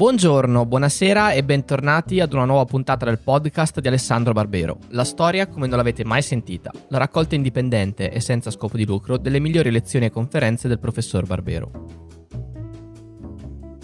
Buongiorno, 0.00 0.64
buonasera 0.64 1.32
e 1.32 1.44
bentornati 1.44 2.20
ad 2.20 2.32
una 2.32 2.46
nuova 2.46 2.64
puntata 2.64 3.04
del 3.04 3.18
podcast 3.18 3.80
di 3.80 3.88
Alessandro 3.88 4.32
Barbero. 4.32 4.78
La 4.92 5.04
storia 5.04 5.46
come 5.46 5.66
non 5.66 5.76
l'avete 5.76 6.06
mai 6.06 6.22
sentita, 6.22 6.72
la 6.88 6.96
raccolta 6.96 7.34
indipendente 7.34 8.10
e 8.10 8.18
senza 8.18 8.50
scopo 8.50 8.78
di 8.78 8.86
lucro 8.86 9.18
delle 9.18 9.40
migliori 9.40 9.70
lezioni 9.70 10.06
e 10.06 10.10
conferenze 10.10 10.68
del 10.68 10.78
professor 10.78 11.26
Barbero. 11.26 11.70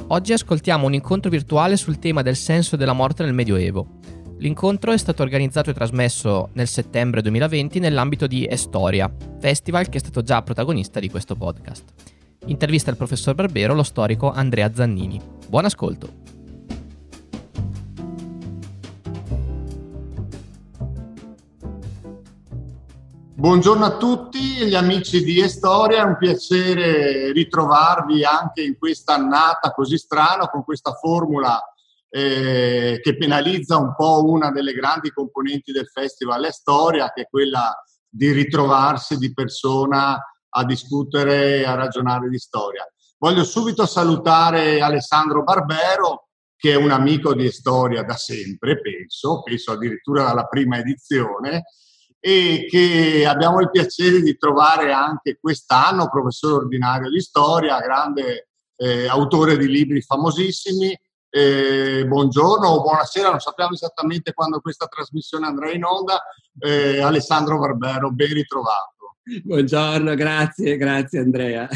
Oggi 0.07 0.33
ascoltiamo 0.33 0.87
un 0.87 0.95
incontro 0.95 1.29
virtuale 1.31 1.77
sul 1.77 1.99
tema 1.99 2.23
del 2.23 2.37
senso 2.37 2.77
della 2.77 2.95
morte 2.95 3.23
nel 3.23 3.35
Medioevo. 3.35 3.99
L'incontro 4.39 4.93
è 4.93 4.97
stato 4.97 5.23
organizzato 5.23 5.69
e 5.69 5.75
trasmesso 5.75 6.49
nel 6.55 6.67
settembre 6.67 7.21
2020 7.21 7.79
nell'ambito 7.79 8.27
di 8.27 8.47
Estoria, 8.49 9.15
festival 9.39 9.91
che 9.91 9.99
è 9.99 10.01
stato 10.01 10.23
già 10.23 10.41
protagonista 10.41 10.99
di 10.99 11.11
questo 11.11 11.37
podcast. 11.37 12.16
Intervista 12.47 12.91
il 12.91 12.97
professor 12.97 13.35
Barbero 13.35 13.75
lo 13.75 13.83
storico 13.83 14.31
Andrea 14.31 14.73
Zannini. 14.73 15.21
Buon 15.49 15.65
ascolto. 15.65 16.25
Buongiorno 23.35 23.85
a 23.85 23.97
tutti 23.97 24.39
gli 24.67 24.75
amici 24.75 25.25
di 25.25 25.41
Estoria, 25.41 26.03
è 26.03 26.05
un 26.05 26.17
piacere 26.17 27.33
ritrovarvi 27.33 28.25
anche 28.25 28.63
in 28.63 28.79
questa 28.79 29.15
annata 29.15 29.73
così 29.73 29.99
strana 29.99 30.49
con 30.49 30.65
questa 30.65 30.93
formula 30.93 31.61
eh, 32.09 32.99
che 33.03 33.17
penalizza 33.17 33.77
un 33.77 33.95
po' 33.95 34.25
una 34.25 34.51
delle 34.53 34.73
grandi 34.73 35.11
componenti 35.11 35.73
del 35.73 35.89
festival 35.89 36.45
Estoria, 36.45 37.13
che 37.13 37.23
è 37.23 37.29
quella 37.29 37.77
di 38.09 38.31
ritrovarsi 38.31 39.19
di 39.19 39.35
persona 39.35 40.19
a 40.57 40.65
discutere 40.65 41.59
e 41.59 41.65
a 41.65 41.75
ragionare 41.75 42.29
di 42.29 42.39
storia. 42.39 42.87
Voglio 43.19 43.45
subito 43.45 43.87
salutare 43.87 44.81
Alessandro 44.81 45.43
Barbero, 45.43 46.29
che 46.57 46.73
è 46.73 46.77
un 46.77 46.91
amico 46.91 47.35
di 47.35 47.51
storia 47.51 48.03
da 48.03 48.17
sempre, 48.17 48.81
penso, 48.81 49.43
penso 49.43 49.73
addirittura 49.73 50.25
dalla 50.25 50.47
prima 50.47 50.79
edizione, 50.79 51.65
e 52.19 52.67
che 52.69 53.27
abbiamo 53.27 53.61
il 53.61 53.71
piacere 53.71 54.21
di 54.21 54.37
trovare 54.37 54.93
anche 54.93 55.39
quest'anno 55.39 56.09
professore 56.09 56.65
ordinario 56.65 57.11
di 57.11 57.21
storia, 57.21 57.79
grande 57.79 58.49
eh, 58.77 59.07
autore 59.07 59.57
di 59.57 59.69
libri 59.69 60.01
famosissimi. 60.01 60.99
Eh, 61.29 62.05
buongiorno 62.07 62.67
o 62.67 62.81
buonasera, 62.81 63.29
non 63.29 63.41
sappiamo 63.41 63.75
esattamente 63.75 64.33
quando 64.33 64.61
questa 64.61 64.87
trasmissione 64.87 65.47
andrà 65.47 65.71
in 65.71 65.85
onda. 65.85 66.23
Eh, 66.59 67.01
Alessandro 67.03 67.59
Barbero, 67.59 68.11
ben 68.11 68.33
ritrovato. 68.33 68.96
Buongiorno, 69.43 70.15
grazie, 70.15 70.77
grazie 70.77 71.19
Andrea. 71.19 71.69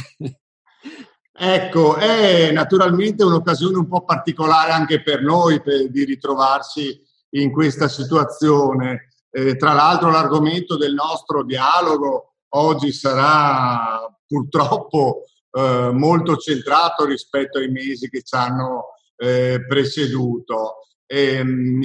Ecco, 1.33 1.97
è 1.97 2.53
naturalmente 2.53 3.25
un'occasione 3.25 3.77
un 3.77 3.89
po' 3.89 4.05
particolare 4.05 4.71
anche 4.71 5.03
per 5.03 5.23
noi 5.23 5.61
per, 5.61 5.91
di 5.91 6.05
ritrovarsi 6.05 6.97
in 7.31 7.51
questa 7.51 7.89
situazione. 7.89 9.09
Eh, 9.31 9.57
tra 9.57 9.73
l'altro 9.73 10.11
l'argomento 10.11 10.77
del 10.77 10.95
nostro 10.95 11.43
dialogo 11.43 12.35
oggi 12.51 12.93
sarà 12.93 14.01
purtroppo 14.25 15.25
eh, 15.51 15.91
molto 15.93 16.37
centrato 16.37 17.05
rispetto 17.05 17.59
ai 17.59 17.69
mesi 17.69 18.09
che 18.09 18.23
ci 18.23 18.37
hanno 18.37 18.91
eh, 19.17 19.65
preceduto. 19.67 20.87
E, 21.05 21.35
ehm, 21.35 21.81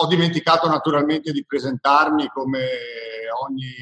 ho 0.00 0.06
dimenticato 0.08 0.68
naturalmente 0.68 1.30
di 1.30 1.44
presentarmi 1.46 2.28
come 2.28 2.66
ogni 3.46 3.72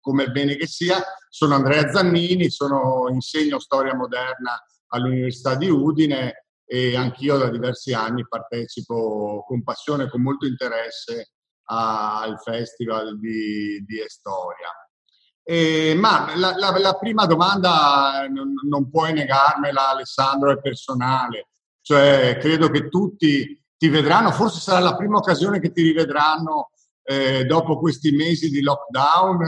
come 0.00 0.30
bene 0.30 0.56
che 0.56 0.66
sia. 0.66 1.02
Sono 1.28 1.54
Andrea 1.54 1.90
Zannini, 1.90 2.50
sono, 2.50 3.08
insegno 3.10 3.58
storia 3.58 3.94
moderna 3.94 4.62
all'Università 4.88 5.54
di 5.54 5.68
Udine 5.68 6.46
e 6.64 6.96
anch'io 6.96 7.36
da 7.36 7.50
diversi 7.50 7.92
anni 7.92 8.26
partecipo 8.28 9.44
con 9.46 9.62
passione 9.62 10.04
e 10.04 10.08
con 10.08 10.22
molto 10.22 10.46
interesse 10.46 11.32
al 11.64 12.40
Festival 12.42 13.18
di, 13.18 13.84
di 13.86 14.00
Estoria. 14.00 14.68
Eh, 15.42 15.94
ma 15.96 16.32
la, 16.36 16.54
la, 16.56 16.76
la, 16.78 16.94
prima 16.94 17.26
domanda 17.26 18.26
non, 18.28 18.52
non, 18.68 18.88
puoi 18.88 19.12
negarmela, 19.12 19.90
Alessandro, 19.90 20.52
è 20.52 20.60
personale. 20.60 21.48
Cioè, 21.80 22.36
credo 22.38 22.68
che 22.70 22.88
tutti 22.88 23.60
ti 23.76 23.88
vedranno, 23.88 24.30
forse 24.30 24.60
sarà 24.60 24.78
la 24.78 24.94
prima 24.94 25.16
occasione 25.16 25.58
che 25.58 25.72
ti 25.72 25.82
rivedranno 25.82 26.70
eh, 27.02 27.44
dopo 27.46 27.78
questi 27.78 28.12
mesi 28.12 28.50
di 28.50 28.62
lockdown 28.62 29.44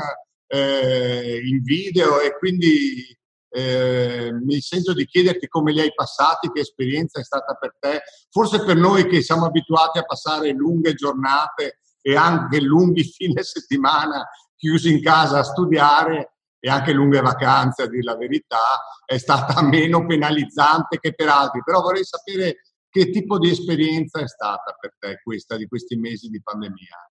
eh, 0.53 1.41
in 1.43 1.63
video 1.63 2.21
e 2.21 2.37
quindi 2.37 3.17
eh, 3.49 4.31
mi 4.45 4.61
sento 4.61 4.93
di 4.93 5.07
chiederti 5.07 5.49
come 5.49 5.73
li 5.73 5.81
hai 5.81 5.93
passati, 5.95 6.51
che 6.51 6.61
esperienza 6.61 7.21
è 7.21 7.25
stata 7.25 7.55
per 7.55 7.75
te, 7.79 8.03
forse 8.31 8.63
per 8.63 8.77
noi 8.77 9.07
che 9.07 9.23
siamo 9.23 9.47
abituati 9.47 9.99
a 9.99 10.05
passare 10.05 10.53
lunghe 10.53 10.93
giornate 10.93 11.79
e 12.03 12.17
anche 12.17 12.61
lunghi 12.61 13.03
fine 13.11 13.43
settimana 13.43 14.29
chiusi 14.55 14.93
in 14.93 15.03
casa 15.03 15.39
a 15.39 15.43
studiare 15.45 16.35
e 16.59 16.69
anche 16.69 16.93
lunghe 16.93 17.21
vacanze, 17.21 17.83
a 17.83 17.89
dire 17.89 18.03
la 18.03 18.17
verità, 18.17 18.61
è 19.07 19.17
stata 19.17 19.61
meno 19.65 20.05
penalizzante 20.07 20.99
che 21.01 21.15
per 21.15 21.29
altri. 21.29 21.63
Però 21.65 21.81
vorrei 21.81 22.05
sapere 22.05 22.57
che 22.91 23.11
tipo 23.11 23.39
di 23.39 23.51
esperienza 23.51 24.21
è 24.21 24.29
stata 24.29 24.77
per 24.79 24.95
te 24.99 25.21
questa 25.23 25.57
di 25.57 25.67
questi 25.67 25.97
mesi 25.97 26.29
di 26.29 26.43
pandemia. 26.43 27.11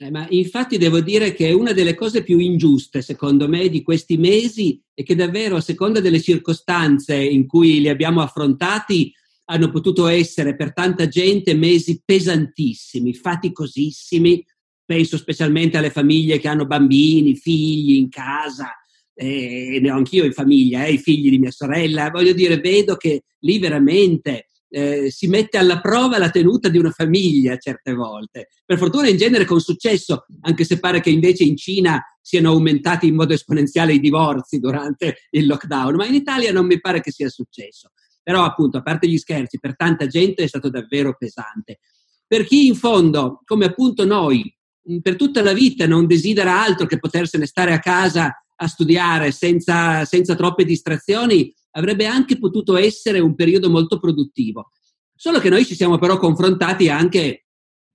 Eh, 0.00 0.12
ma 0.12 0.28
infatti 0.30 0.78
devo 0.78 1.00
dire 1.00 1.34
che 1.34 1.50
una 1.50 1.72
delle 1.72 1.96
cose 1.96 2.22
più 2.22 2.38
ingiuste, 2.38 3.02
secondo 3.02 3.48
me, 3.48 3.68
di 3.68 3.82
questi 3.82 4.16
mesi 4.16 4.80
è 4.94 5.02
che 5.02 5.16
davvero, 5.16 5.56
a 5.56 5.60
seconda 5.60 5.98
delle 5.98 6.20
circostanze 6.20 7.16
in 7.16 7.48
cui 7.48 7.80
li 7.80 7.88
abbiamo 7.88 8.20
affrontati, 8.20 9.12
hanno 9.46 9.70
potuto 9.70 10.06
essere 10.06 10.54
per 10.54 10.72
tanta 10.72 11.08
gente 11.08 11.52
mesi 11.54 12.00
pesantissimi, 12.04 13.12
faticosissimi. 13.12 14.44
Penso 14.84 15.16
specialmente 15.16 15.78
alle 15.78 15.90
famiglie 15.90 16.38
che 16.38 16.46
hanno 16.46 16.66
bambini, 16.66 17.34
figli 17.34 17.96
in 17.96 18.08
casa, 18.08 18.70
eh, 19.14 19.80
ne 19.82 19.90
ho 19.90 19.96
anch'io 19.96 20.24
in 20.24 20.32
famiglia, 20.32 20.84
eh, 20.84 20.92
i 20.92 20.98
figli 20.98 21.28
di 21.28 21.38
mia 21.40 21.50
sorella. 21.50 22.10
Voglio 22.10 22.34
dire, 22.34 22.58
vedo 22.58 22.94
che 22.94 23.24
lì 23.40 23.58
veramente 23.58 24.47
eh, 24.70 25.10
si 25.10 25.26
mette 25.28 25.58
alla 25.58 25.80
prova 25.80 26.18
la 26.18 26.30
tenuta 26.30 26.68
di 26.68 26.78
una 26.78 26.90
famiglia 26.90 27.56
certe 27.56 27.94
volte. 27.94 28.48
Per 28.64 28.78
fortuna 28.78 29.08
in 29.08 29.16
genere 29.16 29.44
con 29.44 29.60
successo, 29.60 30.26
anche 30.42 30.64
se 30.64 30.78
pare 30.78 31.00
che 31.00 31.10
invece 31.10 31.44
in 31.44 31.56
Cina 31.56 32.02
siano 32.20 32.50
aumentati 32.50 33.06
in 33.06 33.14
modo 33.14 33.32
esponenziale 33.32 33.94
i 33.94 34.00
divorzi 34.00 34.58
durante 34.58 35.16
il 35.30 35.46
lockdown, 35.46 35.94
ma 35.94 36.06
in 36.06 36.14
Italia 36.14 36.52
non 36.52 36.66
mi 36.66 36.80
pare 36.80 37.00
che 37.00 37.10
sia 37.10 37.28
successo. 37.28 37.90
Però 38.22 38.44
appunto, 38.44 38.78
a 38.78 38.82
parte 38.82 39.08
gli 39.08 39.16
scherzi, 39.16 39.58
per 39.58 39.74
tanta 39.74 40.06
gente 40.06 40.42
è 40.42 40.46
stato 40.46 40.68
davvero 40.68 41.16
pesante. 41.16 41.78
Per 42.26 42.44
chi 42.44 42.66
in 42.66 42.74
fondo, 42.74 43.40
come 43.44 43.64
appunto 43.64 44.04
noi, 44.04 44.54
per 45.00 45.16
tutta 45.16 45.42
la 45.42 45.54
vita 45.54 45.86
non 45.86 46.06
desidera 46.06 46.62
altro 46.62 46.86
che 46.86 46.98
potersene 46.98 47.46
stare 47.46 47.72
a 47.72 47.78
casa 47.78 48.32
a 48.60 48.66
studiare 48.66 49.30
senza, 49.30 50.04
senza 50.04 50.34
troppe 50.34 50.64
distrazioni, 50.64 51.54
avrebbe 51.78 52.06
anche 52.06 52.38
potuto 52.38 52.76
essere 52.76 53.20
un 53.20 53.34
periodo 53.34 53.70
molto 53.70 53.98
produttivo. 53.98 54.70
Solo 55.14 55.38
che 55.38 55.48
noi 55.48 55.64
ci 55.64 55.74
siamo 55.74 55.98
però 55.98 56.18
confrontati 56.18 56.88
anche, 56.88 57.46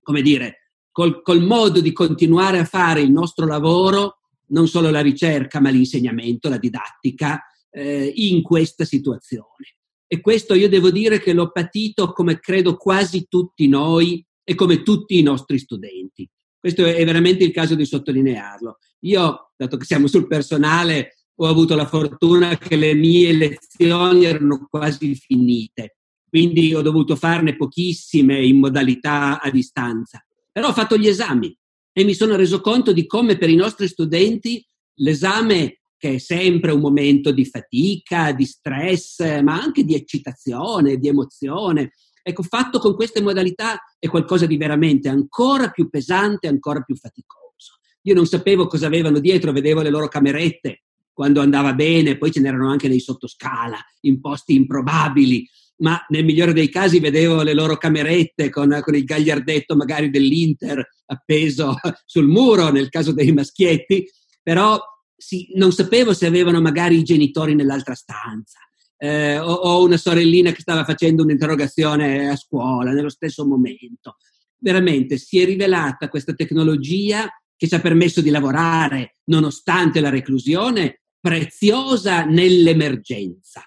come 0.02 0.22
dire, 0.22 0.72
col, 0.90 1.22
col 1.22 1.42
modo 1.42 1.80
di 1.80 1.92
continuare 1.92 2.58
a 2.58 2.64
fare 2.64 3.02
il 3.02 3.10
nostro 3.10 3.46
lavoro, 3.46 4.18
non 4.48 4.68
solo 4.68 4.90
la 4.90 5.00
ricerca, 5.00 5.60
ma 5.60 5.70
l'insegnamento, 5.70 6.48
la 6.48 6.58
didattica, 6.58 7.42
eh, 7.70 8.12
in 8.14 8.42
questa 8.42 8.84
situazione. 8.84 9.76
E 10.06 10.20
questo 10.20 10.54
io 10.54 10.68
devo 10.68 10.90
dire 10.90 11.18
che 11.18 11.32
l'ho 11.32 11.50
patito 11.50 12.12
come 12.12 12.38
credo 12.38 12.76
quasi 12.76 13.26
tutti 13.28 13.68
noi 13.68 14.24
e 14.42 14.54
come 14.54 14.82
tutti 14.82 15.18
i 15.18 15.22
nostri 15.22 15.58
studenti. 15.58 16.28
Questo 16.58 16.84
è 16.84 17.04
veramente 17.04 17.44
il 17.44 17.52
caso 17.52 17.74
di 17.74 17.84
sottolinearlo. 17.84 18.78
Io, 19.00 19.52
dato 19.56 19.76
che 19.76 19.84
siamo 19.84 20.06
sul 20.06 20.26
personale, 20.26 21.13
ho 21.36 21.46
avuto 21.46 21.74
la 21.74 21.86
fortuna 21.86 22.56
che 22.56 22.76
le 22.76 22.94
mie 22.94 23.32
lezioni 23.32 24.24
erano 24.24 24.66
quasi 24.68 25.14
finite, 25.14 25.96
quindi 26.28 26.74
ho 26.74 26.82
dovuto 26.82 27.16
farne 27.16 27.56
pochissime 27.56 28.44
in 28.44 28.58
modalità 28.58 29.40
a 29.40 29.50
distanza. 29.50 30.24
Però 30.52 30.68
ho 30.68 30.72
fatto 30.72 30.96
gli 30.96 31.08
esami 31.08 31.56
e 31.92 32.04
mi 32.04 32.14
sono 32.14 32.36
reso 32.36 32.60
conto 32.60 32.92
di 32.92 33.06
come 33.06 33.36
per 33.36 33.50
i 33.50 33.56
nostri 33.56 33.88
studenti 33.88 34.64
l'esame, 34.98 35.80
che 35.96 36.14
è 36.14 36.18
sempre 36.18 36.70
un 36.70 36.80
momento 36.80 37.32
di 37.32 37.44
fatica, 37.44 38.32
di 38.32 38.44
stress, 38.44 39.40
ma 39.42 39.60
anche 39.60 39.84
di 39.84 39.94
eccitazione, 39.94 40.98
di 40.98 41.08
emozione, 41.08 41.92
ecco, 42.22 42.42
fatto 42.42 42.78
con 42.78 42.94
queste 42.94 43.20
modalità 43.20 43.80
è 43.98 44.08
qualcosa 44.08 44.46
di 44.46 44.56
veramente 44.56 45.08
ancora 45.08 45.70
più 45.70 45.88
pesante, 45.88 46.46
ancora 46.46 46.80
più 46.82 46.94
faticoso. 46.96 47.78
Io 48.02 48.14
non 48.14 48.26
sapevo 48.26 48.66
cosa 48.66 48.86
avevano 48.86 49.18
dietro, 49.18 49.52
vedevo 49.52 49.82
le 49.82 49.90
loro 49.90 50.08
camerette, 50.08 50.83
quando 51.14 51.40
andava 51.40 51.72
bene, 51.72 52.18
poi 52.18 52.30
ce 52.30 52.40
n'erano 52.40 52.68
anche 52.68 52.88
dei 52.88 53.00
sottoscala, 53.00 53.78
in 54.02 54.20
posti 54.20 54.54
improbabili, 54.54 55.48
ma 55.76 56.04
nel 56.08 56.24
migliore 56.24 56.52
dei 56.52 56.68
casi 56.68 57.00
vedevo 57.00 57.42
le 57.42 57.54
loro 57.54 57.78
camerette 57.78 58.50
con, 58.50 58.78
con 58.82 58.94
il 58.94 59.04
gagliardetto 59.04 59.74
magari 59.76 60.10
dell'Inter 60.10 60.86
appeso 61.06 61.76
sul 62.04 62.26
muro, 62.26 62.70
nel 62.70 62.90
caso 62.90 63.12
dei 63.12 63.32
maschietti, 63.32 64.06
però 64.42 64.78
sì, 65.16 65.48
non 65.54 65.72
sapevo 65.72 66.12
se 66.12 66.26
avevano 66.26 66.60
magari 66.60 66.98
i 66.98 67.02
genitori 67.02 67.54
nell'altra 67.54 67.94
stanza. 67.94 68.58
eh, 68.98 69.38
o, 69.38 69.52
o 69.52 69.84
una 69.84 69.96
sorellina 69.96 70.52
che 70.52 70.60
stava 70.60 70.84
facendo 70.84 71.22
un'interrogazione 71.22 72.28
a 72.30 72.36
scuola 72.36 72.92
nello 72.92 73.10
stesso 73.10 73.46
momento. 73.46 74.16
Veramente 74.58 75.18
si 75.18 75.40
è 75.40 75.44
rivelata 75.44 76.08
questa 76.08 76.32
tecnologia 76.32 77.28
che 77.56 77.68
ci 77.68 77.74
ha 77.74 77.80
permesso 77.80 78.20
di 78.20 78.30
lavorare 78.30 79.16
nonostante 79.24 80.00
la 80.00 80.08
reclusione, 80.08 81.02
preziosa 81.24 82.26
nell'emergenza. 82.26 83.62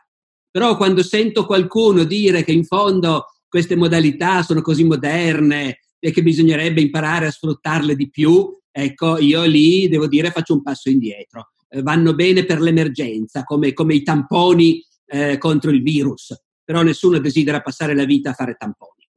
Però 0.52 0.78
quando 0.78 1.02
sento 1.02 1.48
qualcuno 1.48 2.04
dire 2.04 2.44
che 2.44 2.52
in 2.52 2.64
fondo 2.64 3.26
queste 3.50 3.76
modalità 3.76 4.44
sono 4.44 4.62
così 4.62 4.84
moderne 4.84 5.80
e 5.98 6.12
che 6.12 6.22
bisognerebbe 6.22 6.82
imparare 6.82 7.26
a 7.26 7.32
sfruttarle 7.32 7.96
di 7.96 8.12
più, 8.12 8.48
ecco, 8.70 9.18
io 9.18 9.44
lì 9.46 9.88
devo 9.88 10.06
dire 10.06 10.30
faccio 10.30 10.54
un 10.54 10.62
passo 10.62 10.92
indietro. 10.92 11.50
Eh, 11.68 11.82
vanno 11.82 12.14
bene 12.14 12.46
per 12.46 12.62
l'emergenza, 12.62 13.44
come, 13.44 13.74
come 13.74 13.96
i 13.96 14.04
tamponi 14.04 14.86
eh, 15.08 15.40
contro 15.40 15.72
il 15.72 15.82
virus, 15.82 16.40
però 16.64 16.84
nessuno 16.84 17.18
desidera 17.18 17.62
passare 17.62 17.96
la 17.96 18.06
vita 18.06 18.30
a 18.30 18.34
fare 18.34 18.54
tamponi. 18.54 19.10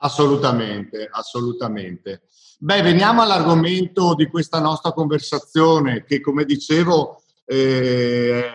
Assolutamente, 0.00 1.08
assolutamente. 1.12 2.22
Beh, 2.64 2.80
veniamo 2.80 3.20
all'argomento 3.20 4.14
di 4.14 4.26
questa 4.26 4.58
nostra 4.58 4.92
conversazione 4.92 6.02
che, 6.04 6.22
come 6.22 6.46
dicevo, 6.46 7.22
eh, 7.44 8.54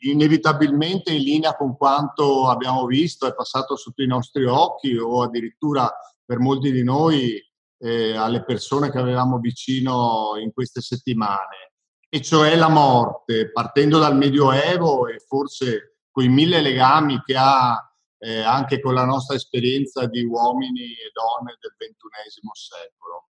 inevitabilmente 0.00 1.10
in 1.10 1.22
linea 1.22 1.56
con 1.56 1.74
quanto 1.74 2.48
abbiamo 2.48 2.84
visto 2.84 3.26
è 3.26 3.34
passato 3.34 3.76
sotto 3.76 4.02
i 4.02 4.06
nostri 4.06 4.44
occhi 4.44 4.94
o 4.94 5.22
addirittura 5.22 5.90
per 6.22 6.38
molti 6.38 6.70
di 6.70 6.84
noi 6.84 7.42
eh, 7.78 8.14
alle 8.14 8.44
persone 8.44 8.90
che 8.90 8.98
avevamo 8.98 9.38
vicino 9.38 10.32
in 10.38 10.52
queste 10.52 10.82
settimane, 10.82 11.72
e 12.10 12.20
cioè 12.20 12.54
la 12.56 12.68
morte, 12.68 13.50
partendo 13.50 13.98
dal 13.98 14.18
Medioevo 14.18 15.06
e 15.06 15.18
forse 15.18 16.00
quei 16.10 16.28
mille 16.28 16.60
legami 16.60 17.22
che 17.24 17.36
ha 17.38 17.90
eh, 18.18 18.40
anche 18.42 18.80
con 18.80 18.92
la 18.92 19.06
nostra 19.06 19.34
esperienza 19.34 20.04
di 20.04 20.22
uomini 20.24 20.90
e 20.90 21.10
donne 21.14 21.56
del 21.58 21.72
XXI 21.74 22.50
secolo. 22.52 23.29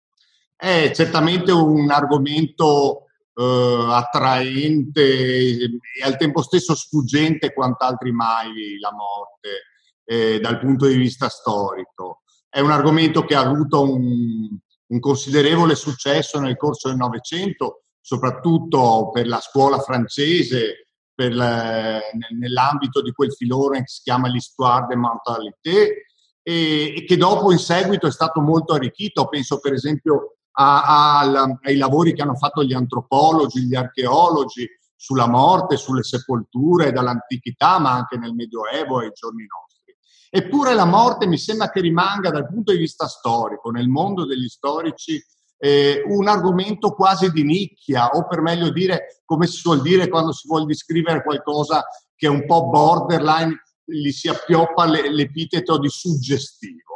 È 0.55 0.91
certamente 0.94 1.51
un 1.51 1.89
argomento 1.91 3.07
eh, 3.35 3.85
attraente 3.89 5.01
e 5.01 5.79
al 6.03 6.17
tempo 6.17 6.41
stesso 6.41 6.75
sfuggente 6.75 7.53
quant'altri 7.53 8.11
mai 8.11 8.77
la 8.79 8.94
morte 8.94 9.63
eh, 10.05 10.39
dal 10.39 10.59
punto 10.59 10.85
di 10.85 10.95
vista 10.95 11.29
storico. 11.29 12.21
È 12.50 12.59
un 12.59 12.71
argomento 12.71 13.25
che 13.25 13.35
ha 13.35 13.41
avuto 13.41 13.81
un, 13.81 14.57
un 14.88 15.00
considerevole 15.00 15.75
successo 15.75 16.39
nel 16.39 16.57
corso 16.57 16.89
del 16.89 16.97
Novecento, 16.97 17.83
soprattutto 18.00 19.09
per 19.11 19.27
la 19.27 19.39
scuola 19.39 19.79
francese 19.79 20.88
per, 21.15 21.31
nell'ambito 21.31 23.01
di 23.01 23.11
quel 23.11 23.33
filone 23.33 23.79
che 23.79 23.88
si 23.88 24.01
chiama 24.03 24.27
l'histoire 24.27 24.88
de 24.88 24.95
mentalité 24.95 26.05
e, 26.41 26.94
e, 26.97 27.05
che 27.05 27.17
dopo 27.17 27.51
in 27.51 27.59
seguito 27.59 28.07
è 28.07 28.11
stato 28.11 28.41
molto 28.41 28.73
arricchito. 28.73 29.27
Penso 29.27 29.59
per 29.59 29.73
esempio 29.73 30.38
a, 30.53 31.19
a, 31.21 31.59
ai 31.61 31.77
lavori 31.77 32.13
che 32.13 32.21
hanno 32.21 32.35
fatto 32.35 32.63
gli 32.63 32.73
antropologi, 32.73 33.65
gli 33.65 33.75
archeologi 33.75 34.67
sulla 34.95 35.27
morte, 35.27 35.77
sulle 35.77 36.03
sepolture 36.03 36.91
dall'antichità 36.91 37.79
ma 37.79 37.91
anche 37.91 38.17
nel 38.17 38.33
Medioevo 38.33 39.01
e 39.01 39.05
ai 39.05 39.11
giorni 39.13 39.45
nostri. 39.45 39.95
Eppure 40.29 40.73
la 40.73 40.85
morte 40.85 41.27
mi 41.27 41.38
sembra 41.38 41.69
che 41.69 41.81
rimanga 41.81 42.31
dal 42.31 42.47
punto 42.47 42.71
di 42.71 42.79
vista 42.79 43.07
storico, 43.07 43.69
nel 43.69 43.88
mondo 43.88 44.25
degli 44.25 44.47
storici, 44.47 45.21
eh, 45.57 46.03
un 46.07 46.27
argomento 46.27 46.91
quasi 46.94 47.31
di 47.31 47.44
nicchia, 47.44 48.09
o 48.09 48.25
per 48.27 48.41
meglio 48.41 48.69
dire, 48.71 49.21
come 49.25 49.45
si 49.45 49.57
suol 49.57 49.81
dire 49.81 50.09
quando 50.09 50.31
si 50.31 50.47
vuole 50.47 50.65
descrivere 50.65 51.23
qualcosa 51.23 51.85
che 52.15 52.27
è 52.27 52.29
un 52.29 52.45
po' 52.45 52.67
borderline, 52.67 53.61
gli 53.85 54.11
si 54.11 54.27
appioppa 54.27 54.85
l'epiteto 54.85 55.77
di 55.77 55.89
suggestivo. 55.89 56.93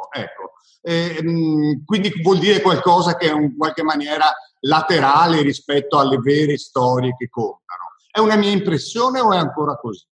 Eh, 0.88 1.82
quindi 1.84 2.10
vuol 2.22 2.38
dire 2.38 2.62
qualcosa 2.62 3.14
che 3.18 3.28
è 3.28 3.34
in 3.34 3.58
qualche 3.58 3.82
maniera 3.82 4.32
laterale 4.60 5.42
rispetto 5.42 5.98
alle 5.98 6.16
vere 6.16 6.56
storie 6.56 7.14
che 7.14 7.28
contano. 7.28 7.92
È 8.10 8.20
una 8.20 8.36
mia 8.36 8.50
impressione 8.50 9.20
o 9.20 9.30
è 9.30 9.36
ancora 9.36 9.76
così? 9.76 10.06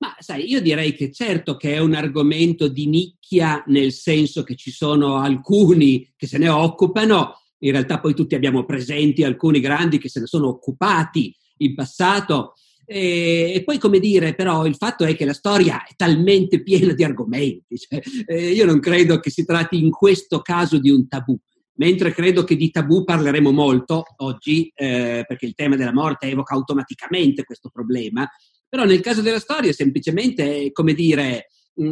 Ma 0.00 0.14
sai, 0.18 0.50
io 0.50 0.60
direi 0.60 0.94
che 0.94 1.10
certo 1.10 1.56
che 1.56 1.72
è 1.72 1.78
un 1.78 1.94
argomento 1.94 2.68
di 2.68 2.88
nicchia, 2.88 3.64
nel 3.68 3.92
senso 3.92 4.42
che 4.42 4.54
ci 4.54 4.70
sono 4.70 5.16
alcuni 5.16 6.12
che 6.14 6.26
se 6.26 6.36
ne 6.36 6.50
occupano, 6.50 7.40
in 7.60 7.72
realtà 7.72 8.00
poi 8.00 8.12
tutti 8.12 8.34
abbiamo 8.34 8.66
presenti 8.66 9.24
alcuni 9.24 9.60
grandi 9.60 9.96
che 9.96 10.10
se 10.10 10.20
ne 10.20 10.26
sono 10.26 10.48
occupati 10.48 11.34
in 11.58 11.74
passato. 11.74 12.52
E, 12.90 13.52
e 13.54 13.62
poi, 13.64 13.78
come 13.78 13.98
dire, 13.98 14.34
però 14.34 14.64
il 14.64 14.76
fatto 14.76 15.04
è 15.04 15.14
che 15.14 15.26
la 15.26 15.34
storia 15.34 15.84
è 15.84 15.92
talmente 15.94 16.62
piena 16.62 16.94
di 16.94 17.04
argomenti. 17.04 17.76
Cioè, 17.76 18.00
eh, 18.26 18.50
io 18.50 18.64
non 18.64 18.80
credo 18.80 19.20
che 19.20 19.30
si 19.30 19.44
tratti 19.44 19.78
in 19.78 19.90
questo 19.90 20.40
caso 20.40 20.78
di 20.78 20.90
un 20.90 21.06
tabù 21.06 21.38
mentre 21.78 22.12
credo 22.12 22.44
che 22.44 22.56
di 22.56 22.70
tabù 22.70 23.04
parleremo 23.04 23.50
molto 23.52 24.02
oggi, 24.16 24.70
eh, 24.74 25.24
perché 25.26 25.46
il 25.46 25.54
tema 25.54 25.76
della 25.76 25.92
morte 25.92 26.28
evoca 26.28 26.54
automaticamente 26.54 27.44
questo 27.44 27.70
problema, 27.72 28.28
però 28.68 28.84
nel 28.84 29.00
caso 29.00 29.22
della 29.22 29.38
storia 29.38 29.72
semplicemente, 29.72 30.70
come 30.72 30.92
dire, 30.92 31.46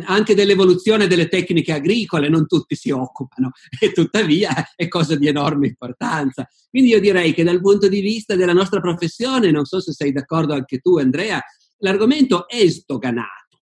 anche 0.04 0.34
dell'evoluzione 0.34 1.06
delle 1.06 1.28
tecniche 1.28 1.72
agricole 1.72 2.28
non 2.28 2.46
tutti 2.46 2.74
si 2.74 2.90
occupano 2.90 3.52
e 3.78 3.92
tuttavia 3.92 4.72
è 4.74 4.88
cosa 4.88 5.16
di 5.16 5.28
enorme 5.28 5.68
importanza. 5.68 6.48
Quindi 6.70 6.90
io 6.90 7.00
direi 7.00 7.32
che 7.32 7.44
dal 7.44 7.60
punto 7.60 7.88
di 7.88 8.00
vista 8.00 8.34
della 8.34 8.52
nostra 8.52 8.80
professione, 8.80 9.50
non 9.50 9.64
so 9.64 9.80
se 9.80 9.92
sei 9.92 10.12
d'accordo 10.12 10.54
anche 10.54 10.78
tu 10.78 10.98
Andrea, 10.98 11.42
l'argomento 11.78 12.48
è 12.48 12.66
sdoganato. 12.66 13.60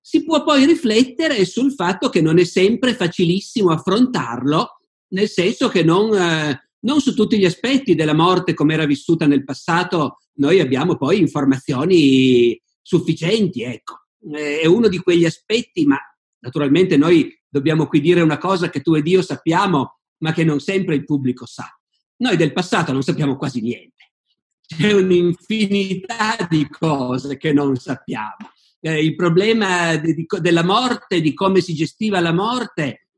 Si 0.00 0.24
può 0.24 0.42
poi 0.42 0.66
riflettere 0.66 1.44
sul 1.44 1.72
fatto 1.72 2.08
che 2.08 2.20
non 2.20 2.38
è 2.38 2.44
sempre 2.44 2.94
facilissimo 2.94 3.70
affrontarlo, 3.70 4.80
nel 5.08 5.28
senso 5.28 5.68
che 5.68 5.82
non, 5.82 6.14
eh, 6.14 6.70
non 6.80 7.00
su 7.00 7.14
tutti 7.14 7.38
gli 7.38 7.44
aspetti 7.44 7.94
della 7.94 8.14
morte 8.14 8.54
come 8.54 8.74
era 8.74 8.84
vissuta 8.84 9.26
nel 9.26 9.44
passato 9.44 10.18
noi 10.34 10.60
abbiamo 10.60 10.96
poi 10.96 11.18
informazioni 11.18 12.60
sufficienti, 12.80 13.62
ecco. 13.62 14.01
È 14.30 14.66
uno 14.66 14.88
di 14.88 14.98
quegli 14.98 15.24
aspetti, 15.24 15.84
ma 15.84 15.98
naturalmente 16.40 16.96
noi 16.96 17.36
dobbiamo 17.48 17.86
qui 17.86 18.00
dire 18.00 18.20
una 18.20 18.38
cosa 18.38 18.70
che 18.70 18.80
tu 18.80 18.94
ed 18.94 19.06
io 19.06 19.22
sappiamo, 19.22 19.98
ma 20.18 20.32
che 20.32 20.44
non 20.44 20.60
sempre 20.60 20.94
il 20.94 21.04
pubblico 21.04 21.46
sa. 21.46 21.66
Noi 22.18 22.36
del 22.36 22.52
passato 22.52 22.92
non 22.92 23.02
sappiamo 23.02 23.36
quasi 23.36 23.60
niente. 23.60 24.12
C'è 24.64 24.92
un'infinità 24.92 26.46
di 26.48 26.68
cose 26.68 27.36
che 27.36 27.52
non 27.52 27.76
sappiamo. 27.76 28.50
Eh, 28.80 29.04
il 29.04 29.14
problema 29.14 29.96
di, 29.96 30.14
di, 30.14 30.26
della 30.40 30.64
morte, 30.64 31.20
di 31.20 31.34
come 31.34 31.60
si 31.60 31.74
gestiva 31.74 32.20
la 32.20 32.32
morte, 32.32 33.08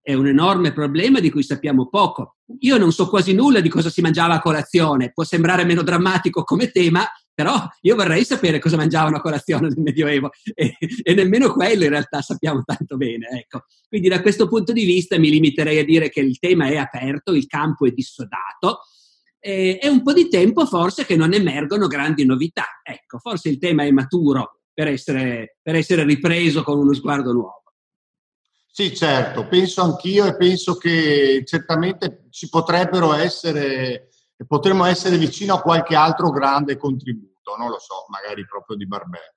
è 0.00 0.14
un 0.14 0.28
enorme 0.28 0.72
problema 0.72 1.18
di 1.18 1.30
cui 1.30 1.42
sappiamo 1.42 1.88
poco. 1.88 2.36
Io 2.60 2.78
non 2.78 2.92
so 2.92 3.08
quasi 3.08 3.34
nulla 3.34 3.60
di 3.60 3.68
cosa 3.68 3.90
si 3.90 4.00
mangiava 4.00 4.34
a 4.34 4.40
colazione, 4.40 5.10
può 5.12 5.24
sembrare 5.24 5.64
meno 5.64 5.82
drammatico 5.82 6.44
come 6.44 6.70
tema, 6.70 7.04
però 7.36 7.68
io 7.82 7.94
vorrei 7.94 8.24
sapere 8.24 8.58
cosa 8.58 8.76
mangiavano 8.76 9.18
a 9.18 9.20
colazione 9.20 9.68
nel 9.68 9.78
Medioevo 9.78 10.30
e, 10.54 10.78
e, 11.02 11.14
nemmeno 11.14 11.52
quello 11.52 11.84
in 11.84 11.90
realtà 11.90 12.22
sappiamo 12.22 12.62
tanto 12.64 12.96
bene. 12.96 13.28
Ecco. 13.28 13.64
Quindi 13.86 14.08
da 14.08 14.22
questo 14.22 14.48
punto 14.48 14.72
di 14.72 14.86
vista 14.86 15.18
mi 15.18 15.28
limiterei 15.28 15.78
a 15.78 15.84
dire 15.84 16.08
che 16.08 16.20
il 16.20 16.38
tema 16.38 16.68
è 16.68 16.76
aperto, 16.76 17.34
il 17.34 17.46
campo 17.46 17.84
è 17.86 17.90
dissodato. 17.90 18.80
e 19.38 19.76
è 19.78 19.86
un 19.86 20.02
po' 20.02 20.14
di 20.14 20.30
tempo 20.30 20.64
forse 20.64 21.04
che 21.04 21.14
non 21.14 21.34
emergono 21.34 21.88
grandi 21.88 22.24
novità. 22.24 22.80
Ecco, 22.82 23.18
forse 23.18 23.50
il 23.50 23.58
tema 23.58 23.84
è 23.84 23.90
maturo 23.90 24.60
per 24.72 24.88
essere, 24.88 25.58
per 25.60 25.74
essere 25.74 26.04
ripreso 26.04 26.62
con 26.62 26.78
uno 26.78 26.94
sguardo 26.94 27.32
nuovo. 27.32 27.64
Sì, 28.66 28.94
certo, 28.94 29.46
penso 29.46 29.82
anch'io 29.82 30.24
e 30.24 30.36
penso 30.36 30.76
che 30.76 31.42
certamente 31.46 32.26
ci 32.30 32.48
potrebbero 32.48 33.12
essere, 33.14 34.08
potremmo 34.46 34.84
essere 34.84 35.16
vicino 35.16 35.54
a 35.54 35.62
qualche 35.62 35.94
altro 35.94 36.30
grande 36.30 36.76
contributo, 36.76 37.56
non 37.56 37.70
lo 37.70 37.78
so, 37.78 38.04
magari 38.08 38.44
proprio 38.44 38.76
di 38.76 38.86
Barbera. 38.86 39.34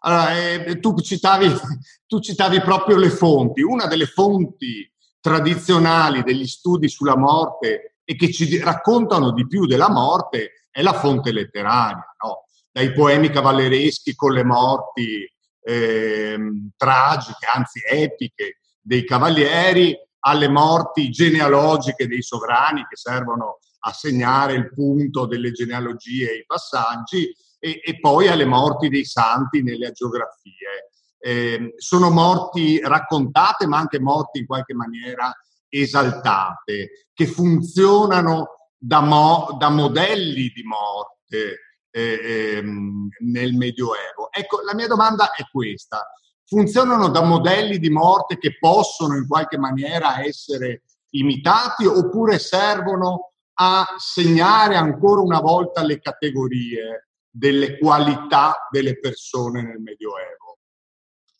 Allora, 0.00 0.38
eh, 0.38 0.80
tu, 0.80 0.98
citavi, 1.00 1.50
tu 2.06 2.20
citavi 2.20 2.60
proprio 2.60 2.96
le 2.96 3.10
fonti. 3.10 3.62
Una 3.62 3.86
delle 3.86 4.06
fonti 4.06 4.90
tradizionali 5.20 6.22
degli 6.22 6.46
studi 6.46 6.88
sulla 6.88 7.16
morte 7.16 7.96
e 8.04 8.16
che 8.16 8.30
ci 8.30 8.58
raccontano 8.58 9.32
di 9.32 9.46
più 9.46 9.64
della 9.64 9.90
morte 9.90 10.68
è 10.70 10.82
la 10.82 10.92
fonte 10.92 11.32
letteraria, 11.32 12.14
no? 12.22 12.44
dai 12.70 12.92
poemi 12.92 13.30
cavallereschi 13.30 14.14
con 14.14 14.32
le 14.32 14.44
morti 14.44 15.26
eh, 15.62 16.38
tragiche, 16.76 17.46
anzi 17.54 17.80
epiche, 17.88 18.58
dei 18.80 19.06
cavalieri 19.06 19.96
alle 20.26 20.48
morti 20.48 21.10
genealogiche 21.10 22.06
dei 22.06 22.22
sovrani 22.22 22.84
che 22.88 22.96
servono 22.96 23.60
a 23.86 23.92
segnare 23.92 24.54
il 24.54 24.72
punto 24.72 25.26
delle 25.26 25.52
genealogie 25.52 26.30
e 26.30 26.38
i 26.38 26.46
passaggi 26.46 27.34
e, 27.58 27.80
e 27.84 28.00
poi 28.00 28.28
alle 28.28 28.46
morti 28.46 28.88
dei 28.88 29.04
santi 29.04 29.62
nelle 29.62 29.88
agiografie. 29.88 30.90
Eh, 31.18 31.74
sono 31.76 32.10
morti 32.10 32.80
raccontate 32.80 33.66
ma 33.66 33.78
anche 33.78 33.98
morti 33.98 34.40
in 34.40 34.46
qualche 34.46 34.74
maniera 34.74 35.34
esaltate, 35.68 37.08
che 37.12 37.26
funzionano 37.26 38.70
da, 38.76 39.00
mo- 39.00 39.56
da 39.58 39.70
modelli 39.70 40.48
di 40.54 40.62
morte 40.62 41.58
eh, 41.90 42.56
ehm, 42.56 43.08
nel 43.20 43.54
Medioevo. 43.54 44.30
Ecco, 44.30 44.60
la 44.62 44.74
mia 44.74 44.86
domanda 44.86 45.32
è 45.32 45.42
questa. 45.50 46.06
Funzionano 46.46 47.08
da 47.08 47.22
modelli 47.22 47.78
di 47.78 47.90
morte 47.90 48.38
che 48.38 48.56
possono 48.58 49.16
in 49.16 49.26
qualche 49.26 49.58
maniera 49.58 50.22
essere 50.22 50.82
imitati 51.10 51.86
oppure 51.86 52.38
servono 52.38 53.33
a 53.54 53.94
segnare 53.98 54.76
ancora 54.76 55.20
una 55.20 55.40
volta 55.40 55.84
le 55.84 56.00
categorie 56.00 57.08
delle 57.30 57.78
qualità 57.78 58.68
delle 58.70 58.98
persone 58.98 59.62
nel 59.62 59.80
Medioevo? 59.80 60.58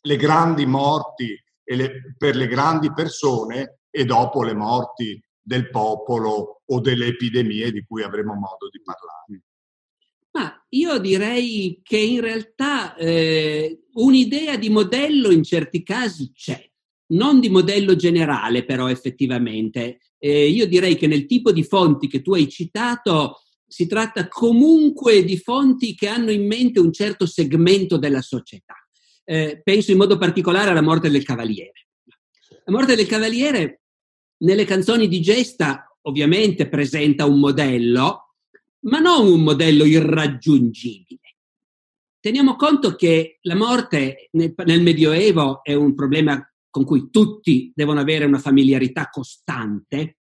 Le 0.01 0.15
grandi 0.17 0.65
morti 0.65 1.43
le, 1.73 2.13
per 2.17 2.35
le 2.35 2.47
grandi 2.47 2.93
persone 2.93 3.79
e 3.89 4.05
dopo 4.05 4.43
le 4.43 4.53
morti 4.53 5.21
del 5.41 5.69
popolo 5.69 6.61
o 6.65 6.79
delle 6.79 7.07
epidemie 7.07 7.71
di 7.71 7.83
cui 7.87 8.03
avremo 8.03 8.33
modo 8.33 8.69
di 8.71 8.81
parlare. 8.83 9.43
Ma 10.31 10.65
io 10.69 10.97
direi 10.99 11.79
che 11.81 11.97
in 11.97 12.19
realtà 12.19 12.95
eh, 12.95 13.85
un'idea 13.93 14.57
di 14.57 14.69
modello 14.69 15.31
in 15.31 15.43
certi 15.43 15.81
casi 15.81 16.31
c'è, 16.33 16.61
non 17.07 17.39
di 17.39 17.49
modello 17.49 17.95
generale 17.95 18.65
però 18.65 18.89
effettivamente. 18.89 19.99
Eh, 20.25 20.49
io 20.49 20.65
direi 20.65 20.95
che 20.95 21.05
nel 21.05 21.27
tipo 21.27 21.51
di 21.51 21.63
fonti 21.63 22.07
che 22.07 22.23
tu 22.23 22.33
hai 22.33 22.49
citato 22.49 23.41
si 23.67 23.85
tratta 23.85 24.27
comunque 24.27 25.23
di 25.23 25.37
fonti 25.37 25.93
che 25.93 26.07
hanno 26.07 26.31
in 26.31 26.47
mente 26.47 26.79
un 26.79 26.91
certo 26.91 27.27
segmento 27.27 27.97
della 27.97 28.23
società. 28.23 28.73
Eh, 29.23 29.61
penso 29.63 29.91
in 29.91 29.97
modo 29.97 30.17
particolare 30.17 30.71
alla 30.71 30.81
morte 30.81 31.11
del 31.11 31.23
cavaliere. 31.23 31.89
La 32.65 32.73
morte 32.73 32.95
del 32.95 33.05
cavaliere 33.05 33.81
nelle 34.37 34.65
canzoni 34.65 35.07
di 35.07 35.21
gesta 35.21 35.95
ovviamente 36.01 36.69
presenta 36.69 37.25
un 37.25 37.39
modello, 37.39 38.33
ma 38.85 38.97
non 38.97 39.27
un 39.27 39.43
modello 39.43 39.85
irraggiungibile. 39.85 41.35
Teniamo 42.19 42.55
conto 42.55 42.95
che 42.95 43.37
la 43.41 43.55
morte 43.55 44.29
nel, 44.31 44.55
nel 44.65 44.81
Medioevo 44.81 45.63
è 45.63 45.75
un 45.75 45.93
problema 45.93 46.43
con 46.75 46.83
cui 46.83 47.09
tutti 47.09 47.71
devono 47.73 48.01
avere 48.01 48.25
una 48.25 48.37
familiarità 48.37 49.07
costante, 49.09 50.17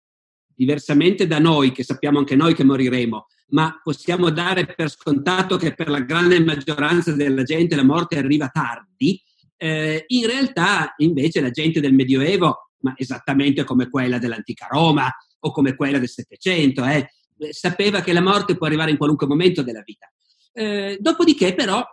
diversamente 0.51 1.27
da 1.27 1.37
noi, 1.37 1.71
che 1.71 1.83
sappiamo 1.83 2.17
anche 2.17 2.35
noi 2.35 2.55
che 2.55 2.63
moriremo, 2.63 3.27
ma 3.49 3.79
possiamo 3.83 4.31
dare 4.31 4.65
per 4.65 4.89
scontato 4.89 5.57
che 5.57 5.75
per 5.75 5.89
la 5.89 5.99
grande 5.99 6.43
maggioranza 6.43 7.13
della 7.13 7.43
gente 7.43 7.75
la 7.75 7.83
morte 7.83 8.17
arriva 8.17 8.47
tardi. 8.47 9.21
Eh, 9.57 10.05
in 10.07 10.25
realtà, 10.25 10.95
invece, 10.97 11.39
la 11.39 11.51
gente 11.51 11.81
del 11.81 11.93
Medioevo, 11.93 12.71
ma 12.79 12.95
esattamente 12.97 13.63
come 13.63 13.87
quella 13.87 14.17
dell'antica 14.17 14.65
Roma 14.71 15.07
o 15.41 15.51
come 15.51 15.75
quella 15.75 15.99
del 15.99 16.09
Settecento, 16.09 16.83
eh, 16.83 17.11
sapeva 17.51 18.01
che 18.01 18.11
la 18.11 18.23
morte 18.23 18.57
può 18.57 18.65
arrivare 18.65 18.89
in 18.89 18.97
qualunque 18.97 19.27
momento 19.27 19.61
della 19.61 19.83
vita. 19.85 20.11
Eh, 20.51 20.97
dopodiché, 20.99 21.53
però, 21.53 21.85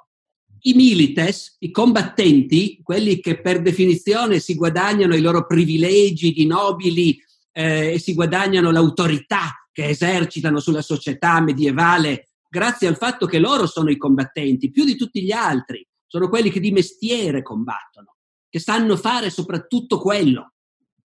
i 0.62 0.74
milites, 0.74 1.56
i 1.60 1.70
combattenti, 1.70 2.80
quelli 2.82 3.20
che 3.20 3.40
per 3.40 3.62
definizione 3.62 4.38
si 4.38 4.54
guadagnano 4.54 5.14
i 5.14 5.20
loro 5.20 5.46
privilegi 5.46 6.32
di 6.32 6.46
nobili 6.46 7.20
eh, 7.52 7.94
e 7.94 7.98
si 7.98 8.14
guadagnano 8.14 8.70
l'autorità 8.70 9.68
che 9.72 9.88
esercitano 9.88 10.58
sulla 10.58 10.82
società 10.82 11.40
medievale 11.40 12.28
grazie 12.48 12.88
al 12.88 12.96
fatto 12.96 13.26
che 13.26 13.38
loro 13.38 13.66
sono 13.66 13.90
i 13.90 13.98
combattenti, 13.98 14.70
più 14.70 14.84
di 14.84 14.96
tutti 14.96 15.22
gli 15.22 15.32
altri, 15.32 15.86
sono 16.06 16.28
quelli 16.28 16.50
che 16.50 16.60
di 16.60 16.70
mestiere 16.70 17.42
combattono, 17.42 18.16
che 18.48 18.58
sanno 18.58 18.96
fare 18.96 19.28
soprattutto 19.28 19.98
quello. 19.98 20.54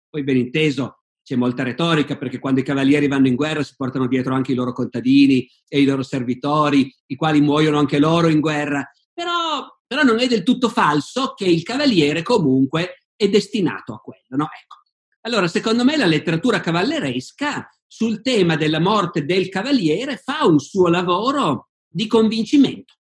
Poi 0.09 0.23
ben 0.23 0.37
inteso, 0.37 1.01
c'è 1.21 1.35
molta 1.35 1.63
retorica 1.63 2.17
perché 2.17 2.39
quando 2.39 2.61
i 2.61 2.63
cavalieri 2.63 3.07
vanno 3.07 3.27
in 3.27 3.35
guerra 3.35 3.63
si 3.63 3.73
portano 3.75 4.07
dietro 4.07 4.33
anche 4.33 4.53
i 4.53 4.55
loro 4.55 4.73
contadini 4.73 5.47
e 5.67 5.81
i 5.81 5.85
loro 5.85 6.03
servitori, 6.03 6.91
i 7.07 7.15
quali 7.15 7.41
muoiono 7.41 7.77
anche 7.77 7.99
loro 7.99 8.27
in 8.27 8.39
guerra. 8.39 8.87
Però, 9.15 9.65
però 9.87 10.03
non 10.03 10.19
è 10.19 10.27
del 10.27 10.43
tutto 10.43 10.69
falso 10.69 11.33
che 11.33 11.45
il 11.45 11.63
cavaliere 11.63 12.21
comunque 12.21 13.05
è 13.15 13.29
destinato 13.29 13.93
a 13.93 13.99
quello. 13.99 14.25
No? 14.29 14.43
Ecco. 14.43 14.81
Allora, 15.21 15.47
secondo 15.47 15.83
me 15.83 15.97
la 15.97 16.05
letteratura 16.05 16.59
cavalleresca 16.59 17.67
sul 17.87 18.21
tema 18.21 18.57
della 18.57 18.79
morte 18.79 19.25
del 19.25 19.49
cavaliere 19.49 20.17
fa 20.17 20.45
un 20.45 20.59
suo 20.59 20.89
lavoro 20.89 21.69
di 21.87 22.07
convincimento. 22.07 22.93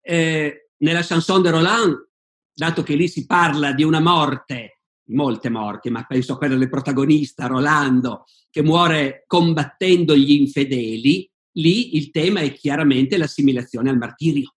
Eh, 0.00 0.70
nella 0.76 1.02
chanson 1.02 1.42
de 1.42 1.50
Roland, 1.50 2.08
dato 2.52 2.82
che 2.82 2.94
lì 2.94 3.08
si 3.08 3.26
parla 3.26 3.72
di 3.72 3.82
una 3.82 4.00
morte 4.00 4.78
molte 5.08 5.48
morti, 5.48 5.90
ma 5.90 6.04
penso 6.04 6.34
a 6.34 6.36
quella 6.36 6.56
del 6.56 6.68
protagonista, 6.68 7.46
Rolando, 7.46 8.24
che 8.50 8.62
muore 8.62 9.24
combattendo 9.26 10.16
gli 10.16 10.32
infedeli, 10.32 11.30
lì 11.52 11.96
il 11.96 12.10
tema 12.10 12.40
è 12.40 12.52
chiaramente 12.52 13.16
l'assimilazione 13.16 13.90
al 13.90 13.98
martirio. 13.98 14.54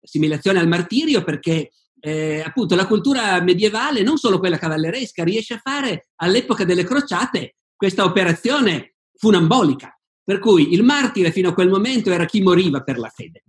L'assimilazione 0.00 0.58
al 0.58 0.68
martirio 0.68 1.24
perché 1.24 1.70
eh, 2.00 2.40
appunto 2.44 2.74
la 2.74 2.86
cultura 2.86 3.40
medievale, 3.42 4.02
non 4.02 4.16
solo 4.16 4.38
quella 4.38 4.58
cavalleresca, 4.58 5.24
riesce 5.24 5.54
a 5.54 5.60
fare 5.62 6.08
all'epoca 6.16 6.64
delle 6.64 6.84
crociate 6.84 7.56
questa 7.74 8.04
operazione 8.04 8.94
funambolica, 9.14 9.96
per 10.22 10.38
cui 10.38 10.72
il 10.72 10.82
martire 10.82 11.32
fino 11.32 11.50
a 11.50 11.54
quel 11.54 11.68
momento 11.68 12.10
era 12.10 12.24
chi 12.24 12.40
moriva 12.40 12.82
per 12.82 12.98
la 12.98 13.08
fede. 13.08 13.42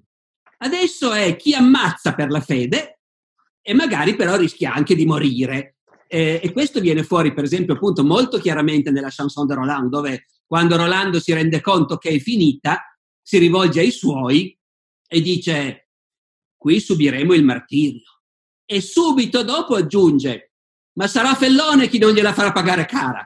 Adesso 0.58 1.13
è 1.13 1.36
chi 1.36 1.53
ammazza 1.53 2.13
per 2.13 2.29
la 2.29 2.41
fede 2.41 3.00
e 3.62 3.74
magari 3.74 4.15
però 4.15 4.36
rischia 4.36 4.74
anche 4.74 4.96
di 4.96 5.06
morire 5.06 5.75
eh, 6.12 6.39
e 6.41 6.51
questo 6.51 6.79
viene 6.79 7.03
fuori, 7.03 7.34
per 7.34 7.44
esempio, 7.44 7.75
appunto 7.75 8.03
molto 8.03 8.39
chiaramente 8.39 8.89
nella 8.89 9.10
chanson 9.12 9.46
de 9.46 9.53
Roland, 9.53 9.89
dove 9.89 10.25
quando 10.48 10.75
Rolando 10.75 11.20
si 11.20 11.32
rende 11.34 11.62
conto 11.62 11.98
che 11.98 12.10
è 12.10 12.18
finita, 12.18 12.84
si 13.22 13.38
rivolge 13.38 13.82
ai 13.82 13.91
suoi 13.91 14.58
e 15.08 15.22
dice: 15.22 15.88
Qui 16.60 16.82
subiremo 16.82 17.34
il 17.34 17.46
martirio. 17.46 18.01
E 18.66 18.82
subito 18.82 19.44
dopo 19.44 19.75
aggiunge: 19.75 20.56
Ma 20.98 21.08
sarà 21.08 21.34
fellone 21.36 21.88
chi 21.88 22.00
non 22.00 22.13
gliela 22.13 22.34
farà 22.34 22.51
pagare 22.51 22.86
cara. 22.86 23.25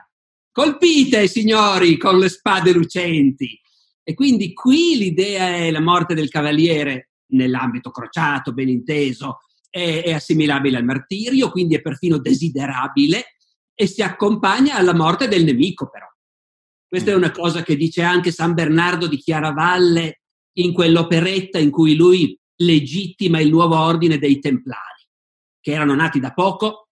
Colpite, 0.52 1.26
signori, 1.26 1.96
con 1.96 2.16
le 2.20 2.28
spade 2.28 2.72
lucenti. 2.72 3.60
E 4.04 4.14
quindi 4.14 4.52
qui 4.52 4.96
l'idea 4.96 5.56
è 5.56 5.72
la 5.72 5.80
morte 5.80 6.14
del 6.14 6.28
cavaliere 6.28 7.10
nell'ambito 7.32 7.90
crociato, 7.90 8.52
ben 8.52 8.68
inteso, 8.68 9.38
è, 9.68 10.02
è 10.04 10.12
assimilabile 10.12 10.76
al 10.76 10.84
martirio, 10.84 11.50
quindi 11.50 11.74
è 11.74 11.82
perfino 11.82 12.18
desiderabile 12.18 13.34
e 13.74 13.86
si 13.88 14.02
accompagna 14.02 14.76
alla 14.76 14.94
morte 14.94 15.26
del 15.26 15.42
nemico 15.42 15.90
però. 15.90 16.06
Questa 16.86 17.10
è 17.10 17.14
una 17.16 17.32
cosa 17.32 17.64
che 17.64 17.74
dice 17.74 18.02
anche 18.02 18.30
San 18.30 18.54
Bernardo 18.54 19.08
di 19.08 19.16
Chiaravalle 19.16 20.20
in 20.58 20.72
quell'operetta 20.72 21.58
in 21.58 21.72
cui 21.72 21.96
lui 21.96 22.38
legittima 22.56 23.40
il 23.40 23.50
nuovo 23.50 23.78
ordine 23.78 24.18
dei 24.18 24.38
Templari, 24.38 25.06
che 25.60 25.72
erano 25.72 25.94
nati 25.94 26.20
da 26.20 26.32
poco 26.32 26.88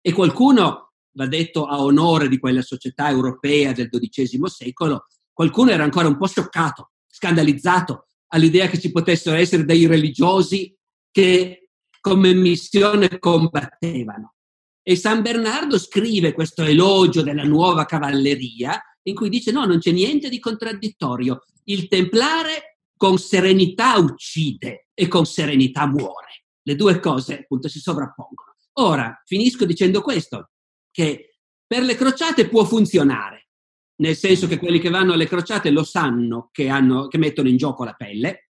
e 0.00 0.12
qualcuno, 0.12 0.92
va 1.12 1.26
detto 1.26 1.66
a 1.66 1.82
onore 1.82 2.28
di 2.28 2.38
quella 2.38 2.62
società 2.62 3.08
europea 3.08 3.72
del 3.72 3.88
XII 3.88 4.40
secolo, 4.46 5.06
qualcuno 5.32 5.70
era 5.70 5.84
ancora 5.84 6.08
un 6.08 6.16
po' 6.16 6.26
scioccato, 6.26 6.92
scandalizzato 7.06 8.06
all'idea 8.28 8.68
che 8.68 8.80
ci 8.80 8.90
potessero 8.90 9.36
essere 9.36 9.64
dei 9.64 9.86
religiosi 9.86 10.76
che 11.10 11.70
come 12.00 12.34
missione 12.34 13.18
combattevano. 13.18 14.34
E 14.82 14.96
San 14.96 15.22
Bernardo 15.22 15.78
scrive 15.78 16.34
questo 16.34 16.62
elogio 16.62 17.22
della 17.22 17.44
nuova 17.44 17.86
cavalleria 17.86 18.78
in 19.06 19.14
cui 19.14 19.28
dice 19.28 19.50
no, 19.50 19.64
non 19.64 19.78
c'è 19.78 19.92
niente 19.92 20.28
di 20.28 20.38
contraddittorio. 20.38 21.44
Il 21.64 21.88
templare 21.88 22.80
con 22.96 23.18
serenità 23.18 23.96
uccide 23.96 24.83
e 24.94 25.08
con 25.08 25.26
serenità 25.26 25.86
muore. 25.86 26.44
Le 26.62 26.76
due 26.76 27.00
cose 27.00 27.40
appunto 27.40 27.68
si 27.68 27.80
sovrappongono. 27.80 28.54
Ora, 28.74 29.20
finisco 29.26 29.64
dicendo 29.64 30.00
questo, 30.00 30.50
che 30.90 31.38
per 31.66 31.82
le 31.82 31.94
crociate 31.94 32.48
può 32.48 32.64
funzionare, 32.64 33.48
nel 33.96 34.16
senso 34.16 34.46
che 34.46 34.58
quelli 34.58 34.78
che 34.78 34.90
vanno 34.90 35.12
alle 35.12 35.26
crociate 35.26 35.70
lo 35.70 35.84
sanno 35.84 36.48
che, 36.52 36.68
hanno, 36.68 37.08
che 37.08 37.18
mettono 37.18 37.48
in 37.48 37.56
gioco 37.56 37.84
la 37.84 37.92
pelle, 37.92 38.50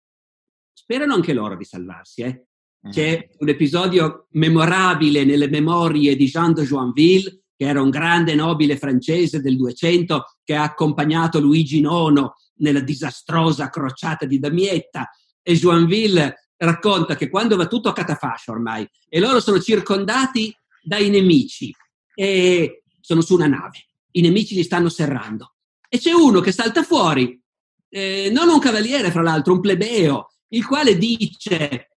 sperano 0.72 1.14
anche 1.14 1.32
loro 1.32 1.56
di 1.56 1.64
salvarsi, 1.64 2.22
eh? 2.22 2.46
C'è 2.90 3.16
mm. 3.16 3.36
un 3.38 3.48
episodio 3.48 4.26
memorabile 4.30 5.24
nelle 5.24 5.48
memorie 5.48 6.16
di 6.16 6.26
Jean 6.26 6.52
de 6.52 6.64
Joinville, 6.64 7.42
che 7.56 7.64
era 7.64 7.80
un 7.80 7.90
grande 7.90 8.34
nobile 8.34 8.76
francese 8.76 9.40
del 9.40 9.56
200 9.56 10.24
che 10.42 10.56
ha 10.56 10.64
accompagnato 10.64 11.38
Luigi 11.38 11.78
IX 11.78 12.28
nella 12.56 12.80
disastrosa 12.80 13.68
crociata 13.68 14.26
di 14.26 14.40
Damietta. 14.40 15.08
E 15.42 15.54
Joinville 15.54 16.48
racconta 16.56 17.16
che 17.16 17.28
quando 17.28 17.56
va 17.56 17.66
tutto 17.66 17.88
a 17.88 17.92
catafascio 17.92 18.52
ormai 18.52 18.88
e 19.08 19.18
loro 19.18 19.40
sono 19.40 19.60
circondati 19.60 20.54
dai 20.80 21.10
nemici 21.10 21.74
e 22.14 22.84
sono 23.00 23.20
su 23.20 23.34
una 23.34 23.48
nave, 23.48 23.86
i 24.12 24.20
nemici 24.20 24.54
li 24.54 24.62
stanno 24.62 24.88
serrando 24.88 25.54
e 25.88 25.98
c'è 25.98 26.12
uno 26.12 26.40
che 26.40 26.52
salta 26.52 26.82
fuori, 26.82 27.38
eh, 27.90 28.30
non 28.32 28.48
un 28.48 28.58
cavaliere 28.58 29.10
fra 29.10 29.20
l'altro, 29.20 29.52
un 29.52 29.60
plebeo, 29.60 30.28
il 30.48 30.64
quale 30.64 30.96
dice 30.96 31.88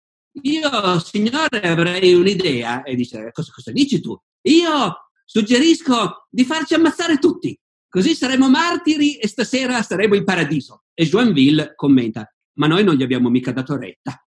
io, 0.41 0.99
signore, 0.99 1.61
avrei 1.61 2.13
un'idea. 2.13 2.83
E 2.83 2.95
dice, 2.95 3.31
cosa, 3.31 3.51
cosa 3.53 3.71
dici 3.71 4.01
tu? 4.01 4.17
Io 4.43 4.95
suggerisco 5.23 6.27
di 6.29 6.43
farci 6.43 6.73
ammazzare 6.73 7.19
tutti, 7.19 7.57
così 7.87 8.13
saremo 8.13 8.49
martiri 8.49 9.15
e 9.15 9.29
stasera 9.29 9.81
saremo 9.81 10.15
in 10.15 10.25
paradiso. 10.25 10.83
E 10.93 11.05
Joinville 11.05 11.73
commenta, 11.75 12.34
ma 12.55 12.67
noi 12.67 12.83
non 12.83 12.95
gli 12.95 13.03
abbiamo 13.03 13.29
mica 13.29 13.51
dato 13.51 13.77
retta. 13.77 14.23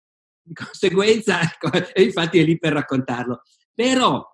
Di 0.41 0.53
conseguenza, 0.53 1.41
ecco, 1.41 1.69
infatti 1.95 2.39
è 2.39 2.43
lì 2.43 2.57
per 2.57 2.73
raccontarlo. 2.73 3.41
Però, 3.73 4.25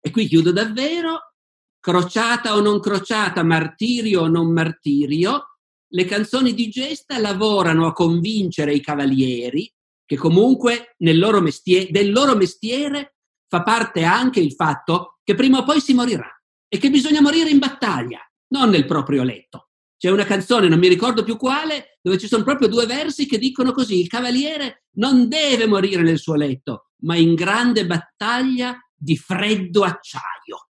e 0.00 0.10
qui 0.10 0.26
chiudo 0.26 0.52
davvero, 0.52 1.32
crociata 1.80 2.54
o 2.54 2.60
non 2.60 2.80
crociata, 2.80 3.42
martirio 3.42 4.22
o 4.22 4.28
non 4.28 4.52
martirio, 4.52 5.58
le 5.88 6.04
canzoni 6.04 6.54
di 6.54 6.68
gesta 6.68 7.18
lavorano 7.18 7.86
a 7.86 7.92
convincere 7.92 8.74
i 8.74 8.80
cavalieri 8.80 9.72
che 10.04 10.16
comunque 10.16 10.94
loro 10.98 11.40
mestiere, 11.40 11.90
del 11.90 12.10
loro 12.10 12.36
mestiere 12.36 13.16
fa 13.48 13.62
parte 13.62 14.04
anche 14.04 14.40
il 14.40 14.52
fatto 14.52 15.18
che 15.22 15.34
prima 15.34 15.58
o 15.58 15.64
poi 15.64 15.80
si 15.80 15.94
morirà 15.94 16.28
e 16.68 16.78
che 16.78 16.90
bisogna 16.90 17.20
morire 17.20 17.50
in 17.50 17.58
battaglia, 17.58 18.20
non 18.48 18.70
nel 18.70 18.86
proprio 18.86 19.22
letto. 19.22 19.63
C'è 20.04 20.10
una 20.10 20.26
canzone, 20.26 20.68
non 20.68 20.78
mi 20.78 20.88
ricordo 20.88 21.22
più 21.22 21.38
quale, 21.38 21.98
dove 22.02 22.18
ci 22.18 22.26
sono 22.26 22.44
proprio 22.44 22.68
due 22.68 22.84
versi 22.84 23.24
che 23.24 23.38
dicono 23.38 23.72
così, 23.72 24.00
il 24.00 24.06
cavaliere 24.06 24.84
non 24.96 25.30
deve 25.30 25.66
morire 25.66 26.02
nel 26.02 26.18
suo 26.18 26.34
letto, 26.34 26.90
ma 27.04 27.16
in 27.16 27.34
grande 27.34 27.86
battaglia 27.86 28.76
di 28.94 29.16
freddo 29.16 29.82
acciaio. 29.82 30.68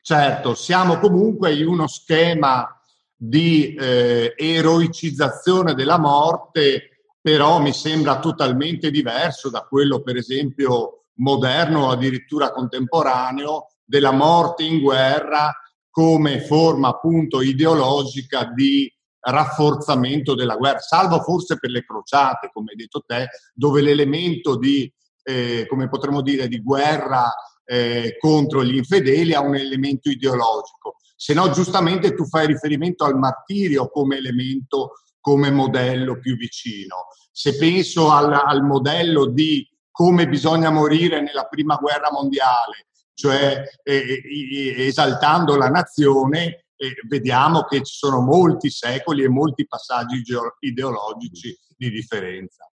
Certo, 0.00 0.54
siamo 0.54 1.00
comunque 1.00 1.52
in 1.56 1.66
uno 1.66 1.88
schema 1.88 2.68
di 3.16 3.74
eh, 3.74 4.32
eroicizzazione 4.36 5.74
della 5.74 5.98
morte, 5.98 7.02
però 7.20 7.58
mi 7.60 7.72
sembra 7.72 8.20
totalmente 8.20 8.92
diverso 8.92 9.50
da 9.50 9.62
quello, 9.62 10.02
per 10.02 10.14
esempio, 10.14 11.06
moderno 11.14 11.86
o 11.86 11.90
addirittura 11.90 12.52
contemporaneo, 12.52 13.70
della 13.84 14.12
morte 14.12 14.62
in 14.62 14.78
guerra 14.78 15.52
come 15.98 16.40
forma 16.40 16.90
appunto 16.90 17.40
ideologica 17.40 18.44
di 18.54 18.88
rafforzamento 19.18 20.36
della 20.36 20.54
guerra, 20.54 20.78
salvo 20.78 21.20
forse 21.22 21.58
per 21.58 21.70
le 21.70 21.84
crociate, 21.84 22.50
come 22.52 22.70
hai 22.70 22.76
detto 22.76 23.02
te, 23.04 23.26
dove 23.52 23.82
l'elemento 23.82 24.56
di, 24.56 24.88
eh, 25.24 25.66
come 25.68 25.88
potremmo 25.88 26.22
dire, 26.22 26.46
di 26.46 26.62
guerra 26.62 27.28
eh, 27.64 28.16
contro 28.20 28.62
gli 28.62 28.76
infedeli 28.76 29.34
ha 29.34 29.40
un 29.40 29.56
elemento 29.56 30.08
ideologico. 30.08 30.98
Se 31.16 31.34
no, 31.34 31.50
giustamente 31.50 32.14
tu 32.14 32.26
fai 32.26 32.46
riferimento 32.46 33.04
al 33.04 33.18
martirio 33.18 33.90
come 33.90 34.18
elemento, 34.18 34.92
come 35.18 35.50
modello 35.50 36.20
più 36.20 36.36
vicino. 36.36 37.08
Se 37.32 37.56
penso 37.56 38.12
al, 38.12 38.32
al 38.32 38.62
modello 38.62 39.26
di 39.26 39.68
come 39.90 40.28
bisogna 40.28 40.70
morire 40.70 41.20
nella 41.20 41.46
prima 41.46 41.74
guerra 41.74 42.12
mondiale, 42.12 42.86
cioè 43.18 43.64
eh, 43.82 44.22
eh, 44.24 44.86
esaltando 44.86 45.56
la 45.56 45.68
nazione, 45.68 46.66
eh, 46.76 46.94
vediamo 47.08 47.64
che 47.64 47.82
ci 47.82 47.96
sono 47.96 48.20
molti 48.20 48.70
secoli 48.70 49.24
e 49.24 49.28
molti 49.28 49.66
passaggi 49.66 50.22
ideologici 50.60 51.58
di 51.76 51.90
differenza. 51.90 52.70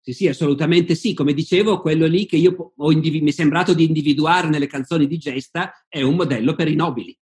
Sì, 0.00 0.12
sì, 0.12 0.26
assolutamente 0.26 0.96
sì. 0.96 1.14
Come 1.14 1.32
dicevo, 1.32 1.80
quello 1.80 2.06
lì 2.06 2.26
che 2.26 2.34
io 2.34 2.72
ho 2.76 2.90
individu- 2.90 3.22
mi 3.22 3.30
è 3.30 3.32
sembrato 3.32 3.74
di 3.74 3.84
individuare 3.84 4.48
nelle 4.48 4.66
canzoni 4.66 5.06
di 5.06 5.18
Gesta 5.18 5.72
è 5.88 6.02
un 6.02 6.16
modello 6.16 6.56
per 6.56 6.66
i 6.66 6.74
nobili. 6.74 7.16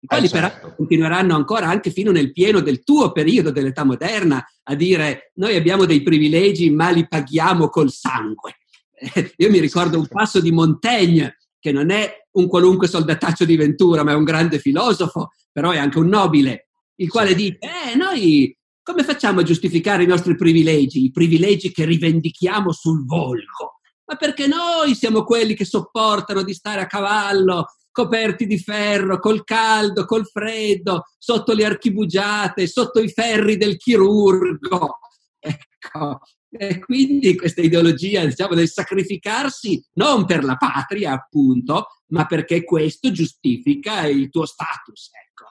I 0.00 0.06
quali 0.06 0.26
eh, 0.26 0.28
certo. 0.28 0.58
però 0.60 0.74
continueranno 0.74 1.34
ancora 1.34 1.68
anche 1.68 1.90
fino 1.90 2.10
nel 2.10 2.32
pieno 2.32 2.60
del 2.60 2.82
tuo 2.82 3.10
periodo 3.12 3.50
dell'età 3.50 3.84
moderna 3.84 4.44
a 4.64 4.74
dire 4.74 5.32
noi 5.36 5.56
abbiamo 5.56 5.86
dei 5.86 6.02
privilegi 6.02 6.68
ma 6.68 6.90
li 6.90 7.08
paghiamo 7.08 7.70
col 7.70 7.90
sangue. 7.90 8.56
io 9.36 9.50
mi 9.50 9.60
ricordo 9.60 9.98
un 9.98 10.06
passo 10.08 10.40
di 10.40 10.52
Montaigne 10.52 11.38
che 11.62 11.70
non 11.70 11.90
è 11.90 12.26
un 12.32 12.48
qualunque 12.48 12.88
soldataccio 12.88 13.44
di 13.44 13.54
Ventura 13.54 14.02
ma 14.02 14.10
è 14.10 14.16
un 14.16 14.24
grande 14.24 14.58
filosofo, 14.58 15.30
però 15.52 15.70
è 15.70 15.78
anche 15.78 15.98
un 15.98 16.08
nobile, 16.08 16.70
il 16.96 17.08
quale 17.08 17.36
dice 17.36 17.58
eh 17.60 17.94
noi 17.94 18.54
come 18.82 19.04
facciamo 19.04 19.40
a 19.40 19.44
giustificare 19.44 20.02
i 20.02 20.08
nostri 20.08 20.34
privilegi, 20.34 21.04
i 21.04 21.12
privilegi 21.12 21.70
che 21.70 21.84
rivendichiamo 21.84 22.72
sul 22.72 23.06
volgo? 23.06 23.78
Ma 24.06 24.16
perché 24.16 24.48
noi 24.48 24.96
siamo 24.96 25.22
quelli 25.22 25.54
che 25.54 25.64
sopportano 25.64 26.42
di 26.42 26.52
stare 26.52 26.80
a 26.80 26.88
cavallo, 26.88 27.66
coperti 27.92 28.44
di 28.44 28.58
ferro, 28.58 29.20
col 29.20 29.44
caldo, 29.44 30.04
col 30.04 30.26
freddo, 30.26 31.04
sotto 31.16 31.52
le 31.52 31.64
archibugiate, 31.64 32.66
sotto 32.66 33.00
i 33.00 33.08
ferri 33.08 33.56
del 33.56 33.76
chirurgo. 33.76 34.98
Ecco, 35.38 36.18
e 36.54 36.78
quindi 36.80 37.34
questa 37.36 37.62
ideologia 37.62 38.24
diciamo, 38.24 38.54
del 38.54 38.68
sacrificarsi 38.68 39.82
non 39.94 40.26
per 40.26 40.44
la 40.44 40.56
patria, 40.56 41.12
appunto, 41.12 41.86
ma 42.08 42.26
perché 42.26 42.62
questo 42.62 43.10
giustifica 43.10 44.06
il 44.06 44.28
tuo 44.28 44.44
status. 44.44 45.10
Ecco. 45.12 45.46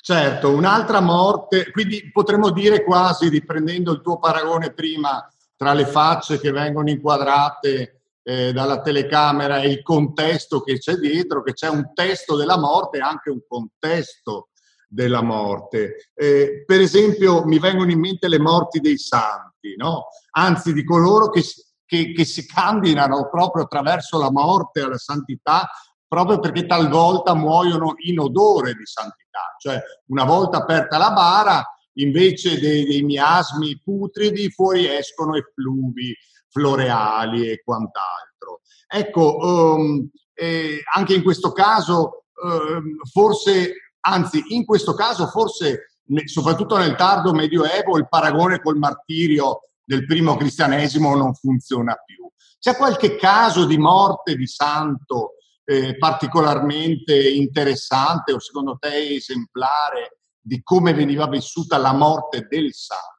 Certo, 0.00 0.54
un'altra 0.54 1.00
morte, 1.00 1.70
quindi 1.72 2.10
potremmo 2.10 2.50
dire 2.50 2.84
quasi, 2.84 3.28
riprendendo 3.28 3.92
il 3.92 4.00
tuo 4.00 4.18
paragone 4.18 4.72
prima, 4.72 5.28
tra 5.56 5.72
le 5.72 5.84
facce 5.84 6.38
che 6.38 6.52
vengono 6.52 6.90
inquadrate 6.90 8.02
eh, 8.22 8.52
dalla 8.52 8.80
telecamera 8.80 9.60
e 9.60 9.70
il 9.70 9.82
contesto 9.82 10.60
che 10.60 10.78
c'è 10.78 10.94
dietro, 10.94 11.42
che 11.42 11.54
c'è 11.54 11.68
un 11.68 11.92
testo 11.92 12.36
della 12.36 12.58
morte 12.58 12.98
e 12.98 13.00
anche 13.00 13.30
un 13.30 13.40
contesto 13.46 14.50
della 14.88 15.22
morte. 15.22 16.10
Eh, 16.14 16.64
per 16.64 16.80
esempio 16.80 17.44
mi 17.44 17.58
vengono 17.58 17.90
in 17.90 17.98
mente 17.98 18.28
le 18.28 18.38
morti 18.38 18.80
dei 18.80 18.98
santi, 18.98 19.55
no? 19.76 20.06
anzi 20.32 20.72
di 20.72 20.84
coloro 20.84 21.30
che, 21.30 21.42
che, 21.84 22.12
che 22.12 22.24
si 22.24 22.46
candidano 22.46 23.28
proprio 23.28 23.64
attraverso 23.64 24.18
la 24.18 24.30
morte 24.30 24.82
alla 24.82 24.98
santità 24.98 25.68
proprio 26.08 26.38
perché 26.38 26.66
talvolta 26.66 27.34
muoiono 27.34 27.94
in 28.04 28.20
odore 28.20 28.74
di 28.74 28.86
santità, 28.86 29.54
cioè 29.58 29.82
una 30.06 30.24
volta 30.24 30.58
aperta 30.58 30.98
la 30.98 31.10
bara, 31.10 31.64
invece 31.94 32.58
dei, 32.60 32.84
dei 32.84 33.02
miasmi 33.02 33.80
putridi 33.82 34.50
fuori 34.50 34.86
escono 34.86 35.36
effluvi 35.36 36.16
floreali 36.48 37.48
e 37.48 37.62
quant'altro. 37.62 38.60
Ecco, 38.88 39.36
um, 39.76 40.08
eh, 40.32 40.80
anche 40.94 41.14
in 41.14 41.22
questo 41.22 41.52
caso, 41.52 42.24
um, 42.42 42.98
forse, 43.10 43.92
anzi, 44.00 44.42
in 44.48 44.64
questo 44.64 44.94
caso, 44.94 45.26
forse, 45.26 45.95
soprattutto 46.24 46.76
nel 46.76 46.94
tardo 46.94 47.32
Medioevo, 47.32 47.98
il 47.98 48.08
paragone 48.08 48.60
col 48.60 48.76
martirio 48.76 49.70
del 49.84 50.04
primo 50.04 50.36
cristianesimo 50.36 51.14
non 51.14 51.34
funziona 51.34 51.94
più. 52.04 52.28
C'è 52.58 52.76
qualche 52.76 53.16
caso 53.16 53.66
di 53.66 53.78
morte 53.78 54.34
di 54.34 54.46
santo 54.46 55.34
eh, 55.64 55.96
particolarmente 55.96 57.16
interessante 57.28 58.32
o 58.32 58.40
secondo 58.40 58.76
te 58.78 59.14
esemplare 59.14 60.18
di 60.40 60.62
come 60.62 60.94
veniva 60.94 61.28
vissuta 61.28 61.76
la 61.76 61.92
morte 61.92 62.46
del 62.48 62.72
santo? 62.72 63.16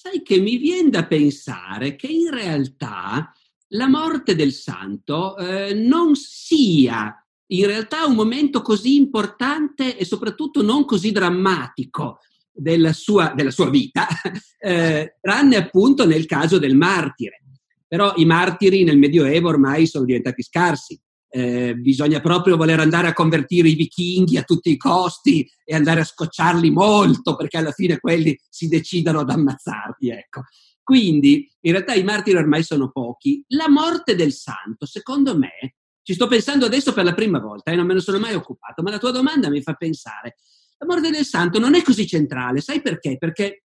sai 0.00 0.22
che 0.22 0.38
mi 0.38 0.56
viene 0.56 0.88
da 0.88 1.06
pensare 1.06 1.94
che 1.94 2.06
in 2.06 2.30
realtà 2.30 3.30
la 3.72 3.86
morte 3.86 4.34
del 4.34 4.52
santo 4.52 5.36
eh, 5.36 5.74
non 5.74 6.14
sia 6.14 7.14
in 7.52 7.66
realtà 7.66 8.04
un 8.04 8.14
momento 8.14 8.62
così 8.62 8.96
importante 8.96 9.96
e 9.96 10.04
soprattutto 10.04 10.62
non 10.62 10.84
così 10.84 11.12
drammatico 11.12 12.18
della 12.52 12.92
sua, 12.92 13.32
della 13.34 13.50
sua 13.50 13.70
vita, 13.70 14.06
eh, 14.58 15.16
tranne 15.20 15.56
appunto 15.56 16.06
nel 16.06 16.26
caso 16.26 16.58
del 16.58 16.76
martire. 16.76 17.42
Però 17.86 18.12
i 18.16 18.24
martiri 18.24 18.84
nel 18.84 18.98
Medioevo 18.98 19.48
ormai 19.48 19.86
sono 19.86 20.04
diventati 20.04 20.42
scarsi. 20.42 21.00
Eh, 21.32 21.74
bisogna 21.76 22.20
proprio 22.20 22.56
voler 22.56 22.80
andare 22.80 23.06
a 23.06 23.12
convertire 23.12 23.68
i 23.68 23.76
vichinghi 23.76 24.36
a 24.36 24.42
tutti 24.42 24.70
i 24.70 24.76
costi 24.76 25.48
e 25.64 25.74
andare 25.76 26.00
a 26.00 26.04
scocciarli 26.04 26.70
molto 26.70 27.36
perché 27.36 27.56
alla 27.56 27.70
fine 27.70 28.00
quelli 28.00 28.36
si 28.48 28.68
decidano 28.68 29.20
ad 29.20 29.30
ammazzarti. 29.30 30.08
Ecco. 30.08 30.42
Quindi 30.82 31.48
in 31.60 31.72
realtà 31.72 31.94
i 31.94 32.04
martiri 32.04 32.36
ormai 32.36 32.62
sono 32.62 32.90
pochi. 32.90 33.44
La 33.48 33.68
morte 33.68 34.14
del 34.14 34.32
santo, 34.32 34.86
secondo 34.86 35.36
me, 35.36 35.74
ci 36.10 36.16
sto 36.16 36.26
pensando 36.26 36.66
adesso 36.66 36.92
per 36.92 37.04
la 37.04 37.14
prima 37.14 37.38
volta 37.38 37.70
e 37.70 37.74
eh, 37.74 37.76
non 37.76 37.86
me 37.86 37.94
ne 37.94 38.00
sono 38.00 38.18
mai 38.18 38.34
occupato, 38.34 38.82
ma 38.82 38.90
la 38.90 38.98
tua 38.98 39.12
domanda 39.12 39.48
mi 39.48 39.62
fa 39.62 39.74
pensare. 39.74 40.38
La 40.78 40.86
morte 40.86 41.08
del 41.08 41.24
santo 41.24 41.60
non 41.60 41.76
è 41.76 41.82
così 41.82 42.04
centrale, 42.04 42.60
sai 42.60 42.82
perché? 42.82 43.16
Perché, 43.16 43.66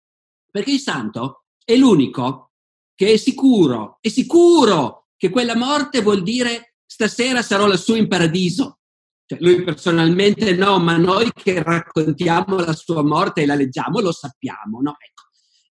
perché 0.48 0.70
il 0.70 0.78
santo 0.78 1.46
è 1.64 1.74
l'unico 1.74 2.52
che 2.94 3.14
è 3.14 3.16
sicuro, 3.16 3.98
è 4.00 4.06
sicuro 4.06 5.08
che 5.16 5.30
quella 5.30 5.56
morte 5.56 6.00
vuol 6.00 6.22
dire 6.22 6.76
stasera 6.86 7.42
sarò 7.42 7.66
lassù 7.66 7.96
in 7.96 8.06
paradiso. 8.06 8.78
Cioè, 9.26 9.40
lui 9.40 9.64
personalmente 9.64 10.54
no, 10.54 10.78
ma 10.78 10.96
noi 10.96 11.32
che 11.34 11.60
raccontiamo 11.60 12.60
la 12.60 12.72
sua 12.72 13.02
morte 13.02 13.42
e 13.42 13.46
la 13.46 13.56
leggiamo 13.56 13.98
lo 13.98 14.12
sappiamo. 14.12 14.80
No? 14.80 14.90
Ecco. 14.92 15.24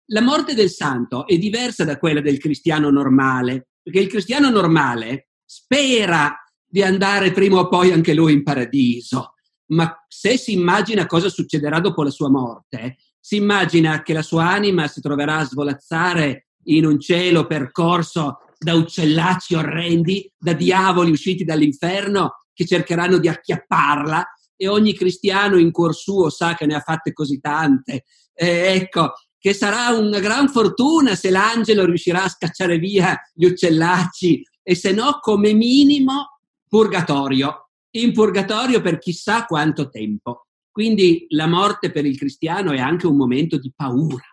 La 0.07 0.21
morte 0.21 0.53
del 0.53 0.69
santo 0.69 1.25
è 1.27 1.37
diversa 1.37 1.85
da 1.85 1.97
quella 1.97 2.19
del 2.19 2.39
cristiano 2.39 2.89
normale, 2.89 3.69
perché 3.81 4.01
il 4.01 4.09
cristiano 4.09 4.49
normale 4.49 5.29
spera 5.45 6.41
di 6.67 6.83
andare 6.83 7.31
prima 7.31 7.59
o 7.59 7.67
poi 7.67 7.91
anche 7.91 8.13
lui 8.13 8.33
in 8.33 8.43
paradiso, 8.43 9.33
ma 9.67 10.05
se 10.07 10.37
si 10.37 10.53
immagina 10.53 11.05
cosa 11.05 11.29
succederà 11.29 11.79
dopo 11.79 12.03
la 12.03 12.09
sua 12.09 12.29
morte, 12.29 12.97
si 13.19 13.37
immagina 13.37 14.03
che 14.03 14.13
la 14.13 14.21
sua 14.21 14.49
anima 14.49 14.87
si 14.87 15.01
troverà 15.01 15.37
a 15.37 15.45
svolazzare 15.45 16.47
in 16.65 16.85
un 16.85 16.99
cielo 16.99 17.45
percorso 17.45 18.39
da 18.57 18.73
uccellacci 18.73 19.55
orrendi, 19.55 20.31
da 20.37 20.53
diavoli 20.53 21.11
usciti 21.11 21.43
dall'inferno 21.43 22.43
che 22.53 22.65
cercheranno 22.65 23.17
di 23.17 23.27
acchiapparla 23.27 24.25
e 24.55 24.67
ogni 24.67 24.93
cristiano 24.93 25.57
in 25.57 25.71
cuor 25.71 25.95
suo 25.95 26.29
sa 26.29 26.55
che 26.55 26.65
ne 26.65 26.75
ha 26.75 26.79
fatte 26.79 27.13
così 27.13 27.39
tante. 27.39 28.05
Eh, 28.33 28.73
ecco, 28.73 29.13
che 29.37 29.53
sarà 29.53 29.95
una 29.95 30.19
gran 30.19 30.49
fortuna 30.49 31.15
se 31.15 31.29
l'angelo 31.29 31.85
riuscirà 31.85 32.23
a 32.23 32.29
scacciare 32.29 32.79
via 32.79 33.17
gli 33.33 33.45
uccellacci 33.45 34.43
e 34.63 34.75
se 34.75 34.91
no, 34.91 35.19
come 35.21 35.53
minimo, 35.53 36.36
purgatorio. 36.67 37.69
In 37.91 38.13
purgatorio 38.13 38.81
per 38.81 38.99
chissà 38.99 39.45
quanto 39.45 39.89
tempo. 39.89 40.47
Quindi 40.71 41.25
la 41.29 41.47
morte 41.47 41.91
per 41.91 42.05
il 42.05 42.17
cristiano 42.17 42.71
è 42.71 42.79
anche 42.79 43.07
un 43.07 43.15
momento 43.15 43.57
di 43.57 43.73
paura, 43.75 44.23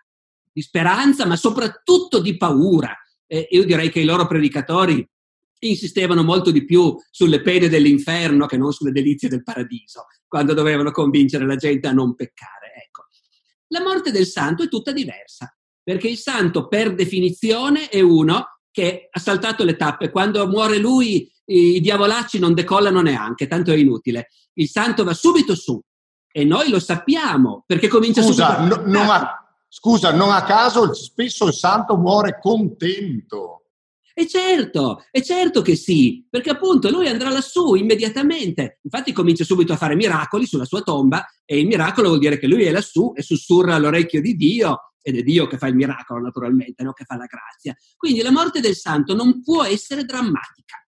di 0.52 0.60
speranza, 0.60 1.26
ma 1.26 1.36
soprattutto 1.36 2.20
di 2.20 2.36
paura. 2.36 2.94
Eh, 3.26 3.48
io 3.50 3.64
direi 3.64 3.90
che 3.90 4.00
i 4.00 4.04
loro 4.04 4.26
predicatori 4.26 5.08
insistevano 5.60 6.22
molto 6.22 6.50
di 6.50 6.64
più 6.64 6.94
sulle 7.10 7.40
pene 7.40 7.68
dell'inferno 7.68 8.44
che 8.44 8.58
non 8.58 8.72
sulle 8.72 8.92
delizie 8.92 9.30
del 9.30 9.42
paradiso, 9.42 10.06
quando 10.28 10.52
dovevano 10.52 10.90
convincere 10.90 11.46
la 11.46 11.56
gente 11.56 11.88
a 11.88 11.92
non 11.92 12.14
peccare. 12.14 12.72
Ecco. 12.86 13.06
La 13.68 13.82
morte 13.82 14.10
del 14.10 14.26
santo 14.26 14.62
è 14.62 14.68
tutta 14.68 14.92
diversa, 14.92 15.56
perché 15.82 16.08
il 16.08 16.18
santo 16.18 16.68
per 16.68 16.94
definizione 16.94 17.88
è 17.88 18.00
uno 18.00 18.58
che 18.70 19.08
ha 19.10 19.18
saltato 19.18 19.64
le 19.64 19.76
tappe. 19.76 20.10
Quando 20.10 20.46
muore 20.46 20.78
lui 20.78 21.30
i 21.46 21.80
diavolacci 21.80 22.38
non 22.38 22.54
decollano 22.54 23.00
neanche, 23.00 23.46
tanto 23.46 23.72
è 23.72 23.76
inutile. 23.76 24.28
Il 24.54 24.68
santo 24.68 25.04
va 25.04 25.14
subito 25.14 25.54
su 25.54 25.80
e 26.32 26.44
noi 26.44 26.68
lo 26.68 26.80
sappiamo 26.80 27.64
perché 27.66 27.88
comincia 27.88 28.22
scusa, 28.22 28.56
subito. 28.56 28.80
No, 28.80 28.86
non 28.86 29.08
a, 29.08 29.56
scusa, 29.68 30.12
non 30.12 30.30
a 30.30 30.42
caso 30.42 30.92
spesso 30.94 31.46
il 31.46 31.54
santo 31.54 31.96
muore 31.96 32.38
contento. 32.40 33.64
E 34.16 34.28
certo, 34.28 35.04
è 35.10 35.20
certo 35.22 35.60
che 35.60 35.74
sì, 35.74 36.24
perché 36.30 36.50
appunto 36.50 36.88
lui 36.88 37.08
andrà 37.08 37.30
lassù 37.30 37.74
immediatamente. 37.74 38.78
Infatti 38.82 39.12
comincia 39.12 39.42
subito 39.42 39.72
a 39.72 39.76
fare 39.76 39.96
miracoli 39.96 40.46
sulla 40.46 40.64
sua 40.64 40.82
tomba 40.82 41.26
e 41.44 41.58
il 41.58 41.66
miracolo 41.66 42.08
vuol 42.08 42.20
dire 42.20 42.38
che 42.38 42.46
lui 42.46 42.62
è 42.62 42.70
lassù 42.70 43.12
e 43.14 43.22
sussurra 43.22 43.74
all'orecchio 43.74 44.20
di 44.20 44.36
Dio 44.36 44.92
ed 45.02 45.18
è 45.18 45.22
Dio 45.22 45.48
che 45.48 45.58
fa 45.58 45.66
il 45.66 45.74
miracolo 45.74 46.20
naturalmente, 46.20 46.84
no? 46.84 46.92
che 46.92 47.04
fa 47.04 47.16
la 47.16 47.26
grazia. 47.26 47.76
Quindi 47.96 48.22
la 48.22 48.30
morte 48.30 48.60
del 48.60 48.76
santo 48.76 49.14
non 49.14 49.42
può 49.42 49.64
essere 49.64 50.04
drammatica. 50.04 50.83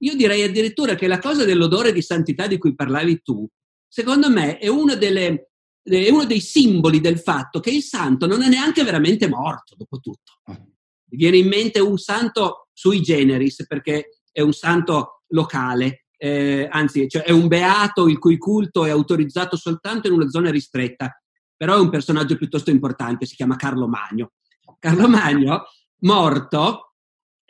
Io 0.00 0.14
direi 0.14 0.42
addirittura 0.42 0.94
che 0.94 1.06
la 1.06 1.18
cosa 1.18 1.44
dell'odore 1.44 1.92
di 1.92 2.02
santità 2.02 2.46
di 2.46 2.58
cui 2.58 2.74
parlavi 2.74 3.22
tu, 3.22 3.46
secondo 3.86 4.30
me 4.30 4.58
è 4.58 4.68
uno, 4.68 4.94
delle, 4.94 5.50
è 5.82 6.10
uno 6.10 6.24
dei 6.24 6.40
simboli 6.40 7.00
del 7.00 7.18
fatto 7.18 7.60
che 7.60 7.70
il 7.70 7.82
santo 7.82 8.26
non 8.26 8.42
è 8.42 8.48
neanche 8.48 8.84
veramente 8.84 9.28
morto, 9.28 9.74
dopo 9.76 9.98
tutto. 9.98 10.32
Mi 10.46 11.16
viene 11.16 11.38
in 11.38 11.48
mente 11.48 11.80
un 11.80 11.98
santo 11.98 12.68
sui 12.72 13.00
generis, 13.00 13.66
perché 13.66 14.20
è 14.30 14.40
un 14.40 14.52
santo 14.52 15.22
locale, 15.28 16.06
eh, 16.16 16.68
anzi, 16.70 17.08
cioè 17.08 17.22
è 17.22 17.30
un 17.30 17.48
beato 17.48 18.08
il 18.08 18.18
cui 18.18 18.38
culto 18.38 18.84
è 18.84 18.90
autorizzato 18.90 19.56
soltanto 19.56 20.08
in 20.08 20.14
una 20.14 20.28
zona 20.28 20.50
ristretta, 20.50 21.20
però 21.56 21.76
è 21.76 21.80
un 21.80 21.90
personaggio 21.90 22.36
piuttosto 22.36 22.70
importante, 22.70 23.26
si 23.26 23.34
chiama 23.34 23.56
Carlo 23.56 23.88
Magno. 23.88 24.32
Carlo 24.78 25.08
Magno, 25.08 25.64
morto, 26.00 26.87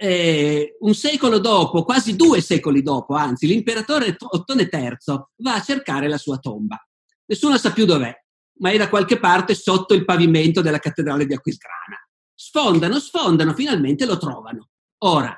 eh, 0.00 0.76
un 0.78 0.94
secolo 0.94 1.40
dopo, 1.40 1.82
quasi 1.82 2.14
due 2.14 2.40
secoli 2.40 2.82
dopo, 2.82 3.14
anzi, 3.14 3.48
l'imperatore 3.48 4.16
Ottone 4.16 4.68
III 4.70 4.96
va 5.38 5.54
a 5.54 5.60
cercare 5.60 6.08
la 6.08 6.18
sua 6.18 6.38
tomba. 6.38 6.80
Nessuno 7.26 7.58
sa 7.58 7.72
più 7.72 7.84
dov'è, 7.84 8.14
ma 8.60 8.70
è 8.70 8.76
da 8.76 8.88
qualche 8.88 9.18
parte 9.18 9.54
sotto 9.54 9.94
il 9.94 10.04
pavimento 10.04 10.60
della 10.60 10.78
cattedrale 10.78 11.26
di 11.26 11.34
Aquisgrana. 11.34 11.98
Sfondano, 12.32 13.00
sfondano, 13.00 13.52
finalmente 13.54 14.06
lo 14.06 14.18
trovano. 14.18 14.68
Ora, 14.98 15.36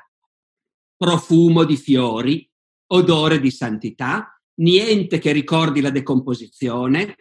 profumo 0.94 1.64
di 1.64 1.78
fiori, 1.78 2.46
odore 2.88 3.40
di 3.40 3.50
santità, 3.50 4.38
niente 4.56 5.18
che 5.18 5.32
ricordi 5.32 5.80
la 5.80 5.90
decomposizione. 5.90 7.16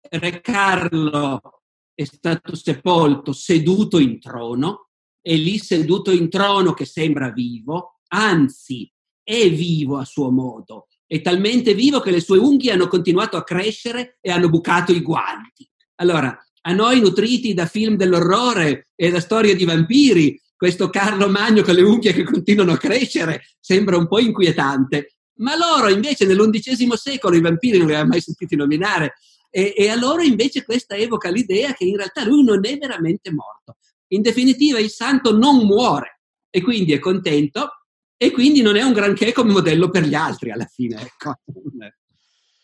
Re 0.00 0.40
Carlo 0.40 1.40
è 1.92 2.04
stato 2.04 2.54
sepolto 2.54 3.32
seduto 3.32 3.98
in 3.98 4.20
trono, 4.20 4.83
e 5.26 5.36
lì 5.36 5.58
seduto 5.58 6.10
in 6.10 6.28
trono 6.28 6.74
che 6.74 6.84
sembra 6.84 7.30
vivo, 7.30 8.00
anzi 8.08 8.92
è 9.22 9.50
vivo 9.50 9.96
a 9.96 10.04
suo 10.04 10.30
modo, 10.30 10.88
è 11.06 11.22
talmente 11.22 11.72
vivo 11.72 12.00
che 12.00 12.10
le 12.10 12.20
sue 12.20 12.36
unghie 12.36 12.72
hanno 12.72 12.88
continuato 12.88 13.38
a 13.38 13.42
crescere 13.42 14.18
e 14.20 14.30
hanno 14.30 14.50
bucato 14.50 14.92
i 14.92 15.00
guanti. 15.00 15.66
Allora, 15.96 16.38
a 16.66 16.72
noi 16.72 17.00
nutriti 17.00 17.54
da 17.54 17.64
film 17.64 17.96
dell'orrore 17.96 18.88
e 18.94 19.10
da 19.10 19.20
storie 19.20 19.56
di 19.56 19.64
vampiri, 19.64 20.38
questo 20.54 20.90
Carlo 20.90 21.30
Magno 21.30 21.62
con 21.62 21.74
le 21.74 21.82
unghie 21.82 22.12
che 22.12 22.24
continuano 22.24 22.72
a 22.72 22.78
crescere 22.78 23.44
sembra 23.58 23.96
un 23.96 24.06
po' 24.06 24.18
inquietante. 24.18 25.14
Ma 25.36 25.56
loro 25.56 25.88
invece 25.88 26.26
nell'undicesimo 26.26 26.96
secolo 26.96 27.34
i 27.34 27.40
vampiri 27.40 27.78
non 27.78 27.86
li 27.86 27.92
avevano 27.92 28.10
mai 28.10 28.20
sentiti 28.20 28.56
nominare 28.56 29.14
e, 29.50 29.72
e 29.74 29.88
a 29.88 29.94
loro 29.94 30.20
invece 30.20 30.64
questa 30.64 30.96
evoca 30.96 31.30
l'idea 31.30 31.72
che 31.72 31.84
in 31.84 31.96
realtà 31.96 32.26
lui 32.26 32.44
non 32.44 32.60
è 32.66 32.76
veramente 32.76 33.32
morto. 33.32 33.76
In 34.14 34.22
definitiva 34.22 34.78
il 34.78 34.90
santo 34.90 35.36
non 35.36 35.66
muore 35.66 36.20
e 36.48 36.62
quindi 36.62 36.92
è 36.92 36.98
contento 36.98 37.70
e 38.16 38.30
quindi 38.30 38.62
non 38.62 38.76
è 38.76 38.82
un 38.82 38.92
granché 38.92 39.32
come 39.32 39.52
modello 39.52 39.90
per 39.90 40.04
gli 40.04 40.14
altri 40.14 40.50
alla 40.50 40.66
fine. 40.66 41.00
Ecco. 41.00 41.34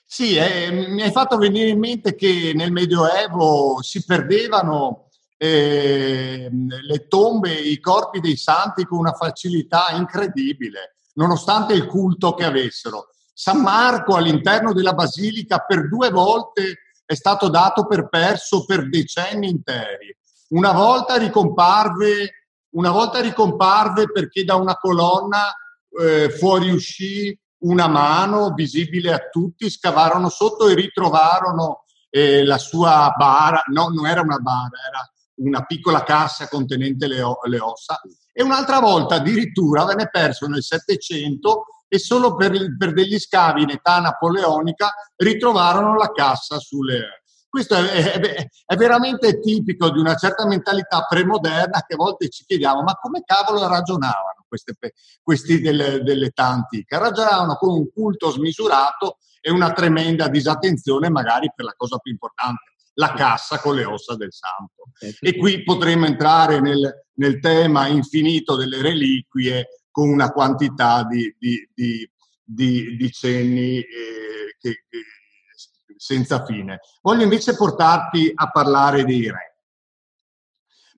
Sì, 0.06 0.36
eh, 0.36 0.70
mi 0.70 1.02
hai 1.02 1.12
fatto 1.12 1.36
venire 1.36 1.68
in 1.68 1.78
mente 1.78 2.14
che 2.14 2.52
nel 2.54 2.72
Medioevo 2.72 3.80
si 3.82 4.04
perdevano 4.04 5.08
eh, 5.36 6.48
le 6.50 7.06
tombe, 7.06 7.52
i 7.52 7.78
corpi 7.80 8.20
dei 8.20 8.36
santi 8.36 8.84
con 8.84 8.98
una 8.98 9.12
facilità 9.12 9.90
incredibile, 9.92 10.96
nonostante 11.14 11.74
il 11.74 11.86
culto 11.86 12.34
che 12.34 12.44
avessero. 12.44 13.10
San 13.32 13.60
Marco 13.60 14.16
all'interno 14.16 14.72
della 14.72 14.94
basilica 14.94 15.58
per 15.60 15.88
due 15.88 16.10
volte 16.10 16.78
è 17.04 17.14
stato 17.14 17.48
dato 17.48 17.86
per 17.86 18.08
perso 18.08 18.64
per 18.64 18.88
decenni 18.88 19.48
interi. 19.48 20.14
Una 20.50 20.72
volta 20.72 21.16
ricomparve, 21.16 22.46
una 22.70 22.90
volta 22.90 23.20
ricomparve 23.20 24.10
perché 24.10 24.44
da 24.44 24.56
una 24.56 24.76
colonna 24.76 25.54
eh, 26.00 26.30
fuoriuscì 26.30 27.38
una 27.62 27.88
mano 27.88 28.52
visibile 28.52 29.12
a 29.12 29.28
tutti, 29.30 29.70
scavarono 29.70 30.28
sotto 30.28 30.68
e 30.68 30.74
ritrovarono 30.74 31.84
eh, 32.08 32.44
la 32.44 32.58
sua 32.58 33.12
bara, 33.16 33.62
no, 33.66 33.88
non 33.88 34.06
era 34.06 34.22
una 34.22 34.38
bara, 34.38 34.78
era 34.88 35.10
una 35.36 35.64
piccola 35.64 36.02
cassa 36.02 36.48
contenente 36.48 37.06
le, 37.06 37.22
le 37.48 37.60
ossa, 37.60 38.00
e 38.32 38.42
un'altra 38.42 38.80
volta 38.80 39.16
addirittura 39.16 39.84
venne 39.84 40.08
perso 40.10 40.46
nel 40.46 40.62
Settecento 40.62 41.64
e 41.86 41.98
solo 41.98 42.34
per, 42.34 42.52
per, 42.76 42.92
degli 42.92 43.18
scavi 43.18 43.62
in 43.62 43.70
età 43.70 44.00
napoleonica 44.00 44.92
ritrovarono 45.16 45.96
la 45.96 46.12
cassa 46.12 46.58
sulle... 46.58 47.19
Questo 47.50 47.74
è, 47.74 48.12
è, 48.12 48.48
è, 48.64 48.76
veramente 48.76 49.40
tipico 49.40 49.90
di 49.90 49.98
una 49.98 50.14
certa 50.14 50.46
mentalità 50.46 51.04
premoderna 51.08 51.84
che 51.84 51.94
a 51.94 51.96
volte 51.96 52.28
ci 52.28 52.44
chiediamo 52.46 52.82
ma 52.82 52.94
come 52.94 53.24
cavolo 53.24 53.66
ragionavano? 53.66 54.40
queste, 54.50 54.74
questi 55.22 55.60
delle, 55.60 56.02
dell'età 56.02 56.46
antica. 56.46 56.98
Ragionavano 56.98 57.54
con 57.54 57.70
un 57.78 57.90
culto 57.92 58.30
smisurato 58.30 59.18
e 59.40 59.50
una 59.50 59.72
tremenda 59.72 60.28
disattenzione 60.28 61.08
magari 61.08 61.50
per 61.54 61.64
la 61.64 61.74
cosa 61.76 61.98
più 61.98 62.10
importante, 62.10 62.72
la 62.94 63.12
cassa 63.14 63.60
con 63.60 63.76
le 63.76 63.84
ossa 63.84 64.16
del 64.16 64.32
santo. 64.32 64.90
E 65.20 65.36
qui 65.36 65.62
potremmo 65.62 66.06
entrare 66.06 66.60
nel, 66.60 67.06
nel 67.14 67.38
tema 67.38 67.86
infinito 67.86 68.56
delle 68.56 68.82
reliquie 68.82 69.84
con 69.90 70.08
una 70.08 70.30
quantità 70.30 71.04
di, 71.04 71.34
di, 71.38 71.68
di, 71.72 72.10
di, 72.44 72.96
di 72.96 73.10
cenni 73.10 73.78
eh, 73.78 74.56
che, 74.58 74.84
che, 74.88 74.98
senza 76.00 76.42
fine. 76.46 76.80
Voglio 77.02 77.24
invece 77.24 77.54
portarti 77.54 78.32
a 78.34 78.50
parlare 78.50 79.04
dei 79.04 79.30
re. 79.30 79.58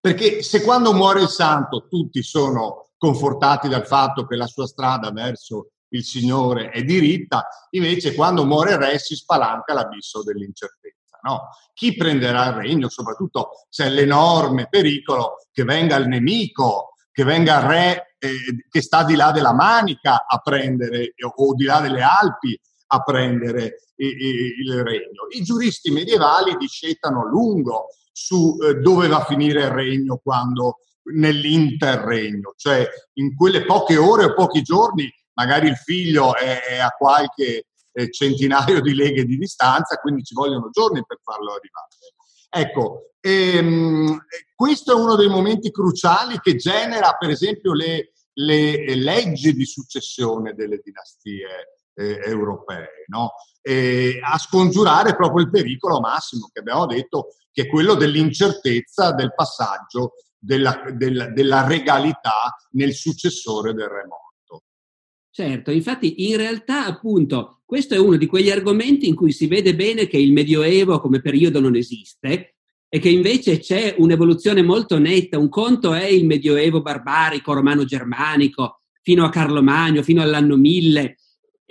Perché 0.01 0.43
se 0.43 0.63
quando 0.63 0.93
muore 0.93 1.23
il 1.23 1.29
santo 1.29 1.89
tutti 1.89 2.23
sono 2.23 2.91
confortati 2.97 3.69
dal 3.69 3.85
fatto 3.85 4.27
che 4.27 4.37
la 4.37 4.47
sua 4.47 4.67
strada 4.69 5.11
verso 5.11 5.73
il 5.89 6.05
Signore 6.05 6.71
è 6.71 6.85
diritta, 6.85 7.49
invece 7.71 8.15
quando 8.15 8.45
muore 8.45 8.73
il 8.73 8.79
re 8.79 8.99
si 8.99 9.17
spalanca 9.17 9.75
l'abisso 9.75 10.23
dell'incertezza. 10.23 11.19
No? 11.23 11.49
Chi 11.73 11.97
prenderà 11.97 12.47
il 12.47 12.55
regno? 12.55 12.89
Soprattutto 12.89 13.67
c'è 13.71 13.89
l'enorme 13.89 14.69
pericolo 14.69 15.49
che 15.51 15.65
venga 15.65 15.97
il 15.97 16.07
nemico, 16.07 16.95
che 17.11 17.25
venga 17.25 17.59
il 17.59 17.67
re 17.67 18.17
eh, 18.19 18.67
che 18.69 18.81
sta 18.81 19.03
di 19.05 19.17
là 19.17 19.33
della 19.33 19.53
Manica 19.53 20.27
a 20.27 20.39
prendere, 20.39 21.15
o 21.37 21.55
di 21.55 21.65
là 21.65 21.81
delle 21.81 22.03
Alpi 22.03 22.59
a 22.95 23.03
prendere 23.03 23.89
il, 23.97 24.83
regno. 24.83 25.27
I 25.31 25.43
giuristi 25.43 25.91
medievali 25.91 26.57
discettano 26.57 27.23
a 27.23 27.29
lungo 27.29 27.89
su 28.13 28.57
eh, 28.61 28.75
dove 28.75 29.09
va 29.09 29.19
a 29.19 29.25
finire 29.25 29.63
il 29.63 29.71
regno 29.71 30.21
quando 30.23 30.79
nell'interregno, 31.15 32.53
cioè 32.57 32.87
in 33.15 33.35
quelle 33.35 33.65
poche 33.65 33.97
ore 33.97 34.25
o 34.25 34.35
pochi 34.35 34.63
giorni 34.63 35.11
magari 35.35 35.69
il 35.69 35.77
figlio 35.77 36.37
è, 36.37 36.63
è 36.63 36.79
a 36.79 36.91
qualche 36.91 37.65
eh, 37.93 38.11
centinaio 38.11 38.81
di 38.81 38.95
leghe 38.95 39.25
di 39.25 39.39
distanza, 39.39 39.97
quindi 39.97 40.23
ci 40.23 40.35
vogliono 40.35 40.69
giorni 40.71 41.03
per 41.07 41.19
farlo 41.23 41.53
arrivare. 41.53 41.89
Ecco, 42.55 43.15
ehm, 43.21 44.27
questo 44.55 44.93
è 44.93 44.95
uno 44.95 45.17
dei 45.17 45.29
momenti 45.29 45.71
cruciali 45.71 46.39
che 46.41 46.57
genera 46.57 47.17
per 47.19 47.31
esempio 47.31 47.73
le, 47.73 48.13
le 48.35 48.95
leggi 48.95 49.55
di 49.55 49.65
successione 49.65 50.53
delle 50.53 50.81
dinastie 50.85 51.81
eh, 51.95 52.21
europee, 52.25 53.05
no? 53.09 53.33
a 54.25 54.39
scongiurare 54.39 55.15
proprio 55.15 55.45
il 55.45 55.51
pericolo 55.51 56.01
massimo 56.01 56.49
che 56.53 56.59
abbiamo 56.59 56.85
detto, 56.87 57.29
che 57.53 57.63
è 57.63 57.69
quello 57.69 57.95
dell'incertezza 57.95 59.13
del 59.13 59.33
passaggio 59.35 60.15
della, 60.37 60.83
della, 60.93 61.29
della 61.29 61.65
regalità 61.67 62.57
nel 62.73 62.93
successore 62.93 63.73
del 63.73 63.87
re 63.87 64.05
morto. 64.09 64.65
Certo, 65.31 65.71
infatti 65.71 66.29
in 66.29 66.37
realtà 66.37 66.85
appunto 66.85 67.63
questo 67.65 67.95
è 67.95 67.99
uno 67.99 68.17
di 68.17 68.27
quegli 68.27 68.51
argomenti 68.51 69.09
in 69.09 69.15
cui 69.15 69.33
si 69.33 69.47
vede 69.47 69.75
bene 69.75 70.07
che 70.07 70.19
il 70.19 70.33
Medioevo 70.33 71.01
come 71.01 71.23
periodo 71.23 71.59
non 71.61 71.75
esiste 71.77 72.57
e 72.87 72.99
che 72.99 73.09
invece 73.09 73.59
c'è 73.59 73.95
un'evoluzione 73.97 74.63
molto 74.63 74.99
netta. 74.99 75.39
Un 75.39 75.49
conto 75.49 75.95
è 75.95 76.05
il 76.05 76.27
Medioevo 76.27 76.83
barbarico, 76.83 77.55
romano-germanico, 77.55 78.83
fino 79.01 79.25
a 79.25 79.31
Carlo 79.31 79.63
Magno, 79.63 80.03
fino 80.03 80.21
all'anno 80.21 80.57
1000, 80.57 81.17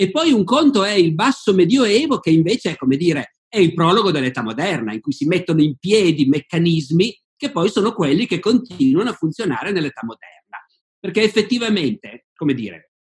e 0.02 0.10
poi 0.10 0.32
un 0.32 0.44
conto 0.44 0.84
è 0.84 0.94
il 0.94 1.14
basso 1.14 1.54
medioevo 1.54 2.20
che 2.20 2.32
invece 2.32 2.72
è, 2.72 2.76
come 2.76 2.98
dire, 2.98 3.36
è 3.48 3.60
il 3.60 3.76
prologo 3.76 4.10
dell'età 4.10 4.42
moderna, 4.42 4.94
in 4.94 5.00
cui 5.00 5.12
si 5.12 5.28
mettono 5.28 5.62
in 5.62 5.78
piedi 5.78 6.26
meccanismi 6.26 7.16
che 7.38 7.52
poi 7.52 7.70
sono 7.70 7.94
quelli 7.94 8.26
che 8.26 8.40
continuano 8.40 9.12
a 9.12 9.14
funzionare 9.14 9.72
nell'età 9.72 10.02
moderna. 10.04 10.58
Perché 11.00 11.22
effettivamente, 11.22 12.30
come 12.34 12.56
dire, 12.56 12.94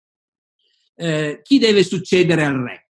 eh, 0.97 1.39
chi 1.41 1.57
deve 1.57 1.85
succedere 1.85 2.43
al 2.43 2.55
re? 2.55 2.89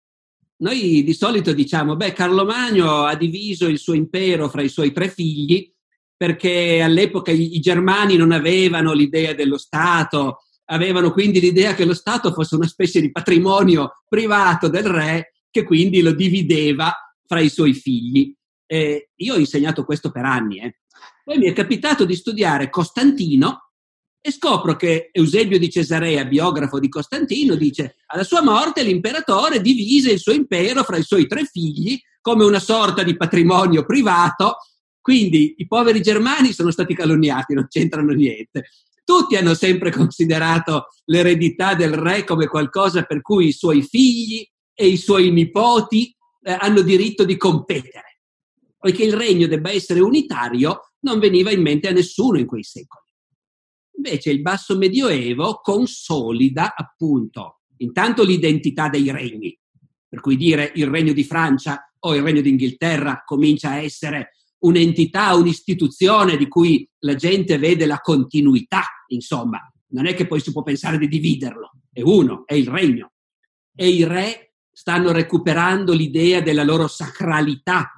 Noi 0.62 1.04
di 1.04 1.14
solito 1.14 1.52
diciamo, 1.52 1.94
beh, 1.94 2.12
Carlo 2.12 2.44
Magno 2.44 3.04
ha 3.04 3.14
diviso 3.14 3.68
il 3.68 3.78
suo 3.78 3.94
impero 3.94 4.48
fra 4.48 4.62
i 4.62 4.68
suoi 4.68 4.90
tre 4.90 5.10
figli 5.10 5.72
perché 6.16 6.80
all'epoca 6.82 7.30
i, 7.30 7.54
i 7.54 7.60
germani 7.60 8.16
non 8.16 8.32
avevano 8.32 8.94
l'idea 8.94 9.32
dello 9.32 9.58
Stato, 9.58 10.38
avevano 10.72 11.12
quindi 11.12 11.40
l'idea 11.40 11.74
che 11.74 11.84
lo 11.84 11.94
Stato 11.94 12.32
fosse 12.32 12.56
una 12.56 12.66
specie 12.66 13.00
di 13.00 13.12
patrimonio 13.12 14.02
privato 14.08 14.68
del 14.68 14.84
re 14.84 15.34
che 15.50 15.64
quindi 15.64 16.00
lo 16.00 16.12
divideva 16.12 16.92
fra 17.26 17.40
i 17.40 17.50
suoi 17.50 17.74
figli. 17.74 18.34
Eh, 18.66 19.10
io 19.14 19.34
ho 19.34 19.38
insegnato 19.38 19.84
questo 19.84 20.10
per 20.10 20.24
anni. 20.24 20.60
Eh. 20.60 20.78
Poi 21.24 21.38
mi 21.38 21.46
è 21.46 21.52
capitato 21.52 22.04
di 22.04 22.16
studiare 22.16 22.70
Costantino 22.70 23.70
e 24.18 24.30
scopro 24.30 24.76
che 24.76 25.10
Eusebio 25.12 25.58
di 25.58 25.68
Cesarea, 25.68 26.24
biografo 26.24 26.78
di 26.78 26.88
Costantino, 26.88 27.54
dice 27.54 27.96
alla 28.06 28.24
sua 28.24 28.42
morte 28.42 28.82
l'imperatore 28.82 29.60
divise 29.60 30.12
il 30.12 30.20
suo 30.20 30.32
impero 30.32 30.84
fra 30.84 30.96
i 30.96 31.02
suoi 31.02 31.26
tre 31.26 31.44
figli 31.44 32.00
come 32.20 32.44
una 32.44 32.60
sorta 32.60 33.02
di 33.02 33.16
patrimonio 33.16 33.84
privato, 33.84 34.58
quindi 35.00 35.56
i 35.58 35.66
poveri 35.66 36.00
germani 36.00 36.52
sono 36.52 36.70
stati 36.70 36.94
calunniati, 36.94 37.52
non 37.52 37.66
c'entrano 37.68 38.12
niente. 38.12 38.68
Tutti 39.04 39.36
hanno 39.36 39.54
sempre 39.54 39.90
considerato 39.90 40.86
l'eredità 41.06 41.74
del 41.74 41.94
re 41.94 42.24
come 42.24 42.46
qualcosa 42.46 43.02
per 43.02 43.20
cui 43.20 43.48
i 43.48 43.52
suoi 43.52 43.82
figli 43.82 44.46
e 44.74 44.86
i 44.86 44.96
suoi 44.96 45.30
nipoti 45.30 46.14
eh, 46.42 46.52
hanno 46.52 46.82
diritto 46.82 47.24
di 47.24 47.36
competere, 47.36 48.20
poiché 48.78 49.04
il 49.04 49.14
regno 49.14 49.46
debba 49.46 49.70
essere 49.70 50.00
unitario 50.00 50.94
non 51.00 51.18
veniva 51.18 51.50
in 51.50 51.62
mente 51.62 51.88
a 51.88 51.92
nessuno 51.92 52.38
in 52.38 52.46
quei 52.46 52.62
secoli. 52.62 53.02
Invece 53.96 54.30
il 54.30 54.40
basso 54.40 54.76
medioevo 54.76 55.60
consolida 55.62 56.74
appunto 56.74 57.58
intanto 57.82 58.22
l'identità 58.22 58.88
dei 58.88 59.10
regni, 59.10 59.56
per 60.08 60.20
cui 60.20 60.36
dire 60.36 60.72
il 60.76 60.86
regno 60.86 61.12
di 61.12 61.24
Francia 61.24 61.92
o 62.00 62.14
il 62.14 62.22
regno 62.22 62.40
d'Inghilterra 62.40 63.22
comincia 63.24 63.70
a 63.70 63.82
essere 63.82 64.36
un'entità, 64.62 65.34
un'istituzione 65.34 66.36
di 66.36 66.48
cui 66.48 66.88
la 67.00 67.14
gente 67.14 67.58
vede 67.58 67.86
la 67.86 68.00
continuità, 68.00 68.82
insomma, 69.08 69.60
non 69.88 70.06
è 70.06 70.14
che 70.14 70.26
poi 70.26 70.40
si 70.40 70.52
può 70.52 70.62
pensare 70.62 70.98
di 70.98 71.08
dividerlo, 71.08 71.72
è 71.92 72.00
uno, 72.02 72.44
è 72.46 72.54
il 72.54 72.68
regno. 72.68 73.12
E 73.74 73.88
i 73.88 74.04
re 74.04 74.54
stanno 74.70 75.12
recuperando 75.12 75.92
l'idea 75.92 76.40
della 76.40 76.64
loro 76.64 76.86
sacralità, 76.86 77.92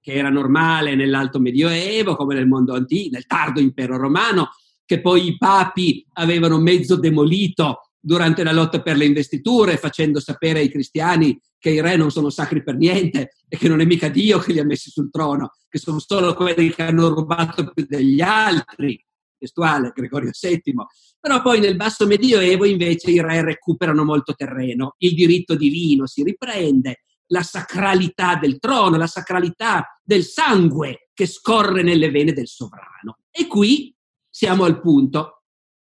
che 0.00 0.12
era 0.12 0.30
normale 0.30 0.94
nell'alto 0.94 1.38
medioevo, 1.38 2.16
come 2.16 2.34
nel 2.34 2.46
mondo 2.46 2.74
antico, 2.74 3.10
nel 3.12 3.26
tardo 3.26 3.60
impero 3.60 3.96
romano, 3.96 4.50
che 4.84 5.00
poi 5.00 5.28
i 5.28 5.36
papi 5.36 6.06
avevano 6.14 6.58
mezzo 6.58 6.96
demolito 6.96 7.90
durante 8.00 8.42
la 8.42 8.52
lotta 8.52 8.80
per 8.80 8.96
le 8.96 9.04
investiture, 9.04 9.76
facendo 9.76 10.18
sapere 10.18 10.60
ai 10.60 10.70
cristiani 10.70 11.38
che 11.58 11.70
i 11.70 11.80
re 11.80 11.96
non 11.96 12.10
sono 12.10 12.30
sacri 12.30 12.62
per 12.62 12.76
niente 12.76 13.32
e 13.48 13.56
che 13.56 13.68
non 13.68 13.80
è 13.80 13.84
mica 13.84 14.08
Dio 14.08 14.38
che 14.38 14.52
li 14.52 14.60
ha 14.60 14.64
messi 14.64 14.90
sul 14.90 15.10
trono, 15.10 15.54
che 15.68 15.78
sono 15.78 15.98
solo 15.98 16.34
quelli 16.34 16.70
che 16.70 16.82
hanno 16.82 17.08
rubato 17.08 17.72
più 17.72 17.84
degli 17.86 18.20
altri, 18.20 19.04
testuale 19.36 19.92
Gregorio 19.94 20.30
VII. 20.38 20.74
Però 21.20 21.42
poi 21.42 21.60
nel 21.60 21.76
basso 21.76 22.06
medioevo 22.06 22.64
invece 22.64 23.10
i 23.10 23.20
re 23.20 23.42
recuperano 23.42 24.04
molto 24.04 24.34
terreno, 24.34 24.94
il 24.98 25.14
diritto 25.14 25.56
divino 25.56 26.06
si 26.06 26.22
riprende, 26.22 27.02
la 27.30 27.42
sacralità 27.42 28.36
del 28.36 28.58
trono, 28.58 28.96
la 28.96 29.06
sacralità 29.06 30.00
del 30.02 30.24
sangue 30.24 31.10
che 31.12 31.26
scorre 31.26 31.82
nelle 31.82 32.10
vene 32.10 32.32
del 32.32 32.46
sovrano. 32.46 33.18
E 33.30 33.46
qui 33.46 33.94
siamo 34.30 34.64
al 34.64 34.80
punto. 34.80 35.42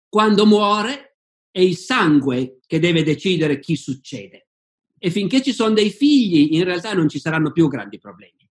Quando 0.10 0.46
muore 0.46 1.18
è 1.52 1.62
il 1.62 1.78
sangue 1.78 2.60
che 2.66 2.80
deve 2.80 3.04
decidere 3.04 3.60
chi 3.60 3.76
succede. 3.76 4.49
E 5.00 5.10
finché 5.10 5.42
ci 5.42 5.54
sono 5.54 5.74
dei 5.74 5.90
figli, 5.90 6.56
in 6.56 6.64
realtà 6.66 6.94
non 6.94 7.08
ci 7.08 7.20
saranno 7.20 7.52
più 7.52 7.68
grandi 7.68 7.98
problemi. 7.98 8.48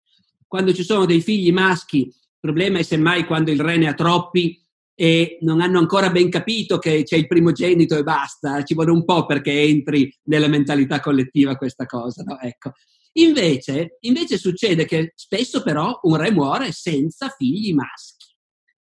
Quando 0.47 0.73
ci 0.73 0.83
sono 0.83 1.05
dei 1.05 1.21
figli 1.21 1.53
maschi, 1.53 1.99
il 1.99 2.15
problema 2.41 2.79
è 2.79 2.83
semmai 2.83 3.27
quando 3.27 3.51
il 3.51 3.61
re 3.61 3.77
ne 3.77 3.89
ha 3.89 3.95
troppi 3.95 4.59
e 4.95 5.39
non 5.43 5.61
hanno 5.61 5.79
ancora 5.79 6.11
ben 6.11 6.29
capito 6.29 6.79
che 6.79 7.05
c'è 7.05 7.17
il 7.17 7.27
primogenito 7.27 7.97
e 7.97 8.03
basta, 8.03 8.65
ci 8.65 8.75
vuole 8.75 8.91
un 8.91 9.05
po' 9.05 9.27
perché 9.27 9.53
entri 9.53 10.13
nella 10.25 10.49
mentalità 10.49 10.99
collettiva 11.01 11.57
questa 11.57 11.87
cosa. 11.87 12.25
No? 12.25 12.41
Ecco. 12.41 12.73
Invece, 13.13 13.99
invece 14.01 14.39
succede 14.39 14.87
che 14.87 15.13
spesso 15.15 15.63
però 15.63 16.01
un 16.03 16.17
re 16.17 16.33
muore 16.33 16.73
senza 16.73 17.29
figli 17.29 17.75
maschi. 17.75 18.27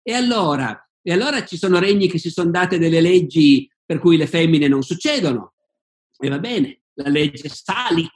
E 0.04 0.14
allora, 0.14 0.80
e 1.02 1.12
allora 1.12 1.44
ci 1.46 1.58
sono 1.58 1.80
regni 1.80 2.08
che 2.08 2.20
si 2.20 2.30
sono 2.30 2.52
date 2.52 2.78
delle 2.78 3.02
leggi 3.02 3.68
per 3.86 4.00
cui 4.00 4.18
le 4.18 4.28
femmine 4.28 4.68
non 4.68 4.84
succedono. 4.84 5.54
E 6.18 6.30
va 6.30 6.40
bene, 6.40 6.82
la 6.96 7.10
legge 7.10 7.50
Salic. 7.50 8.12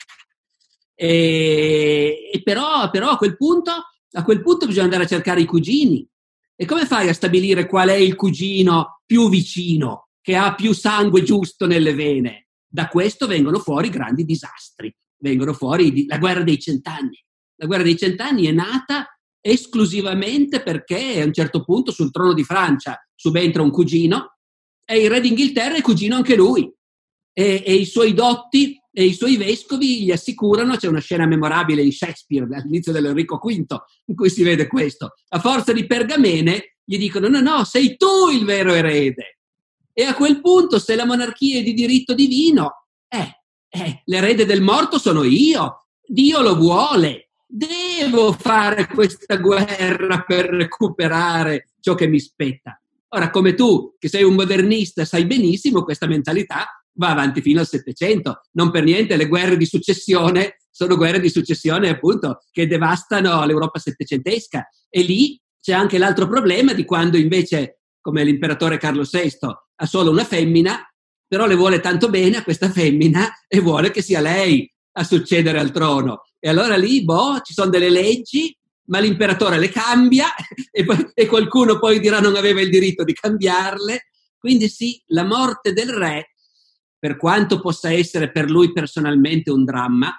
E, 0.95 2.29
e 2.33 2.41
però, 2.43 2.89
però 2.89 3.11
a, 3.11 3.17
quel 3.17 3.37
punto, 3.37 3.71
a 3.71 4.23
quel 4.23 4.41
punto 4.41 4.65
bisogna 4.65 4.85
andare 4.85 5.03
a 5.03 5.07
cercare 5.07 5.41
i 5.41 5.45
cugini. 5.45 6.07
E 6.55 6.65
come 6.65 6.85
fai 6.85 7.07
a 7.07 7.13
stabilire 7.13 7.67
qual 7.67 7.89
è 7.89 7.95
il 7.95 8.15
cugino 8.15 9.01
più 9.05 9.29
vicino, 9.29 10.09
che 10.21 10.35
ha 10.35 10.53
più 10.55 10.73
sangue 10.73 11.23
giusto 11.23 11.65
nelle 11.65 11.93
vene? 11.93 12.47
Da 12.67 12.89
questo 12.89 13.27
vengono 13.27 13.59
fuori 13.59 13.89
grandi 13.89 14.25
disastri, 14.25 14.93
vengono 15.21 15.53
fuori 15.53 16.05
la 16.05 16.17
guerra 16.17 16.43
dei 16.43 16.59
cent'anni. 16.59 17.17
La 17.55 17.65
guerra 17.65 17.83
dei 17.83 17.97
cent'anni 17.97 18.45
è 18.45 18.51
nata 18.51 19.07
esclusivamente 19.41 20.61
perché 20.61 21.21
a 21.21 21.25
un 21.25 21.33
certo 21.33 21.63
punto 21.63 21.91
sul 21.91 22.11
trono 22.11 22.33
di 22.33 22.43
Francia 22.43 23.01
subentra 23.15 23.61
un 23.61 23.71
cugino 23.71 24.35
e 24.85 24.99
il 24.99 25.09
re 25.09 25.21
d'Inghilterra 25.21 25.75
è 25.75 25.81
cugino 25.81 26.15
anche 26.15 26.35
lui 26.35 26.69
e, 27.39 27.63
e, 27.65 27.73
i 27.73 27.85
suoi 27.85 28.13
dotti 28.13 28.77
e 28.91 29.05
i 29.05 29.13
suoi 29.13 29.37
vescovi 29.37 30.03
gli 30.03 30.11
assicurano, 30.11 30.75
c'è 30.75 30.87
una 30.87 30.99
scena 30.99 31.25
memorabile 31.25 31.81
in 31.81 31.93
Shakespeare 31.93 32.45
all'inizio 32.53 32.91
dell'Enrico 32.91 33.37
V 33.37 33.65
in 34.07 34.15
cui 34.15 34.29
si 34.29 34.43
vede 34.43 34.67
questo, 34.67 35.13
a 35.29 35.39
forza 35.39 35.71
di 35.71 35.85
pergamene 35.85 36.75
gli 36.83 36.97
dicono 36.97 37.29
no, 37.29 37.39
no, 37.39 37.63
sei 37.63 37.95
tu 37.95 38.27
il 38.29 38.43
vero 38.43 38.73
erede. 38.73 39.37
E 39.93 40.03
a 40.03 40.15
quel 40.15 40.41
punto, 40.41 40.79
se 40.79 40.95
la 40.95 41.05
monarchia 41.05 41.59
è 41.59 41.63
di 41.63 41.73
diritto 41.73 42.13
divino, 42.13 42.87
eh, 43.07 43.41
eh, 43.69 44.01
l'erede 44.05 44.45
del 44.45 44.61
morto 44.61 44.97
sono 44.97 45.23
io, 45.23 45.85
Dio 46.05 46.41
lo 46.41 46.55
vuole, 46.55 47.29
devo 47.45 48.33
fare 48.33 48.85
questa 48.87 49.37
guerra 49.37 50.23
per 50.23 50.45
recuperare 50.45 51.69
ciò 51.79 51.95
che 51.95 52.07
mi 52.07 52.19
spetta. 52.19 52.81
Ora, 53.09 53.29
come 53.29 53.53
tu, 53.53 53.95
che 53.97 54.09
sei 54.09 54.23
un 54.23 54.33
modernista, 54.33 55.05
sai 55.05 55.25
benissimo 55.25 55.83
questa 55.83 56.05
mentalità 56.05 56.78
va 56.99 57.09
avanti 57.09 57.41
fino 57.41 57.61
al 57.61 57.67
Settecento. 57.67 58.41
Non 58.51 58.69
per 58.69 58.83
niente 58.83 59.15
le 59.15 59.27
guerre 59.27 59.57
di 59.57 59.65
successione 59.65 60.57
sono 60.69 60.95
guerre 60.95 61.19
di 61.19 61.29
successione 61.29 61.89
appunto 61.89 62.39
che 62.51 62.67
devastano 62.67 63.43
l'Europa 63.45 63.79
settecentesca. 63.79 64.69
E 64.87 65.01
lì 65.01 65.37
c'è 65.61 65.73
anche 65.73 65.97
l'altro 65.97 66.27
problema 66.27 66.73
di 66.73 66.85
quando 66.85 67.17
invece, 67.17 67.79
come 67.99 68.23
l'imperatore 68.23 68.77
Carlo 68.77 69.03
VI, 69.03 69.37
ha 69.75 69.85
solo 69.85 70.11
una 70.11 70.23
femmina, 70.23 70.81
però 71.27 71.47
le 71.47 71.55
vuole 71.55 71.79
tanto 71.79 72.09
bene 72.09 72.37
a 72.37 72.43
questa 72.43 72.69
femmina 72.69 73.29
e 73.47 73.59
vuole 73.59 73.91
che 73.91 74.01
sia 74.01 74.21
lei 74.21 74.71
a 74.93 75.03
succedere 75.03 75.59
al 75.59 75.71
trono. 75.71 76.21
E 76.39 76.47
allora 76.47 76.77
lì, 76.77 77.03
boh, 77.03 77.41
ci 77.41 77.53
sono 77.53 77.69
delle 77.69 77.89
leggi, 77.89 78.55
ma 78.85 78.99
l'imperatore 78.99 79.59
le 79.59 79.69
cambia 79.69 80.27
e, 80.71 80.85
poi, 80.85 81.11
e 81.13 81.25
qualcuno 81.27 81.77
poi 81.77 81.99
dirà 81.99 82.19
non 82.19 82.35
aveva 82.37 82.61
il 82.61 82.69
diritto 82.69 83.03
di 83.03 83.13
cambiarle. 83.13 84.11
Quindi 84.37 84.69
sì, 84.69 85.01
la 85.07 85.25
morte 85.25 85.73
del 85.73 85.89
re 85.89 86.29
per 86.99 87.15
quanto 87.15 87.61
possa 87.61 87.91
essere 87.91 88.29
per 88.29 88.49
lui 88.49 88.73
personalmente 88.73 89.49
un 89.49 89.63
dramma, 89.63 90.13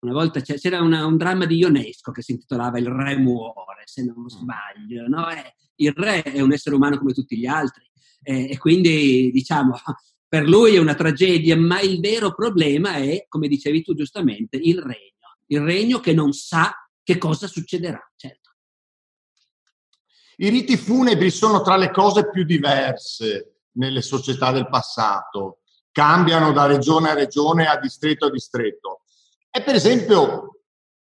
una 0.00 0.12
volta 0.12 0.40
c'era 0.40 0.82
una, 0.82 1.06
un 1.06 1.16
dramma 1.16 1.46
di 1.46 1.56
Ionesco 1.56 2.12
che 2.12 2.22
si 2.22 2.32
intitolava 2.32 2.78
Il 2.78 2.88
re 2.88 3.16
muore, 3.16 3.82
se 3.86 4.04
non 4.04 4.20
mm. 4.20 4.26
sbaglio. 4.26 5.08
No? 5.08 5.28
Eh, 5.30 5.54
il 5.76 5.92
re 5.92 6.22
è 6.22 6.40
un 6.40 6.52
essere 6.52 6.76
umano 6.76 6.98
come 6.98 7.12
tutti 7.12 7.36
gli 7.36 7.46
altri 7.46 7.84
eh, 8.22 8.50
e 8.50 8.58
quindi 8.58 9.30
diciamo 9.30 9.74
per 10.28 10.46
lui 10.46 10.74
è 10.74 10.78
una 10.78 10.94
tragedia, 10.94 11.56
ma 11.56 11.80
il 11.80 12.00
vero 12.00 12.34
problema 12.34 12.96
è, 12.96 13.24
come 13.28 13.48
dicevi 13.48 13.82
tu 13.82 13.94
giustamente, 13.94 14.56
il 14.56 14.80
regno, 14.80 15.38
il 15.46 15.60
regno 15.60 16.00
che 16.00 16.12
non 16.12 16.32
sa 16.32 16.74
che 17.02 17.16
cosa 17.16 17.46
succederà. 17.46 18.00
Certo. 18.16 18.50
I 20.38 20.50
riti 20.50 20.76
funebri 20.76 21.30
sono 21.30 21.62
tra 21.62 21.76
le 21.76 21.90
cose 21.90 22.28
più 22.28 22.44
diverse 22.44 23.60
nelle 23.72 24.02
società 24.02 24.50
del 24.50 24.68
passato, 24.68 25.60
cambiano 25.96 26.52
da 26.52 26.66
regione 26.66 27.08
a 27.08 27.14
regione, 27.14 27.66
a 27.66 27.78
distretto 27.78 28.26
a 28.26 28.30
distretto. 28.30 29.00
È 29.48 29.62
per 29.62 29.76
esempio 29.76 30.58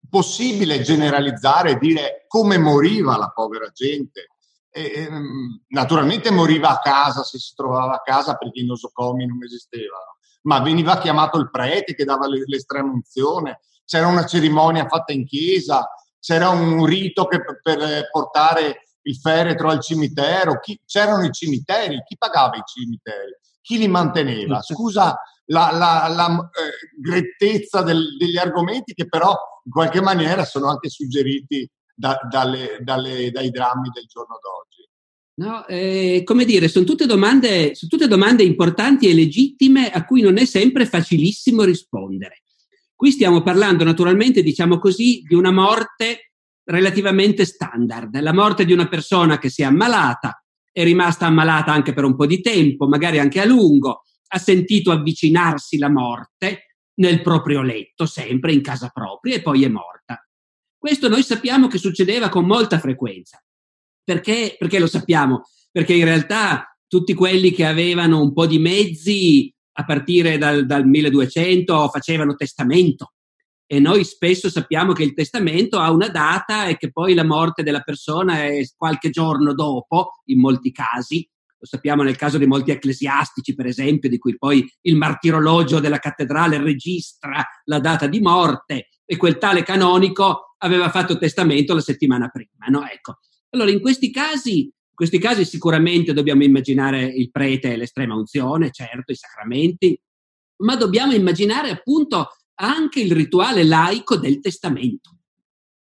possibile 0.08 0.82
generalizzare 0.82 1.71
e 1.71 1.78
dire 1.80 2.26
come 2.28 2.60
moriva 2.60 3.17
la 3.17 3.32
povera 3.32 3.71
gente. 3.74 4.28
E, 4.69 4.91
ehm, 4.93 5.63
naturalmente 5.69 6.30
moriva 6.30 6.69
a 6.69 6.80
casa 6.80 7.24
se 7.24 7.39
si 7.39 7.56
trovava 7.56 7.95
a 7.95 8.02
casa 8.02 8.36
perché 8.36 8.60
i 8.60 8.65
nosocomi 8.67 9.26
non 9.26 9.43
esistevano, 9.43 10.17
ma 10.43 10.60
veniva 10.60 11.00
chiamato 11.00 11.39
il 11.39 11.50
prete 11.50 11.95
che 11.95 12.06
dava 12.06 12.28
l'estrema 12.28 12.91
unzione, 12.91 13.62
c'era 13.86 14.06
una 14.06 14.28
cerimonia 14.28 14.88
fatta 14.88 15.13
in 15.13 15.26
chiesa, 15.26 15.89
c'era 16.19 16.50
un 16.50 16.86
rito 16.86 17.26
che, 17.26 17.41
per 17.43 18.08
portare 18.12 18.82
il 19.02 19.15
feretro 19.15 19.69
al 19.69 19.82
cimitero, 19.82 20.60
chi, 20.60 20.80
c'erano 20.86 21.26
i 21.26 21.32
cimiteri, 21.32 22.04
chi 22.06 22.17
pagava 22.17 22.56
i 22.56 22.63
cimiteri, 22.63 23.36
chi 23.65 23.80
li 23.80 23.88
manteneva? 23.88 24.62
Scusa 24.62 25.19
la, 25.45 25.71
la, 25.71 26.08
la 26.08 26.49
eh, 26.54 27.01
grettezza 27.01 27.82
del, 27.82 28.15
degli 28.15 28.38
argomenti 28.38 28.93
che 28.93 29.08
però 29.08 29.36
in 29.63 29.71
qualche 29.71 30.01
maniera 30.01 30.45
sono 30.45 30.69
anche 30.69 30.88
suggeriti 30.88 31.67
da, 31.95 32.15
dalle, 32.30 32.78
dalle, 32.82 33.32
dai 33.32 33.49
drammi 33.49 33.89
del 33.91 34.06
giorno 34.06 34.38
d'oggi. 34.39 34.88
No, 35.38 35.65
eh, 35.65 36.21
come 36.23 36.45
dire, 36.45 36.67
sono 36.67 36.86
tutte, 36.86 37.08
domande, 37.08 37.73
sono 37.73 37.89
tutte 37.89 38.08
domande 38.08 38.43
importanti 38.43 39.10
e 39.10 39.15
legittime 39.15 39.89
a 39.89 40.06
cui 40.06 40.21
non 40.21 40.38
è 40.38 40.45
sempre 40.45 40.86
facilissimo 40.86 41.63
rispondere. 41.63 42.43
Qui 42.95 43.10
stiamo 43.10 43.41
parlando 43.41 43.84
naturalmente, 43.84 44.43
diciamo 44.43 44.78
così, 44.78 45.23
di 45.28 45.34
una 45.34 45.51
morte 45.51 46.34
relativamente 46.65 47.45
standard, 47.45 48.19
la 48.21 48.34
morte 48.34 48.63
di 48.63 48.73
una 48.73 48.88
persona 48.88 49.39
che 49.39 49.49
si 49.49 49.63
è 49.63 49.65
ammalata, 49.65 50.44
è 50.76 50.84
rimasta 50.84 51.26
ammalata 51.26 51.72
anche 51.72 51.94
per 51.94 52.04
un 52.04 52.18
po' 52.18 52.26
di 52.26 52.42
tempo, 52.42 52.86
magari 52.86 53.18
anche 53.18 53.40
a 53.40 53.46
lungo, 53.46 54.02
ha 54.28 54.38
sentito 54.38 54.92
avvicinarsi 54.92 55.78
la 55.78 55.90
morte 55.90 56.76
nel 56.96 57.22
proprio 57.22 57.62
letto, 57.62 58.06
sempre 58.06 58.52
in 58.52 58.62
casa 58.62 58.90
propria, 58.90 59.36
e 59.36 59.42
poi 59.42 59.64
è 59.64 59.70
morta. 59.70 60.22
Questo 60.78 61.08
noi 61.08 61.24
sappiamo 61.24 61.70
che 61.70 61.78
succedeva 61.78 62.28
con 62.28 62.46
molta 62.46 62.78
frequenza. 62.78 63.42
Perché? 64.04 64.58
Perché 64.60 64.78
lo 64.80 64.88
sappiamo? 64.88 65.44
Perché 65.72 65.94
in 65.94 66.04
realtà 66.04 66.78
tutti 66.90 67.14
quelli 67.14 67.52
che 67.52 67.66
avevano 67.66 68.22
un 68.22 68.34
po' 68.34 68.46
di 68.46 68.60
mezzi 68.60 69.50
a 69.78 69.86
partire 69.86 70.38
dal, 70.38 70.66
dal 70.66 70.86
1200 70.86 71.88
facevano 71.88 72.36
testamento 72.36 73.14
e 73.67 73.80
noi 73.80 74.04
spesso 74.04 74.49
sappiamo 74.49 74.93
che 74.93 75.04
il 75.04 75.13
testamento 75.13 75.80
ha 75.80 75.91
una 75.91 76.10
data 76.10 76.67
e 76.67 76.78
che 76.78 76.91
poi 76.91 77.13
la 77.15 77.23
morte 77.23 77.63
della 77.63 77.82
persona 77.82 78.43
è 78.43 78.63
qualche 78.78 79.10
giorno 79.10 79.54
dopo, 79.54 80.21
in 80.25 80.39
molti 80.39 80.71
casi. 80.71 81.28
Lo 81.58 81.65
sappiamo 81.65 82.04
nel 82.04 82.15
caso 82.15 82.38
di 82.38 82.45
molti 82.45 82.71
ecclesiastici, 82.71 83.56
per 83.56 83.65
esempio, 83.65 84.08
di 84.08 84.19
cui 84.19 84.38
poi 84.38 84.63
il 84.82 84.95
martirologio 84.97 85.80
della 85.80 85.97
cattedrale 85.97 86.62
registra 86.62 87.43
la 87.63 87.80
data 87.80 88.06
di 88.06 88.19
morte 88.19 88.89
e 89.04 89.17
quel 89.17 89.39
tale 89.39 89.63
canonico 89.63 90.56
aveva 90.60 90.89
fatto 90.89 91.17
testamento 91.17 91.73
la 91.73 91.82
settimana 91.82 92.30
prima. 92.30 92.67
No? 92.69 92.88
Ecco. 92.88 93.17
Allora, 93.49 93.71
in 93.71 93.82
questi 93.82 94.12
casi, 94.12 94.62
in 94.62 94.93
questi 94.93 95.17
casi 95.17 95.43
sicuramente 95.43 96.13
dobbiamo 96.13 96.43
immaginare 96.43 97.04
il 97.04 97.32
prete 97.32 97.73
e 97.73 97.78
l'estrema 97.78 98.15
unzione, 98.15 98.69
certo, 98.69 99.12
i 99.12 99.15
sacramenti, 99.15 99.99
ma 100.58 100.75
dobbiamo 100.75 101.13
immaginare 101.13 101.71
appunto 101.71 102.30
anche 102.56 103.02
il 103.02 103.12
rituale 103.12 103.63
laico 103.63 104.18
del 104.18 104.39
testamento. 104.39 105.18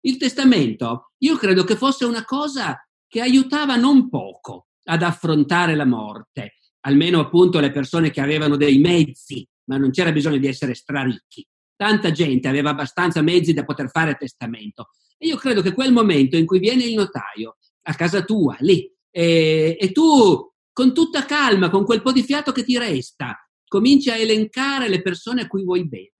Il 0.02 0.18
testamento, 0.18 1.12
io 1.20 1.38
credo 1.38 1.64
che 1.64 1.76
fosse 1.76 2.06
una 2.06 2.26
cosa 2.26 2.78
che 3.08 3.22
aiutava 3.22 3.76
non 3.76 4.10
poco 4.10 4.68
ad 4.86 5.04
affrontare 5.04 5.76
la 5.76 5.86
morte, 5.86 6.56
almeno 6.82 7.20
appunto 7.20 7.60
le 7.60 7.72
persone 7.72 8.12
che 8.12 8.22
avevano 8.22 8.58
dei 8.58 8.80
mezzi, 8.80 9.48
ma 9.66 9.78
non 9.78 9.92
c'era 9.92 10.12
bisogno 10.12 10.38
di 10.38 10.48
essere 10.48 10.74
straricchi. 10.74 11.48
Tanta 11.76 12.12
gente 12.12 12.48
aveva 12.48 12.72
abbastanza 12.72 13.22
mezzi 13.22 13.54
da 13.54 13.64
poter 13.64 13.90
fare 13.90 14.16
testamento. 14.16 14.90
E 15.18 15.28
io 15.28 15.38
credo 15.38 15.62
che 15.62 15.74
quel 15.74 15.94
momento 15.94 16.36
in 16.36 16.46
cui 16.46 16.60
viene 16.60 16.84
il 16.84 16.96
notaio 16.96 17.58
a 17.84 17.94
casa 17.94 18.24
tua, 18.24 18.58
lì, 18.60 18.92
e, 19.10 19.78
e 19.80 19.92
tu 19.92 20.52
con 20.74 20.94
tutta 20.94 21.24
calma, 21.26 21.70
con 21.70 21.86
quel 21.86 22.02
po' 22.02 22.12
di 22.12 22.24
fiato 22.24 22.52
che 22.52 22.64
ti 22.64 22.78
resta, 22.78 23.38
cominci 23.68 24.10
a 24.10 24.18
elencare 24.18 24.90
le 24.90 25.02
persone 25.02 25.42
a 25.42 25.48
cui 25.48 25.64
vuoi 25.64 25.88
bene 25.88 26.14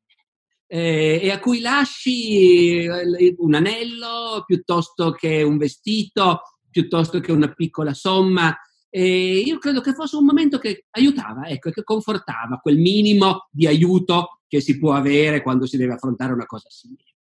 eh, 0.74 1.20
e 1.22 1.30
a 1.30 1.40
cui 1.40 1.60
lasci 1.60 2.78
eh, 2.78 3.36
un 3.38 3.54
anello 3.54 4.44
piuttosto 4.44 5.12
che 5.12 5.44
un 5.44 5.58
vestito, 5.58 6.42
piuttosto 6.68 7.20
che 7.20 7.32
una 7.32 7.54
piccola 7.54 7.94
somma. 7.94 8.58
E 8.90 9.38
io 9.38 9.60
credo 9.60 9.82
che 9.82 9.94
fosse 9.94 10.16
un 10.16 10.26
momento 10.26 10.58
che 10.58 10.88
aiutava, 10.90 11.46
ecco, 11.46 11.70
che 11.70 11.84
confortava 11.84 12.58
quel 12.58 12.80
minimo 12.80 13.48
di 13.52 13.68
aiuto 13.68 14.42
che 14.48 14.62
si 14.62 14.80
può 14.80 14.94
avere 14.94 15.44
quando 15.44 15.68
si 15.68 15.78
deve 15.78 15.94
affrontare 15.94 16.34
una 16.34 16.48
cosa 16.48 16.70
simile. 16.72 17.18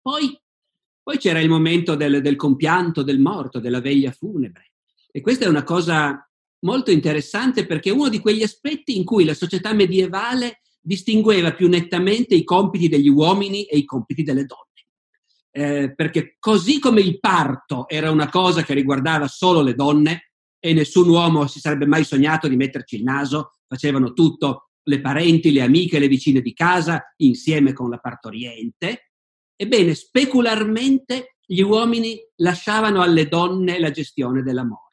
Poi, 0.00 0.40
poi 1.02 1.18
c'era 1.18 1.40
il 1.40 1.50
momento 1.50 1.94
del, 1.94 2.22
del 2.22 2.36
compianto 2.36 3.02
del 3.02 3.20
morto, 3.20 3.60
della 3.60 3.82
veglia 3.82 4.12
funebre. 4.12 4.72
E 5.10 5.20
questa 5.20 5.44
è 5.44 5.48
una 5.48 5.62
cosa 5.62 6.26
molto 6.60 6.90
interessante 6.90 7.66
perché 7.66 7.90
è 7.90 7.92
uno 7.92 8.08
di 8.08 8.20
quegli 8.20 8.42
aspetti 8.42 8.96
in 8.96 9.04
cui 9.04 9.26
la 9.26 9.34
società 9.34 9.74
medievale 9.74 10.60
distingueva 10.88 11.52
più 11.52 11.68
nettamente 11.68 12.34
i 12.34 12.44
compiti 12.44 12.88
degli 12.88 13.10
uomini 13.10 13.64
e 13.64 13.76
i 13.76 13.84
compiti 13.84 14.22
delle 14.22 14.46
donne. 14.46 14.64
Eh, 15.50 15.94
perché 15.94 16.36
così 16.38 16.78
come 16.78 17.02
il 17.02 17.20
parto 17.20 17.86
era 17.88 18.10
una 18.10 18.30
cosa 18.30 18.62
che 18.62 18.72
riguardava 18.72 19.28
solo 19.28 19.60
le 19.60 19.74
donne 19.74 20.30
e 20.58 20.72
nessun 20.72 21.10
uomo 21.10 21.46
si 21.46 21.60
sarebbe 21.60 21.84
mai 21.84 22.04
sognato 22.04 22.48
di 22.48 22.56
metterci 22.56 22.96
il 22.96 23.02
naso, 23.02 23.58
facevano 23.66 24.14
tutto 24.14 24.70
le 24.84 25.02
parenti, 25.02 25.52
le 25.52 25.60
amiche, 25.60 25.98
le 25.98 26.08
vicine 26.08 26.40
di 26.40 26.54
casa 26.54 27.12
insieme 27.16 27.74
con 27.74 27.90
la 27.90 27.98
partoriente, 27.98 29.10
ebbene 29.56 29.94
specularmente 29.94 31.36
gli 31.44 31.60
uomini 31.60 32.18
lasciavano 32.36 33.02
alle 33.02 33.28
donne 33.28 33.78
la 33.78 33.90
gestione 33.90 34.42
della 34.42 34.64
morte. 34.64 34.86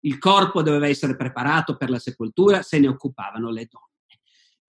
Il 0.00 0.18
corpo 0.18 0.62
doveva 0.62 0.88
essere 0.88 1.14
preparato 1.14 1.76
per 1.76 1.88
la 1.88 2.00
sepoltura, 2.00 2.62
se 2.62 2.80
ne 2.80 2.88
occupavano 2.88 3.50
le 3.50 3.68
donne 3.70 3.92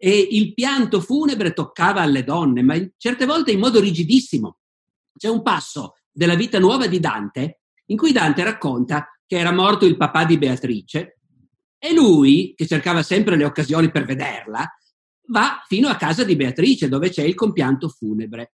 e 0.06 0.28
il 0.30 0.54
pianto 0.54 1.02
funebre 1.02 1.52
toccava 1.52 2.02
alle 2.02 2.24
donne, 2.24 2.62
ma 2.62 2.76
certe 2.96 3.26
volte 3.26 3.50
in 3.50 3.58
modo 3.58 3.80
rigidissimo. 3.80 4.60
C'è 5.18 5.30
un 5.30 5.42
passo 5.42 5.96
della 6.12 6.36
vita 6.36 6.60
nuova 6.60 6.86
di 6.86 7.00
Dante 7.00 7.62
in 7.86 7.98
cui 7.98 8.12
Dante 8.12 8.44
racconta 8.44 9.10
che 9.26 9.40
era 9.40 9.52
morto 9.52 9.88
il 9.88 9.98
papà 9.98 10.24
di 10.26 10.38
Beatrice 10.38 11.18
e 11.80 11.92
lui, 11.92 12.54
che 12.56 12.68
cercava 12.68 13.02
sempre 13.02 13.36
le 13.36 13.46
occasioni 13.46 13.90
per 13.90 14.06
vederla, 14.06 14.64
va 15.30 15.64
fino 15.66 15.88
a 15.88 15.96
casa 15.96 16.24
di 16.24 16.36
Beatrice 16.36 16.88
dove 16.88 17.10
c'è 17.10 17.24
il 17.24 17.34
compianto 17.34 17.90
funebre, 17.90 18.54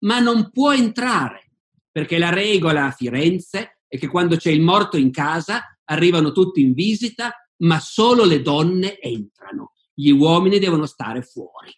ma 0.00 0.18
non 0.18 0.50
può 0.50 0.72
entrare 0.72 1.50
perché 1.92 2.18
la 2.18 2.30
regola 2.30 2.86
a 2.86 2.90
Firenze 2.90 3.82
è 3.86 3.96
che 3.98 4.08
quando 4.08 4.34
c'è 4.34 4.50
il 4.50 4.62
morto 4.62 4.96
in 4.96 5.12
casa 5.12 5.78
arrivano 5.84 6.32
tutti 6.32 6.60
in 6.60 6.72
visita, 6.72 7.30
ma 7.58 7.78
solo 7.78 8.24
le 8.24 8.42
donne 8.42 8.98
entrano 8.98 9.74
gli 9.98 10.10
uomini 10.10 10.60
devono 10.60 10.86
stare 10.86 11.22
fuori. 11.22 11.76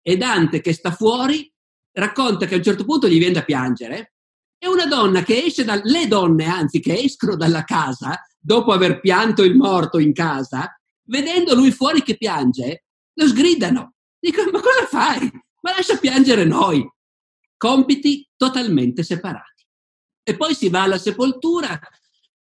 E 0.00 0.16
Dante 0.16 0.62
che 0.62 0.72
sta 0.72 0.90
fuori 0.90 1.52
racconta 1.92 2.46
che 2.46 2.54
a 2.54 2.56
un 2.56 2.62
certo 2.62 2.86
punto 2.86 3.08
gli 3.08 3.18
viene 3.18 3.34
da 3.34 3.44
piangere 3.44 4.14
e 4.56 4.68
una 4.68 4.86
donna 4.86 5.22
che 5.22 5.44
esce 5.44 5.64
da, 5.64 5.78
le 5.84 6.06
donne 6.08 6.46
anzi 6.46 6.80
che 6.80 6.98
escono 6.98 7.36
dalla 7.36 7.64
casa 7.64 8.18
dopo 8.38 8.72
aver 8.72 9.00
pianto 9.00 9.42
il 9.42 9.54
morto 9.54 9.98
in 9.98 10.14
casa, 10.14 10.80
vedendo 11.04 11.54
lui 11.54 11.70
fuori 11.70 12.02
che 12.02 12.16
piange, 12.16 12.84
lo 13.12 13.26
sgridano. 13.26 13.96
Dicono, 14.18 14.50
ma 14.50 14.60
cosa 14.60 14.86
fai? 14.86 15.30
Ma 15.60 15.72
lascia 15.72 15.98
piangere 15.98 16.44
noi. 16.44 16.88
Compiti 17.56 18.26
totalmente 18.34 19.02
separati. 19.02 19.66
E 20.22 20.36
poi 20.36 20.54
si 20.54 20.70
va 20.70 20.84
alla 20.84 20.98
sepoltura 20.98 21.78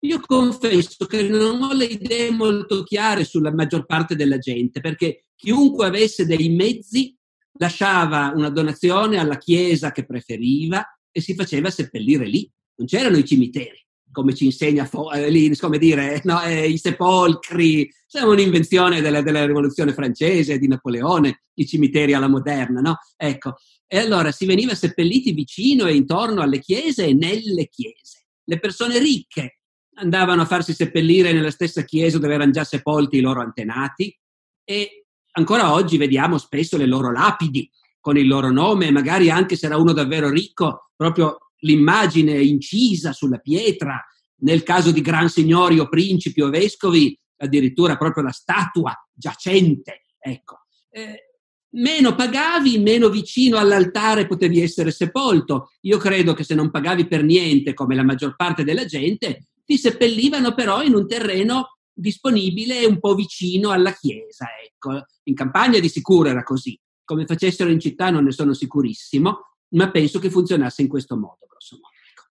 io 0.00 0.20
confesso 0.20 1.06
che 1.06 1.22
non 1.22 1.62
ho 1.62 1.72
le 1.72 1.86
idee 1.86 2.30
molto 2.30 2.82
chiare 2.82 3.24
sulla 3.24 3.52
maggior 3.52 3.86
parte 3.86 4.14
della 4.14 4.38
gente, 4.38 4.80
perché 4.80 5.26
chiunque 5.34 5.86
avesse 5.86 6.26
dei 6.26 6.48
mezzi 6.50 7.16
lasciava 7.58 8.32
una 8.34 8.50
donazione 8.50 9.18
alla 9.18 9.38
chiesa 9.38 9.92
che 9.92 10.04
preferiva 10.04 10.84
e 11.10 11.20
si 11.20 11.34
faceva 11.34 11.70
seppellire 11.70 12.26
lì. 12.26 12.50
Non 12.76 12.86
c'erano 12.86 13.16
i 13.16 13.24
cimiteri, 13.24 13.82
come 14.12 14.34
ci 14.34 14.44
insegna 14.44 14.88
eh, 15.14 15.30
lì, 15.30 15.56
come 15.56 15.78
dire, 15.78 16.20
no, 16.24 16.42
eh, 16.42 16.68
i 16.68 16.76
sepolcri. 16.76 17.90
C'è 18.06 18.20
un'invenzione 18.20 19.00
della, 19.00 19.22
della, 19.22 19.46
rivoluzione 19.46 19.94
francese, 19.94 20.58
di 20.58 20.68
Napoleone, 20.68 21.44
i 21.54 21.66
cimiteri 21.66 22.12
alla 22.12 22.28
moderna, 22.28 22.80
no? 22.80 22.98
Ecco. 23.16 23.54
E 23.86 23.98
allora 23.98 24.30
si 24.32 24.46
veniva 24.46 24.74
seppelliti 24.74 25.32
vicino 25.32 25.86
e 25.86 25.94
intorno 25.94 26.42
alle 26.42 26.58
chiese 26.58 27.06
e 27.06 27.14
nelle 27.14 27.68
chiese. 27.68 28.26
Le 28.44 28.58
persone 28.58 28.98
ricche 28.98 29.55
andavano 29.98 30.42
a 30.42 30.46
farsi 30.46 30.72
seppellire 30.72 31.32
nella 31.32 31.50
stessa 31.50 31.82
chiesa 31.82 32.18
dove 32.18 32.34
erano 32.34 32.50
già 32.50 32.64
sepolti 32.64 33.16
i 33.16 33.20
loro 33.20 33.40
antenati 33.40 34.16
e 34.64 35.06
ancora 35.32 35.72
oggi 35.72 35.96
vediamo 35.96 36.38
spesso 36.38 36.76
le 36.76 36.86
loro 36.86 37.12
lapidi 37.12 37.70
con 38.00 38.16
il 38.16 38.26
loro 38.26 38.50
nome, 38.50 38.90
magari 38.90 39.30
anche 39.30 39.56
se 39.56 39.66
era 39.66 39.76
uno 39.76 39.92
davvero 39.92 40.30
ricco, 40.30 40.90
proprio 40.94 41.38
l'immagine 41.60 42.40
incisa 42.40 43.12
sulla 43.12 43.38
pietra, 43.38 44.00
nel 44.42 44.62
caso 44.62 44.92
di 44.92 45.00
gran 45.00 45.28
signori 45.28 45.78
o 45.78 45.88
principi 45.88 46.40
o 46.40 46.50
vescovi, 46.50 47.18
addirittura 47.38 47.96
proprio 47.96 48.22
la 48.22 48.30
statua 48.30 48.94
giacente. 49.12 50.04
Ecco. 50.18 50.66
Eh, 50.90 51.26
meno 51.70 52.14
pagavi, 52.14 52.78
meno 52.78 53.08
vicino 53.08 53.56
all'altare 53.56 54.26
potevi 54.26 54.60
essere 54.60 54.90
sepolto. 54.90 55.72
Io 55.82 55.98
credo 55.98 56.32
che 56.32 56.44
se 56.44 56.54
non 56.54 56.70
pagavi 56.70 57.06
per 57.06 57.24
niente, 57.24 57.74
come 57.74 57.94
la 57.94 58.04
maggior 58.04 58.36
parte 58.36 58.62
della 58.62 58.84
gente, 58.84 59.48
ti 59.66 59.76
seppellivano 59.76 60.54
però 60.54 60.80
in 60.82 60.94
un 60.94 61.06
terreno 61.06 61.78
disponibile 61.92 62.86
un 62.86 63.00
po' 63.00 63.14
vicino 63.14 63.70
alla 63.70 63.92
chiesa. 63.92 64.46
Ecco. 64.64 65.04
In 65.24 65.34
campagna 65.34 65.78
di 65.80 65.88
sicuro 65.88 66.28
era 66.28 66.42
così. 66.42 66.78
Come 67.04 67.26
facessero 67.26 67.70
in 67.70 67.80
città 67.80 68.10
non 68.10 68.24
ne 68.24 68.32
sono 68.32 68.54
sicurissimo, 68.54 69.56
ma 69.70 69.90
penso 69.90 70.18
che 70.18 70.30
funzionasse 70.30 70.82
in 70.82 70.88
questo 70.88 71.16
modo, 71.16 71.46
grosso 71.48 71.76
modo. 71.76 71.94
Ecco. 72.10 72.24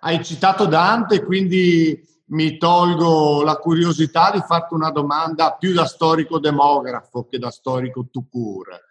Hai 0.00 0.24
citato 0.24 0.66
Dante, 0.66 1.24
quindi 1.24 2.00
mi 2.26 2.56
tolgo 2.58 3.42
la 3.42 3.56
curiosità 3.56 4.30
di 4.30 4.42
farti 4.46 4.74
una 4.74 4.90
domanda 4.90 5.56
più 5.56 5.72
da 5.72 5.86
storico 5.86 6.38
demografo 6.38 7.26
che 7.26 7.38
da 7.38 7.50
storico 7.50 8.06
tucur. 8.10 8.86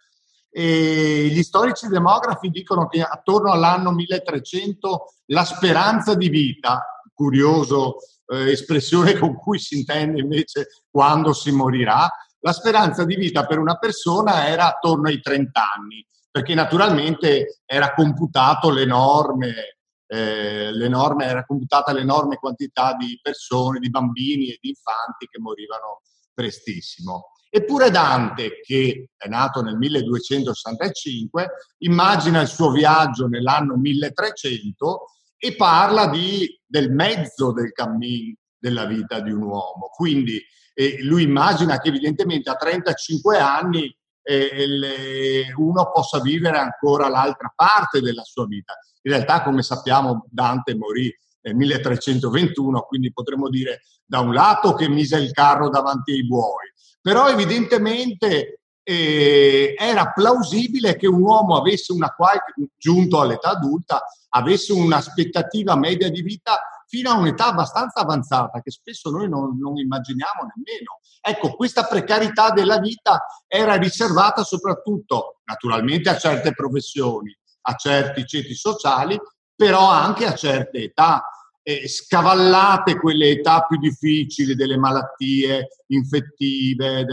E 0.50 1.28
gli 1.30 1.42
storici 1.42 1.86
demografi 1.86 2.50
dicono 2.50 2.88
che 2.88 3.00
attorno 3.00 3.52
all'anno 3.52 3.92
1300 3.92 5.12
la 5.26 5.44
speranza 5.44 6.14
di 6.14 6.28
vita, 6.28 6.97
curioso 7.18 7.96
eh, 8.26 8.52
espressione 8.52 9.18
con 9.18 9.34
cui 9.34 9.58
si 9.58 9.78
intende 9.78 10.20
invece 10.20 10.68
quando 10.88 11.32
si 11.32 11.50
morirà, 11.50 12.08
la 12.40 12.52
speranza 12.52 13.04
di 13.04 13.16
vita 13.16 13.44
per 13.44 13.58
una 13.58 13.76
persona 13.76 14.46
era 14.46 14.68
attorno 14.68 15.08
ai 15.08 15.20
30 15.20 15.60
anni, 15.76 16.06
perché 16.30 16.54
naturalmente 16.54 17.62
era 17.66 17.92
computato 17.92 18.70
l'enorme 18.70 19.78
eh, 20.10 20.72
l'enorme, 20.72 21.26
era 21.26 21.44
computata 21.44 21.92
l'enorme 21.92 22.36
quantità 22.36 22.94
di 22.94 23.18
persone, 23.20 23.78
di 23.78 23.90
bambini 23.90 24.48
e 24.48 24.58
di 24.58 24.70
infanti 24.70 25.26
che 25.30 25.38
morivano 25.38 26.00
prestissimo. 26.32 27.32
Eppure 27.50 27.90
Dante, 27.90 28.60
che 28.62 29.10
è 29.16 29.28
nato 29.28 29.62
nel 29.62 29.76
1265, 29.76 31.50
immagina 31.78 32.40
il 32.40 32.48
suo 32.48 32.70
viaggio 32.70 33.26
nell'anno 33.26 33.76
1300 33.76 35.04
e 35.38 35.54
parla 35.54 36.08
di, 36.08 36.60
del 36.66 36.90
mezzo 36.90 37.52
del 37.52 37.72
cammino 37.72 38.34
della 38.58 38.84
vita 38.86 39.20
di 39.20 39.30
un 39.30 39.42
uomo. 39.42 39.88
Quindi 39.94 40.42
eh, 40.74 41.02
lui 41.02 41.22
immagina 41.22 41.78
che 41.78 41.88
evidentemente 41.88 42.50
a 42.50 42.56
35 42.56 43.38
anni 43.38 43.96
eh, 44.22 45.52
uno 45.56 45.90
possa 45.90 46.20
vivere 46.20 46.58
ancora 46.58 47.08
l'altra 47.08 47.52
parte 47.54 48.00
della 48.00 48.24
sua 48.24 48.46
vita. 48.46 48.74
In 49.02 49.12
realtà, 49.12 49.42
come 49.42 49.62
sappiamo, 49.62 50.26
Dante 50.28 50.74
morì 50.74 51.10
nel 51.42 51.54
1321, 51.54 52.82
quindi 52.82 53.12
potremmo 53.12 53.48
dire 53.48 53.82
da 54.04 54.20
un 54.20 54.34
lato 54.34 54.74
che 54.74 54.88
mise 54.88 55.16
il 55.16 55.30
carro 55.30 55.68
davanti 55.68 56.12
ai 56.12 56.26
buoi, 56.26 56.72
però 57.00 57.28
evidentemente 57.28 58.60
eh, 58.82 59.74
era 59.78 60.12
plausibile 60.12 60.96
che 60.96 61.06
un 61.06 61.20
uomo 61.20 61.56
avesse 61.56 61.92
una 61.92 62.08
qualche, 62.10 62.52
giunto 62.76 63.20
all'età 63.20 63.50
adulta, 63.50 64.02
avesse 64.30 64.72
un'aspettativa 64.72 65.76
media 65.76 66.10
di 66.10 66.22
vita 66.22 66.60
fino 66.86 67.10
a 67.10 67.18
un'età 67.18 67.48
abbastanza 67.48 68.00
avanzata 68.00 68.60
che 68.60 68.70
spesso 68.70 69.10
noi 69.10 69.28
non, 69.28 69.58
non, 69.58 69.76
immaginiamo 69.76 70.46
nemmeno. 70.54 71.00
Ecco, 71.20 71.54
questa 71.54 71.84
precarietà 71.84 72.50
della 72.50 72.78
vita 72.78 73.26
era 73.46 73.74
riservata 73.74 74.42
soprattutto, 74.42 75.40
naturalmente, 75.44 76.08
a 76.08 76.16
certe 76.16 76.52
professioni, 76.54 77.36
a 77.62 77.74
certi 77.74 78.24
ceti 78.24 78.54
sociali, 78.54 79.20
però 79.54 79.88
anche 79.90 80.24
a 80.24 80.34
certe 80.34 80.78
età. 80.78 81.22
Eh, 81.62 81.86
scavallate 81.86 82.98
quelle 82.98 83.28
età 83.28 83.66
più 83.66 83.76
difficili 83.76 84.54
delle 84.54 84.78
malattie 84.78 85.68
infettive, 85.88 87.00
eh, 87.00 87.06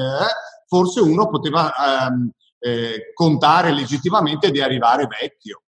forse 0.66 1.02
uno 1.02 1.28
poteva 1.28 1.74
ehm, 1.74 2.32
eh, 2.60 3.12
contare 3.14 3.74
legittimamente 3.74 4.52
di 4.52 4.62
arrivare 4.62 5.08
vecchio. 5.08 5.64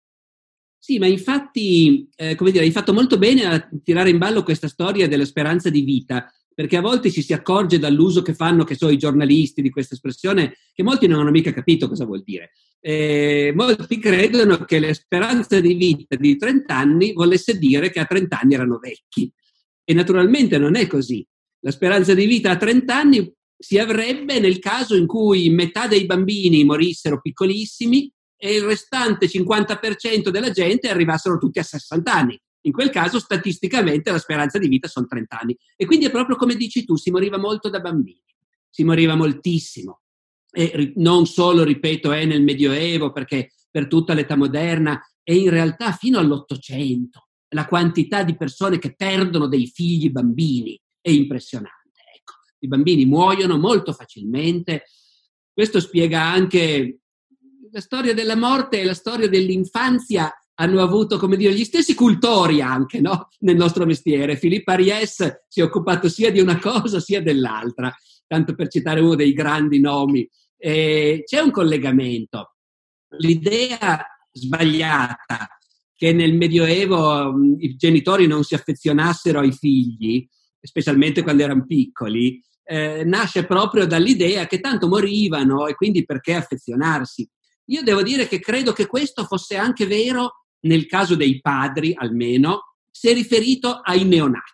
Sì, 0.86 1.00
ma 1.00 1.08
infatti, 1.08 2.08
eh, 2.16 2.36
come 2.36 2.52
dire, 2.52 2.64
hai 2.64 2.70
fatto 2.70 2.94
molto 2.94 3.18
bene 3.18 3.46
a 3.46 3.70
tirare 3.84 4.12
in 4.12 4.20
ballo 4.20 4.44
questa 4.44 4.68
storia 4.68 5.08
della 5.08 5.26
speranza 5.26 5.72
di 5.72 5.82
vita, 5.82 6.32
perché 6.54 6.78
a 6.78 6.82
volte 6.82 7.10
ci 7.10 7.24
si 7.24 7.34
accorge 7.34 7.80
dall'uso 7.80 8.22
che 8.22 8.36
fanno, 8.36 8.64
che 8.64 8.76
so, 8.76 8.90
i 8.90 8.98
giornalisti 9.00 9.64
di 9.64 9.72
questa 9.72 9.96
espressione, 9.96 10.56
che 10.76 10.84
molti 10.84 11.08
non 11.08 11.22
hanno 11.22 11.32
mica 11.32 11.52
capito 11.52 11.88
cosa 11.88 12.06
vuol 12.06 12.22
dire. 12.22 12.52
Eh, 12.80 13.52
molti 13.56 13.98
credono 13.98 14.58
che 14.58 14.78
la 14.78 14.94
speranza 14.94 15.60
di 15.60 15.74
vita 15.74 16.16
di 16.18 16.38
30 16.38 16.78
anni 16.78 17.14
volesse 17.14 17.58
dire 17.58 17.90
che 17.90 18.00
a 18.00 18.06
30 18.06 18.40
anni 18.42 18.54
erano 18.54 18.78
vecchi. 18.78 19.34
E 19.84 19.92
naturalmente 19.96 20.60
non 20.60 20.76
è 20.76 20.86
così. 20.86 21.26
La 21.62 21.72
speranza 21.72 22.14
di 22.14 22.28
vita 22.28 22.52
a 22.52 22.58
30 22.58 22.96
anni 22.96 23.34
si 23.58 23.80
avrebbe 23.80 24.40
nel 24.40 24.60
caso 24.60 24.96
in 24.96 25.08
cui 25.08 25.50
metà 25.50 25.88
dei 25.88 26.06
bambini 26.06 26.64
morissero 26.64 27.20
piccolissimi 27.20 28.14
e 28.38 28.56
il 28.56 28.64
restante 28.64 29.28
50% 29.28 30.30
della 30.30 30.52
gente 30.52 30.90
arrivassero 30.90 31.38
tutti 31.38 31.60
a 31.60 31.64
60 31.64 32.14
anni. 32.14 32.40
In 32.62 32.72
quel 32.72 32.90
caso, 32.90 33.20
statisticamente, 33.20 34.12
la 34.12 34.18
speranza 34.18 34.58
di 34.58 34.68
vita 34.68 34.88
sono 34.88 35.06
30 35.06 35.40
anni. 35.40 35.58
E 35.76 35.86
quindi 35.86 36.06
è 36.06 36.12
proprio 36.12 36.36
come 36.36 36.56
dici 36.56 36.84
tu, 36.84 36.96
si 36.96 37.12
moriva 37.12 37.38
molto 37.38 37.70
da 37.70 37.80
bambini, 37.80 38.22
si 38.70 38.84
moriva 38.84 39.16
moltissimo. 39.16 40.02
E 40.52 40.94
non 40.96 41.28
solo, 41.28 41.64
ripeto, 41.64 42.12
è 42.12 42.26
nel 42.26 42.42
Medioevo, 42.42 43.12
perché 43.12 43.52
per 43.70 43.88
tutta 43.88 44.14
l'età 44.14 44.36
moderna, 44.36 45.00
e 45.22 45.36
in 45.36 45.50
realtà 45.50 45.92
fino 45.92 46.18
all'Ottocento. 46.18 47.28
La 47.50 47.66
quantità 47.66 48.24
di 48.24 48.36
persone 48.36 48.80
che 48.80 48.96
perdono 48.96 49.48
dei 49.48 49.68
figli 49.68 50.10
bambini 50.10 50.80
è 51.00 51.10
impressionante. 51.10 52.02
Ecco, 52.16 52.34
I 52.60 52.68
bambini 52.68 53.06
muoiono 53.06 53.58
molto 53.58 53.94
facilmente. 53.94 54.86
Questo 55.54 55.80
spiega 55.80 56.24
anche 56.24 57.00
la 57.76 57.82
storia 57.82 58.14
della 58.14 58.38
morte 58.38 58.80
e 58.80 58.86
la 58.86 58.94
storia 58.94 59.28
dell'infanzia 59.28 60.34
hanno 60.54 60.82
avuto, 60.82 61.18
come 61.18 61.36
dire, 61.36 61.54
gli 61.54 61.66
stessi 61.66 61.94
cultori 61.94 62.62
anche 62.62 63.02
no? 63.02 63.28
nel 63.40 63.58
nostro 63.58 63.86
mestiere. 63.86 64.38
Filippo 64.38 64.72
Aries 64.72 65.44
si 65.50 65.60
è 65.60 65.64
occupato 65.64 66.08
sia 66.08 66.32
di 66.32 66.40
una 66.40 66.58
cosa 66.58 67.02
sia 67.02 67.22
dell'altra, 67.22 67.94
tanto 68.28 68.56
per 68.56 68.70
citare 68.70 69.02
uno 69.02 69.16
dei 69.16 69.34
grandi 69.34 69.82
nomi. 69.82 70.26
E 70.58 71.24
c'è 71.26 71.42
un 71.42 71.52
collegamento. 71.52 72.56
L'idea 73.18 74.06
sbagliata 74.32 75.50
che 75.94 76.14
nel 76.14 76.34
Medioevo 76.34 77.34
i 77.60 77.76
genitori 77.76 78.26
non 78.26 78.46
si 78.46 78.56
affezionassero 78.56 79.42
ai 79.42 79.52
figli, 79.52 80.26
specialmente 80.62 81.24
quando 81.24 81.44
erano 81.44 81.66
piccoli, 81.66 82.42
eh, 82.64 83.04
nasce 83.04 83.46
proprio 83.46 83.86
dall'idea 83.86 84.48
che 84.48 84.62
tanto 84.62 84.88
morivano 84.88 85.68
e 85.68 85.76
quindi 85.76 86.06
perché 86.06 86.36
affezionarsi. 86.36 87.30
Io 87.66 87.82
devo 87.82 88.04
dire 88.04 88.28
che 88.28 88.40
credo 88.40 88.72
che 88.74 88.86
questo 88.86 89.26
fosse 89.26 89.56
anche 89.56 89.86
vero 89.86 90.46
nel 90.62 90.86
caso 90.86 91.16
dei 91.16 91.42
padri, 91.42 91.94
almeno, 91.96 92.76
se 92.90 93.14
riferito 93.14 93.80
ai 93.84 94.04
neonati. 94.04 94.54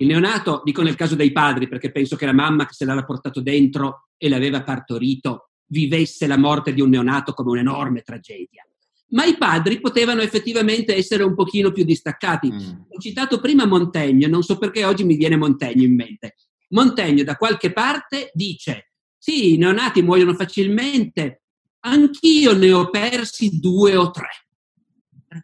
Il 0.00 0.06
neonato, 0.06 0.62
dico 0.64 0.82
nel 0.82 0.94
caso 0.94 1.16
dei 1.16 1.32
padri, 1.32 1.68
perché 1.68 1.90
penso 1.90 2.16
che 2.16 2.26
la 2.26 2.32
mamma 2.32 2.66
che 2.66 2.74
se 2.74 2.84
l'era 2.84 3.04
portato 3.04 3.40
dentro 3.40 4.10
e 4.16 4.28
l'aveva 4.28 4.62
partorito 4.62 5.50
vivesse 5.66 6.26
la 6.26 6.38
morte 6.38 6.72
di 6.72 6.80
un 6.80 6.90
neonato 6.90 7.32
come 7.34 7.50
un'enorme 7.50 8.02
tragedia. 8.02 8.64
Ma 9.10 9.24
i 9.24 9.36
padri 9.36 9.80
potevano 9.80 10.20
effettivamente 10.20 10.94
essere 10.94 11.22
un 11.22 11.34
pochino 11.34 11.72
più 11.72 11.84
distaccati. 11.84 12.52
Mm. 12.52 12.58
Ho 12.90 12.98
citato 13.00 13.40
prima 13.40 13.66
Montaigne, 13.66 14.26
non 14.26 14.42
so 14.42 14.58
perché 14.58 14.84
oggi 14.84 15.04
mi 15.04 15.16
viene 15.16 15.36
Montaigne 15.36 15.84
in 15.84 15.94
mente. 15.94 16.34
Montaigne 16.70 17.24
da 17.24 17.36
qualche 17.36 17.72
parte 17.72 18.30
dice, 18.34 18.92
sì, 19.16 19.54
i 19.54 19.56
neonati 19.56 20.02
muoiono 20.02 20.34
facilmente, 20.34 21.42
anch'io 21.80 22.54
ne 22.54 22.72
ho 22.72 22.90
persi 22.90 23.58
due 23.58 23.96
o 23.96 24.10
tre. 24.10 24.28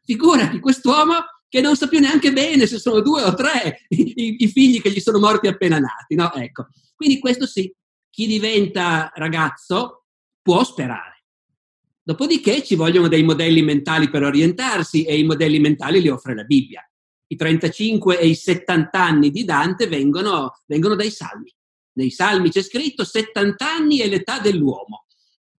Figurati, 0.03 0.61
quest'uomo 0.61 1.15
che 1.49 1.61
non 1.61 1.77
sa 1.77 1.87
più 1.87 2.01
neanche 2.01 2.33
bene 2.33 2.67
se 2.67 2.79
sono 2.79 3.01
due 3.01 3.23
o 3.23 3.35
tre 3.35 3.85
i, 3.91 4.37
i 4.39 4.49
figli 4.49 4.81
che 4.81 4.91
gli 4.91 5.01
sono 5.01 5.19
morti 5.19 5.47
appena 5.47 5.79
nati, 5.79 6.15
no? 6.15 6.33
Ecco. 6.33 6.67
Quindi 6.97 7.19
questo 7.19 7.47
sì, 7.47 7.73
chi 8.11 8.27
diventa 8.27 9.13
ragazzo 9.15 10.07
può 10.43 10.65
sperare. 10.65 11.25
Dopodiché 12.03 12.63
ci 12.63 12.75
vogliono 12.75 13.09
dei 13.09 13.23
modelli 13.23 13.63
mentali 13.63 14.11
per 14.11 14.23
orientarsi 14.23 15.05
e 15.05 15.17
i 15.17 15.25
modelli 15.25 15.59
mentali 15.59 16.01
li 16.01 16.09
offre 16.09 16.35
la 16.35 16.45
Bibbia. 16.45 16.87
I 17.27 17.37
35 17.37 18.19
e 18.19 18.27
i 18.27 18.35
70 18.35 19.03
anni 19.03 19.31
di 19.31 19.45
Dante 19.45 19.87
vengono, 19.87 20.61
vengono 20.67 20.95
dai 20.95 21.11
salmi. 21.11 21.53
Nei 21.95 22.11
salmi 22.11 22.51
c'è 22.51 22.63
scritto 22.63 23.05
70 23.05 23.67
anni 23.67 23.99
è 23.99 24.09
l'età 24.09 24.39
dell'uomo. 24.39 25.04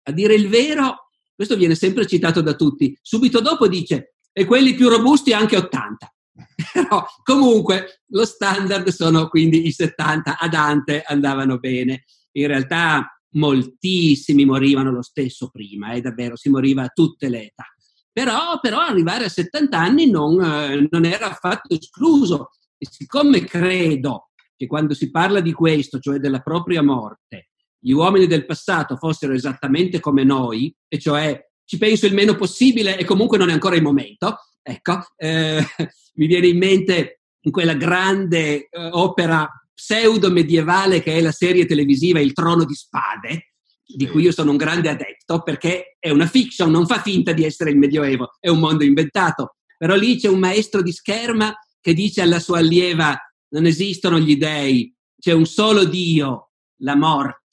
A 0.08 0.12
dire 0.12 0.34
il 0.34 0.48
vero, 0.48 1.10
questo 1.34 1.56
viene 1.56 1.74
sempre 1.74 2.06
citato 2.06 2.40
da 2.40 2.54
tutti. 2.54 2.96
Subito 3.02 3.40
dopo 3.40 3.68
dice, 3.68 4.14
e 4.32 4.44
quelli 4.44 4.74
più 4.74 4.88
robusti 4.88 5.32
anche 5.32 5.56
80. 5.56 6.14
Però 6.72 7.06
comunque 7.22 8.02
lo 8.08 8.24
standard 8.24 8.88
sono 8.88 9.28
quindi 9.28 9.66
i 9.66 9.72
70, 9.72 10.38
a 10.38 10.48
Dante 10.48 11.02
andavano 11.02 11.58
bene. 11.58 12.04
In 12.32 12.46
realtà 12.46 13.18
moltissimi 13.30 14.44
morivano 14.44 14.90
lo 14.90 15.02
stesso 15.02 15.48
prima, 15.50 15.92
eh, 15.92 16.00
davvero, 16.00 16.36
si 16.36 16.48
moriva 16.48 16.82
a 16.82 16.90
tutte 16.92 17.28
le 17.28 17.46
età. 17.46 17.64
Però, 18.12 18.58
però 18.60 18.78
arrivare 18.78 19.24
a 19.24 19.28
70 19.28 19.78
anni 19.78 20.10
non, 20.10 20.42
eh, 20.42 20.86
non 20.90 21.04
era 21.04 21.30
affatto 21.30 21.74
escluso. 21.74 22.50
E 22.78 22.86
siccome 22.90 23.44
credo 23.44 24.30
che 24.56 24.66
quando 24.66 24.94
si 24.94 25.10
parla 25.10 25.40
di 25.40 25.52
questo, 25.52 25.98
cioè 25.98 26.18
della 26.18 26.40
propria 26.40 26.82
morte, 26.82 27.50
gli 27.86 27.92
uomini 27.92 28.26
del 28.26 28.46
passato 28.46 28.96
fossero 28.96 29.32
esattamente 29.32 30.00
come 30.00 30.24
noi, 30.24 30.74
e 30.88 30.98
cioè 30.98 31.40
ci 31.64 31.78
penso 31.78 32.06
il 32.06 32.14
meno 32.14 32.34
possibile 32.34 32.98
e 32.98 33.04
comunque 33.04 33.38
non 33.38 33.48
è 33.48 33.52
ancora 33.52 33.76
il 33.76 33.82
momento, 33.82 34.38
ecco, 34.60 35.06
eh, 35.16 35.64
mi 36.14 36.26
viene 36.26 36.48
in 36.48 36.58
mente 36.58 37.20
in 37.42 37.52
quella 37.52 37.74
grande 37.74 38.68
eh, 38.68 38.68
opera 38.90 39.48
pseudo 39.72 40.32
medievale 40.32 41.00
che 41.00 41.14
è 41.14 41.20
la 41.20 41.30
serie 41.30 41.64
televisiva 41.64 42.18
Il 42.18 42.32
Trono 42.32 42.64
di 42.64 42.74
Spade, 42.74 43.52
di 43.86 44.08
cui 44.08 44.22
io 44.22 44.32
sono 44.32 44.50
un 44.50 44.56
grande 44.56 44.88
adepto 44.88 45.42
perché 45.42 45.96
è 46.00 46.10
una 46.10 46.26
fiction, 46.26 46.68
non 46.72 46.88
fa 46.88 47.00
finta 47.00 47.30
di 47.30 47.44
essere 47.44 47.70
il 47.70 47.78
Medioevo, 47.78 48.32
è 48.40 48.48
un 48.48 48.58
mondo 48.58 48.82
inventato. 48.82 49.58
Però 49.78 49.94
lì 49.94 50.16
c'è 50.16 50.26
un 50.26 50.40
maestro 50.40 50.82
di 50.82 50.90
scherma 50.90 51.54
che 51.80 51.94
dice 51.94 52.22
alla 52.22 52.40
sua 52.40 52.58
allieva 52.58 53.16
non 53.50 53.64
esistono 53.64 54.18
gli 54.18 54.36
dei, 54.36 54.92
c'è 55.20 55.30
un 55.30 55.46
solo 55.46 55.84
Dio, 55.84 56.50
la 56.78 56.96
morte. 56.96 57.45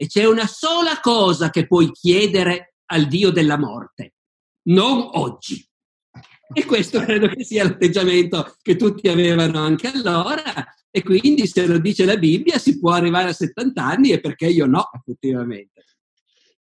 E 0.00 0.06
c'è 0.06 0.24
una 0.24 0.46
sola 0.46 0.98
cosa 0.98 1.50
che 1.50 1.66
puoi 1.66 1.90
chiedere 1.92 2.76
al 2.86 3.06
Dio 3.06 3.30
della 3.30 3.58
morte, 3.58 4.14
non 4.68 5.10
oggi. 5.12 5.62
E 6.54 6.64
questo 6.64 7.00
credo 7.00 7.28
che 7.28 7.44
sia 7.44 7.64
l'atteggiamento 7.64 8.56
che 8.62 8.76
tutti 8.76 9.08
avevano 9.08 9.58
anche 9.58 9.88
allora. 9.88 10.42
E 10.90 11.02
quindi 11.02 11.46
se 11.46 11.66
lo 11.66 11.78
dice 11.78 12.06
la 12.06 12.16
Bibbia 12.16 12.58
si 12.58 12.78
può 12.78 12.92
arrivare 12.92 13.28
a 13.28 13.34
70 13.34 13.84
anni 13.84 14.12
e 14.12 14.20
perché 14.20 14.46
io 14.46 14.64
no, 14.64 14.88
effettivamente. 14.90 15.84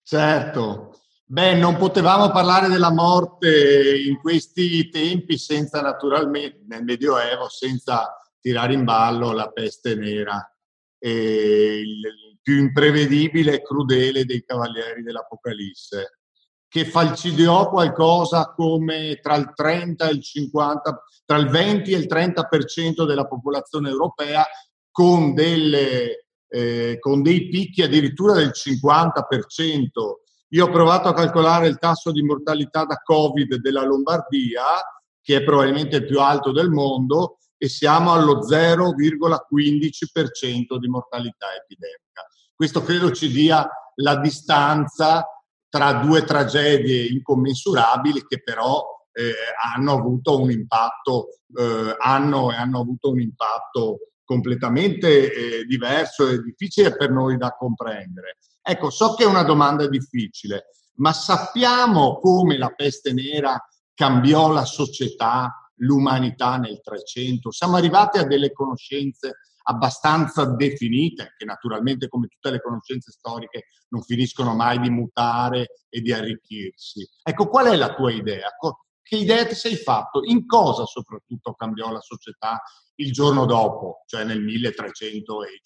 Certo. 0.03 1.01
Beh, 1.25 1.55
non 1.55 1.77
potevamo 1.77 2.33
parlare 2.33 2.67
della 2.67 2.91
morte 2.91 4.01
in 4.05 4.19
questi 4.19 4.89
tempi 4.89 5.39
senza 5.39 5.81
naturalmente, 5.81 6.65
nel 6.67 6.83
Medioevo, 6.83 7.49
senza 7.49 8.21
tirare 8.41 8.73
in 8.73 8.83
ballo 8.83 9.31
la 9.31 9.49
peste 9.49 9.95
nera, 9.95 10.45
il 10.99 12.28
più 12.49 12.57
imprevedibile 12.57 13.57
e 13.57 13.63
crudele 13.63 14.25
dei 14.25 14.43
cavalieri 14.43 15.03
dell'Apocalisse 15.03 16.21
che 16.67 16.87
falcidiò 16.87 17.69
qualcosa 17.69 18.55
come 18.55 19.19
tra 19.21 19.37
il 19.37 19.53
30 19.55 20.09
e 20.09 20.13
il 20.13 20.23
50, 20.23 21.05
tra 21.27 21.37
il 21.37 21.49
20 21.49 21.93
e 21.93 21.99
il 21.99 22.07
30% 22.07 23.05
della 23.05 23.27
popolazione 23.27 23.91
europea 23.91 24.47
con, 24.91 25.35
delle, 25.35 26.29
eh, 26.49 26.97
con 26.99 27.21
dei 27.21 27.49
picchi 27.49 27.83
addirittura 27.83 28.33
del 28.33 28.53
50%. 28.55 30.23
Io 30.49 30.65
ho 30.65 30.71
provato 30.71 31.09
a 31.09 31.15
calcolare 31.15 31.69
il 31.69 31.77
tasso 31.77 32.13
di 32.13 32.23
mortalità 32.23 32.87
da 32.87 32.97
Covid 32.97 33.57
della 33.57 33.85
Lombardia, 33.85 34.65
che 35.21 35.37
è 35.37 35.45
probabilmente 35.45 35.97
il 35.97 36.07
più 36.07 36.19
alto 36.19 36.53
del 36.53 36.71
mondo, 36.71 37.41
e 37.59 37.69
siamo 37.69 38.13
allo 38.13 38.41
0,15% 38.41 40.79
di 40.79 40.89
mortalità 40.89 41.55
epidemica. 41.55 42.27
Questo 42.59 42.83
credo 42.83 43.13
ci 43.13 43.31
dia 43.31 43.71
la 43.99 44.17
distanza 44.17 45.25
tra 45.69 45.93
due 45.93 46.25
tragedie 46.25 47.07
incommensurabili 47.07 48.27
che 48.27 48.43
però 48.43 48.85
eh, 49.13 49.33
hanno 49.77 49.93
avuto 49.93 50.41
un 50.41 50.51
impatto, 50.51 51.29
eh, 51.57 51.95
hanno, 51.97 52.49
hanno 52.49 52.81
avuto 52.81 53.11
un 53.11 53.21
impatto 53.21 53.99
completamente 54.25 55.61
eh, 55.61 55.65
diverso 55.67 56.27
e 56.27 56.43
difficile 56.43 56.97
per 56.97 57.13
noi 57.13 57.37
da 57.37 57.55
comprendere. 57.57 58.39
Ecco, 58.61 58.91
so 58.91 59.15
che 59.15 59.23
è 59.23 59.27
una 59.29 59.45
domanda 59.45 59.87
difficile, 59.87 60.71
ma 60.97 61.13
sappiamo 61.13 62.19
come 62.19 62.59
la 62.59 62.71
peste 62.71 63.13
nera 63.13 63.57
cambiò 63.95 64.51
la 64.51 64.65
società, 64.65 65.71
l'umanità 65.77 66.57
nel 66.57 66.81
300? 66.81 67.53
Siamo 67.53 67.77
arrivati 67.77 68.19
a 68.19 68.27
delle 68.27 68.51
conoscenze 68.51 69.37
abbastanza 69.69 70.45
definite, 70.47 71.35
che 71.37 71.45
naturalmente 71.45 72.09
come 72.09 72.27
tutte 72.27 72.51
le 72.51 72.61
conoscenze 72.61 73.11
storiche 73.11 73.67
non 73.89 74.03
finiscono 74.03 74.55
mai 74.55 74.81
di 74.81 74.89
mutare 74.89 75.85
e 75.89 76.01
di 76.01 76.13
arricchirsi. 76.13 77.07
Ecco, 77.23 77.49
qual 77.49 77.67
è 77.67 77.77
la 77.77 77.95
tua 77.95 78.11
idea? 78.11 78.49
Che 79.03 79.17
idea 79.17 79.47
ti 79.47 79.55
sei 79.55 79.77
fatto? 79.77 80.23
In 80.25 80.47
cosa 80.47 80.85
soprattutto 80.85 81.53
cambiò 81.53 81.93
la 81.93 82.01
società 82.01 82.63
il 82.97 83.13
giorno 83.13 83.47
dopo, 83.47 84.03
cioè 84.07 84.25
nel 84.25 84.43
1352, 84.43 85.61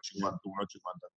51, 0.00 0.66
52? 0.66 1.10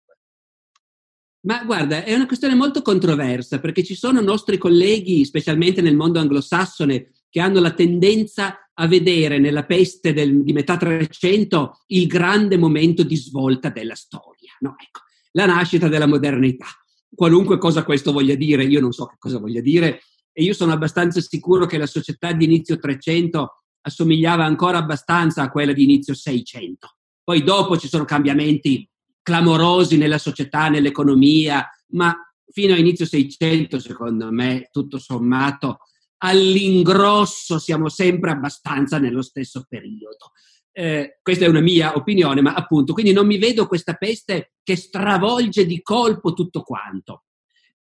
Ma 1.46 1.64
guarda, 1.64 2.04
è 2.04 2.14
una 2.16 2.26
questione 2.26 2.56
molto 2.56 2.82
controversa 2.82 3.60
perché 3.60 3.84
ci 3.84 3.96
sono 3.96 4.20
nostri 4.22 4.58
colleghi, 4.58 5.24
specialmente 5.26 5.82
nel 5.82 5.96
mondo 5.96 6.20
anglosassone, 6.20 7.12
che 7.30 7.40
hanno 7.40 7.60
la 7.60 7.74
tendenza 7.74 8.65
a 8.78 8.88
vedere 8.88 9.40
nella 9.40 9.66
peste 9.66 10.14
del, 10.14 10.44
di 10.44 10.54
metà 10.54 10.78
300 10.78 11.84
il 11.88 12.08
grande 12.08 12.58
momento 12.58 13.04
di 13.04 13.16
svolta 13.16 13.70
della 13.70 13.96
storia. 13.96 14.54
No, 14.60 14.76
ecco, 14.78 15.02
la 15.32 15.46
nascita 15.46 15.88
della 15.88 16.08
modernità. 16.08 16.68
Qualunque 17.14 17.58
cosa 17.58 17.84
questo 17.84 18.12
voglia 18.12 18.36
dire, 18.36 18.64
io 18.64 18.82
non 18.82 18.92
so 18.92 19.06
che 19.06 19.16
cosa 19.18 19.40
voglia 19.40 19.62
dire, 19.62 20.02
e 20.32 20.44
io 20.44 20.54
sono 20.54 20.74
abbastanza 20.74 21.22
sicuro 21.22 21.66
che 21.66 21.78
la 21.78 21.86
società 21.86 22.34
di 22.34 22.44
inizio 22.44 22.78
300 22.78 23.64
assomigliava 23.82 24.44
ancora 24.44 24.80
abbastanza 24.80 25.44
a 25.44 25.50
quella 25.50 25.72
di 25.72 25.84
inizio 25.84 26.14
600. 26.14 26.96
Poi 27.24 27.44
dopo 27.44 27.78
ci 27.78 27.88
sono 27.88 28.04
cambiamenti 28.04 28.88
clamorosi 29.22 29.98
nella 29.98 30.18
società, 30.18 30.68
nell'economia, 30.68 31.66
ma 31.92 32.14
fino 32.52 32.74
a 32.74 32.78
inizio 32.78 33.06
600, 33.06 33.80
secondo 33.80 34.32
me, 34.32 34.70
tutto 34.72 35.00
sommato, 35.00 35.80
all'ingrosso 36.18 37.60
siamo 37.60 37.90
sempre 37.90 38.32
abbastanza 38.32 38.98
nello 38.98 39.22
stesso 39.22 39.66
periodo. 39.68 40.32
Eh, 40.72 41.20
questa 41.22 41.46
è 41.46 41.48
una 41.48 41.62
mia 41.62 41.96
opinione, 41.96 42.42
ma 42.42 42.54
appunto, 42.54 42.94
quindi 42.94 43.14
non 43.14 43.26
mi 43.26 43.38
vedo 43.38 43.68
questa 43.68 43.94
peste 43.94 44.54
che 44.64 44.76
stravolge 44.76 45.66
di 45.66 45.82
colpo 45.82 46.34
tutto 46.34 46.62
quanto. 46.64 47.24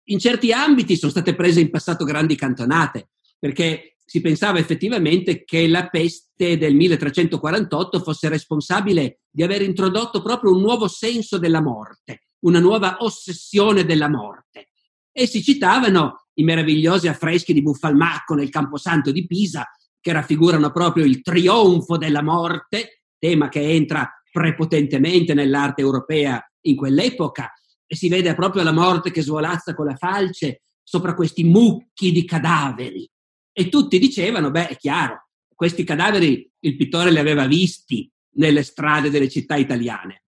In 0.05 0.19
certi 0.19 0.51
ambiti 0.51 0.97
sono 0.97 1.11
state 1.11 1.35
prese 1.35 1.61
in 1.61 1.69
passato 1.69 2.03
grandi 2.03 2.35
cantonate, 2.35 3.11
perché 3.39 3.91
si 4.11 4.19
pensava 4.19 4.59
effettivamente 4.59 5.45
che 5.45 5.69
la 5.69 5.87
peste 5.87 6.57
del 6.57 6.75
1348 6.75 8.01
fosse 8.01 8.27
responsabile 8.27 9.21
di 9.29 9.41
aver 9.41 9.61
introdotto 9.61 10.21
proprio 10.21 10.51
un 10.51 10.59
nuovo 10.59 10.89
senso 10.89 11.37
della 11.37 11.61
morte, 11.61 12.23
una 12.39 12.59
nuova 12.59 12.97
ossessione 12.99 13.85
della 13.85 14.09
morte. 14.09 14.71
E 15.13 15.27
si 15.27 15.41
citavano 15.41 16.20
i 16.35 16.43
meravigliosi 16.43 17.07
affreschi 17.07 17.53
di 17.53 17.61
Buffalmacco 17.61 18.33
nel 18.33 18.49
Camposanto 18.49 19.11
di 19.11 19.25
Pisa, 19.27 19.69
che 19.99 20.11
raffigurano 20.11 20.71
proprio 20.71 21.05
il 21.05 21.21
trionfo 21.21 21.97
della 21.97 22.23
morte, 22.23 23.03
tema 23.17 23.49
che 23.49 23.61
entra 23.61 24.09
prepotentemente 24.31 25.33
nell'arte 25.33 25.81
europea 25.81 26.41
in 26.61 26.75
quell'epoca, 26.75 27.51
e 27.85 27.95
si 27.95 28.07
vede 28.07 28.33
proprio 28.33 28.63
la 28.63 28.71
morte 28.71 29.11
che 29.11 29.21
svolazza 29.21 29.73
con 29.73 29.85
la 29.85 29.95
falce 29.95 30.61
sopra 30.81 31.13
questi 31.13 31.43
mucchi 31.43 32.11
di 32.11 32.25
cadaveri. 32.25 33.09
E 33.53 33.69
tutti 33.69 33.99
dicevano, 33.99 34.49
beh, 34.49 34.69
è 34.69 34.77
chiaro, 34.77 35.27
questi 35.53 35.83
cadaveri 35.83 36.49
il 36.59 36.75
pittore 36.77 37.11
li 37.11 37.19
aveva 37.19 37.45
visti 37.47 38.09
nelle 38.35 38.63
strade 38.63 39.09
delle 39.09 39.29
città 39.29 39.55
italiane. 39.55 40.23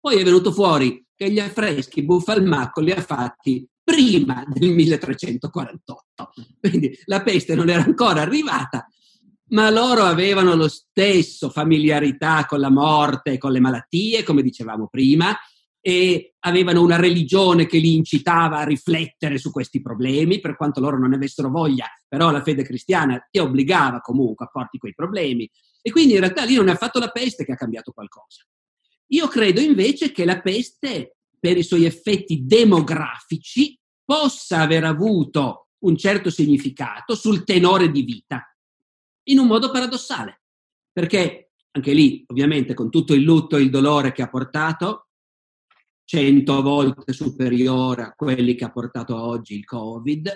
Poi 0.00 0.16
è 0.18 0.24
venuto 0.24 0.52
fuori 0.52 1.04
che 1.14 1.30
gli 1.30 1.40
affreschi 1.40 2.04
Buffalmacco 2.04 2.80
li 2.80 2.92
ha 2.92 3.00
fatti 3.00 3.66
prima 3.82 4.44
del 4.46 4.70
1348. 4.70 6.32
Quindi 6.60 6.98
la 7.06 7.22
peste 7.22 7.54
non 7.54 7.68
era 7.68 7.82
ancora 7.82 8.20
arrivata, 8.20 8.86
ma 9.48 9.70
loro 9.70 10.02
avevano 10.02 10.54
lo 10.54 10.68
stesso 10.68 11.50
familiarità 11.50 12.46
con 12.46 12.60
la 12.60 12.70
morte 12.70 13.32
e 13.32 13.38
con 13.38 13.52
le 13.52 13.60
malattie, 13.60 14.22
come 14.22 14.42
dicevamo 14.42 14.88
prima, 14.88 15.36
e 15.84 16.34
avevano 16.40 16.80
una 16.80 16.96
religione 16.96 17.66
che 17.66 17.78
li 17.78 17.94
incitava 17.94 18.58
a 18.58 18.64
riflettere 18.64 19.36
su 19.36 19.50
questi 19.50 19.82
problemi, 19.82 20.40
per 20.40 20.56
quanto 20.56 20.80
loro 20.80 20.96
non 20.96 21.12
avessero 21.12 21.50
voglia, 21.50 21.86
però 22.06 22.30
la 22.30 22.42
fede 22.42 22.62
cristiana 22.62 23.26
ti 23.30 23.40
obbligava 23.40 24.00
comunque 24.00 24.46
a 24.46 24.48
porti 24.48 24.78
quei 24.78 24.94
problemi. 24.94 25.50
E 25.82 25.90
quindi 25.90 26.14
in 26.14 26.20
realtà 26.20 26.44
lì 26.44 26.54
non 26.54 26.68
è 26.68 26.72
affatto 26.72 27.00
la 27.00 27.10
peste 27.10 27.44
che 27.44 27.52
ha 27.52 27.56
cambiato 27.56 27.90
qualcosa. 27.90 28.46
Io 29.08 29.26
credo 29.26 29.60
invece 29.60 30.12
che 30.12 30.24
la 30.24 30.40
peste 30.40 31.16
per 31.42 31.56
i 31.56 31.64
suoi 31.64 31.86
effetti 31.86 32.46
demografici 32.46 33.76
possa 34.04 34.60
aver 34.60 34.84
avuto 34.84 35.70
un 35.80 35.96
certo 35.96 36.30
significato 36.30 37.16
sul 37.16 37.42
tenore 37.42 37.90
di 37.90 38.02
vita, 38.02 38.46
in 39.24 39.40
un 39.40 39.48
modo 39.48 39.72
paradossale, 39.72 40.42
perché 40.92 41.50
anche 41.72 41.92
lì, 41.94 42.24
ovviamente, 42.28 42.74
con 42.74 42.90
tutto 42.90 43.12
il 43.12 43.22
lutto 43.22 43.56
e 43.56 43.62
il 43.62 43.70
dolore 43.70 44.12
che 44.12 44.22
ha 44.22 44.28
portato, 44.28 45.08
cento 46.04 46.62
volte 46.62 47.12
superiore 47.12 48.02
a 48.02 48.12
quelli 48.12 48.54
che 48.54 48.64
ha 48.64 48.70
portato 48.70 49.20
oggi 49.20 49.56
il 49.56 49.64
Covid, 49.64 50.32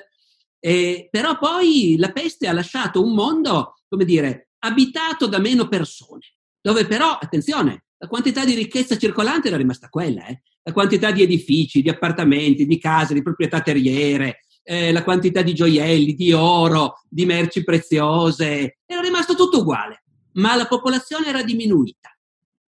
e, 0.59 1.07
però 1.09 1.39
poi 1.39 1.95
la 1.99 2.11
peste 2.11 2.49
ha 2.49 2.53
lasciato 2.53 3.01
un 3.01 3.15
mondo, 3.15 3.75
come 3.87 4.05
dire, 4.05 4.49
abitato 4.59 5.29
da 5.29 5.39
meno 5.39 5.69
persone, 5.69 6.35
dove 6.61 6.85
però, 6.85 7.13
attenzione, 7.13 7.85
la 7.97 8.09
quantità 8.09 8.45
di 8.45 8.55
ricchezza 8.55 8.99
circolante 8.99 9.47
era 9.47 9.57
rimasta 9.57 9.89
quella, 9.89 10.27
eh? 10.27 10.43
La 10.67 10.73
quantità 10.73 11.13
di 11.13 11.23
edifici, 11.23 11.81
di 11.81 11.89
appartamenti, 11.89 12.67
di 12.67 12.79
case, 12.79 13.15
di 13.15 13.23
proprietà 13.23 13.61
terriere, 13.61 14.41
eh, 14.65 14.91
la 14.91 15.05
quantità 15.05 15.43
di 15.43 15.55
gioielli, 15.55 16.15
di 16.15 16.33
oro, 16.33 17.03
di 17.09 17.25
merci 17.25 17.63
preziose, 17.63 18.79
era 18.85 19.01
rimasto 19.01 19.37
tutto 19.37 19.61
uguale, 19.61 20.03
ma 20.33 20.57
la 20.57 20.67
popolazione 20.67 21.29
era 21.29 21.45
diminuita. 21.45 22.11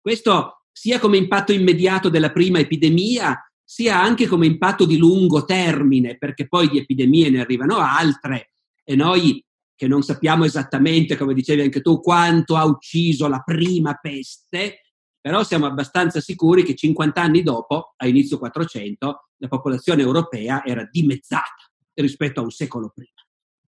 Questo 0.01 0.67
sia 0.71 1.01
come 1.01 1.17
impatto 1.17 1.53
immediato 1.53 2.09
della 2.09 2.31
prima 2.31 2.61
epidemia, 2.61 3.37
sia 3.65 4.01
anche 4.01 4.29
come 4.29 4.47
impatto 4.47 4.85
di 4.85 4.97
lungo 4.97 5.45
termine, 5.45 6.17
perché 6.17 6.47
poi 6.47 6.69
di 6.69 6.79
epidemie 6.79 7.29
ne 7.29 7.41
arrivano 7.41 7.79
altre 7.79 8.53
e 8.85 8.95
noi 8.95 9.45
che 9.75 9.89
non 9.89 10.03
sappiamo 10.03 10.45
esattamente, 10.45 11.17
come 11.17 11.35
dicevi 11.35 11.63
anche 11.63 11.81
tu, 11.81 12.01
quanto 12.01 12.55
ha 12.55 12.65
ucciso 12.65 13.27
la 13.27 13.41
prima 13.41 13.95
peste, 13.95 14.80
però 15.21 15.43
siamo 15.43 15.67
abbastanza 15.67 16.21
sicuri 16.21 16.63
che 16.63 16.75
50 16.75 17.21
anni 17.21 17.43
dopo, 17.43 17.95
a 17.97 18.07
inizio 18.07 18.39
400, 18.39 19.29
la 19.37 19.49
popolazione 19.49 20.03
europea 20.03 20.65
era 20.65 20.89
dimezzata 20.91 21.71
rispetto 21.95 22.41
a 22.41 22.45
un 22.45 22.51
secolo 22.51 22.91
prima. 22.95 23.11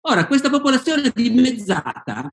Ora, 0.03 0.27
questa 0.27 0.49
popolazione 0.49 1.11
dimezzata, 1.15 2.31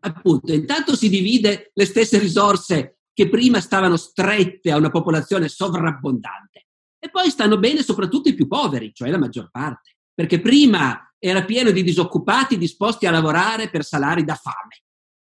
appunto, 0.00 0.52
intanto 0.52 0.94
si 0.94 1.08
divide 1.08 1.70
le 1.72 1.86
stesse 1.86 2.18
risorse 2.18 2.98
che 3.12 3.28
prima 3.28 3.60
stavano 3.60 3.96
strette 3.96 4.70
a 4.70 4.76
una 4.76 4.90
popolazione 4.90 5.48
sovrabbondante 5.48 6.66
e 7.00 7.10
poi 7.10 7.30
stanno 7.30 7.58
bene 7.58 7.82
soprattutto 7.82 8.28
i 8.28 8.34
più 8.34 8.46
poveri, 8.46 8.92
cioè 8.92 9.10
la 9.10 9.18
maggior 9.18 9.50
parte, 9.50 9.96
perché 10.14 10.40
prima 10.40 11.12
era 11.18 11.44
pieno 11.44 11.70
di 11.70 11.82
disoccupati 11.82 12.58
disposti 12.58 13.06
a 13.06 13.10
lavorare 13.10 13.70
per 13.70 13.84
salari 13.84 14.24
da 14.24 14.34
fame 14.34 14.82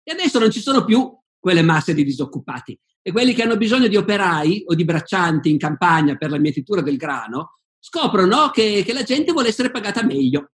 e 0.04 0.12
adesso 0.12 0.39
non 0.39 0.52
ci 0.52 0.60
sono 0.60 0.84
più 0.84 1.18
quelle 1.48 1.62
masse 1.62 1.93
di 1.93 2.04
disoccupati 2.04 2.78
e 3.02 3.14
quelli 3.14 3.34
che 3.34 3.41
hanno 3.41 3.56
bisogno 3.56 3.88
di 3.88 3.95
operai 3.95 4.66
o 4.68 4.76
di 4.76 4.84
braccianti 4.84 5.50
in 5.50 5.58
campagna 5.58 6.18
per 6.18 6.30
la 6.30 6.38
mietitura 6.38 6.82
del 6.82 6.98
grano 6.98 7.60
scoprono 7.80 8.50
che, 8.50 8.84
che 8.86 8.91
la 8.91 9.04
gente 9.04 9.32
vuole 9.32 9.48
essere 9.48 9.72
pagata 9.72 10.04
meglio. 10.04 10.52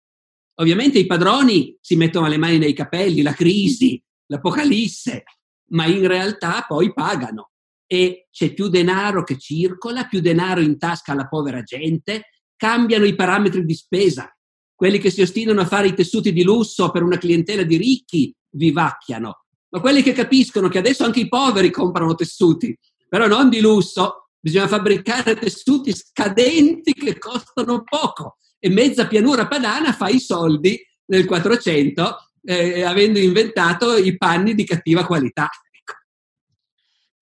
Ovviamente 0.55 0.99
i 0.99 1.05
padroni 1.05 1.77
si 1.79 1.95
mettono 1.95 2.27
le 2.27 2.35
mani 2.35 2.57
nei 2.57 2.73
capelli, 2.73 3.21
la 3.21 3.31
crisi, 3.31 4.03
l'apocalisse, 4.25 5.23
ma 5.69 5.85
in 5.85 6.05
realtà 6.05 6.65
poi 6.67 6.91
pagano 6.91 7.51
e 7.87 8.27
c'è 8.29 8.53
più 8.53 8.67
denaro 8.67 9.23
che 9.23 9.37
circola, 9.37 10.07
più 10.07 10.19
denaro 10.19 10.59
in 10.59 10.77
tasca 10.77 11.13
alla 11.13 11.29
povera 11.29 11.63
gente, 11.63 12.31
cambiano 12.57 13.05
i 13.05 13.15
parametri 13.15 13.63
di 13.63 13.75
spesa. 13.75 14.29
Quelli 14.75 14.97
che 14.97 15.09
si 15.09 15.21
ostinano 15.21 15.61
a 15.61 15.65
fare 15.65 15.87
i 15.87 15.93
tessuti 15.93 16.33
di 16.33 16.43
lusso 16.43 16.91
per 16.91 17.03
una 17.03 17.17
clientela 17.17 17.63
di 17.63 17.77
ricchi 17.77 18.35
vivacchiano, 18.49 19.45
ma 19.71 19.79
quelli 19.79 20.01
che 20.03 20.11
capiscono 20.11 20.67
che 20.67 20.77
adesso 20.77 21.03
anche 21.03 21.21
i 21.21 21.27
poveri 21.27 21.71
comprano 21.71 22.13
tessuti, 22.13 22.77
però 23.07 23.27
non 23.27 23.49
di 23.49 23.59
lusso, 23.59 24.29
bisogna 24.39 24.67
fabbricare 24.67 25.35
tessuti 25.35 25.93
scadenti 25.93 26.93
che 26.93 27.17
costano 27.17 27.83
poco 27.83 28.37
e 28.59 28.69
mezza 28.69 29.07
pianura 29.07 29.47
padana 29.47 29.93
fa 29.93 30.07
i 30.09 30.19
soldi 30.19 30.79
nel 31.05 31.25
400 31.25 32.31
eh, 32.43 32.83
avendo 32.83 33.19
inventato 33.19 33.95
i 33.97 34.17
panni 34.17 34.55
di 34.55 34.65
cattiva 34.65 35.05
qualità. 35.05 35.49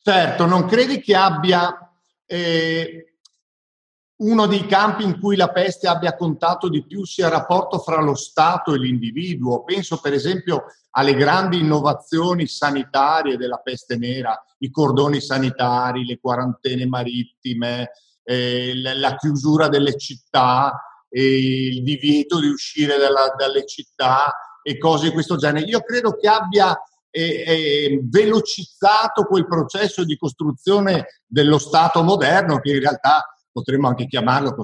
Certo, 0.02 0.46
non 0.46 0.66
credi 0.66 1.02
che 1.02 1.16
abbia 1.16 1.94
eh, 2.26 3.09
uno 4.20 4.48
dei 4.48 4.66
campi 4.66 5.04
in 5.04 5.20
cui 5.20 5.36
la 5.36 5.50
peste 5.50 5.88
abbia 5.88 6.16
contato 6.16 6.68
di 6.68 6.86
più 6.86 7.06
sia 7.06 7.28
il 7.28 7.34
rapporto 7.34 7.80
fra 7.80 8.02
lo 8.02 8.16
Stato 8.16 8.74
e 8.74 8.78
l'individuo. 8.78 9.64
Penso 9.64 10.00
per 10.00 10.14
esempio 10.14 10.66
alle 10.92 11.16
grandi 11.16 11.60
innovazioni 11.60 12.48
sanitarie 12.48 13.38
della 13.38 13.58
peste 13.58 13.96
nera, 13.96 14.38
i 14.60 14.72
cordoni 14.72 15.22
sanitari, 15.22 16.06
le 16.06 16.20
quarantene 16.20 16.86
marittime, 16.86 17.92
eh, 18.24 18.74
la 18.76 19.16
chiusura 19.16 19.70
delle 19.70 19.98
città, 19.98 21.06
eh, 21.10 21.68
il 21.68 21.84
divieto 21.84 22.40
di 22.40 22.48
uscire 22.48 22.98
dalla, 22.98 23.34
dalle 23.38 23.66
città 23.66 24.34
e 24.62 24.78
cose 24.78 25.08
di 25.08 25.14
questo 25.14 25.38
genere. 25.38 25.66
Io 25.66 25.80
credo 25.82 26.18
che 26.18 26.28
abbia 26.28 26.78
eh, 27.10 27.44
eh, 27.48 28.00
velocizzato 28.04 29.24
quel 29.24 29.48
processo 29.48 30.04
di 30.04 30.18
costruzione 30.18 31.22
dello 31.26 31.58
Stato 31.58 32.04
moderno 32.04 32.60
che 32.60 32.72
in 32.72 32.82
realtà 32.82 33.24
potremmo 33.60 33.90
anche 33.90 34.08
chiamarlo 34.08 34.56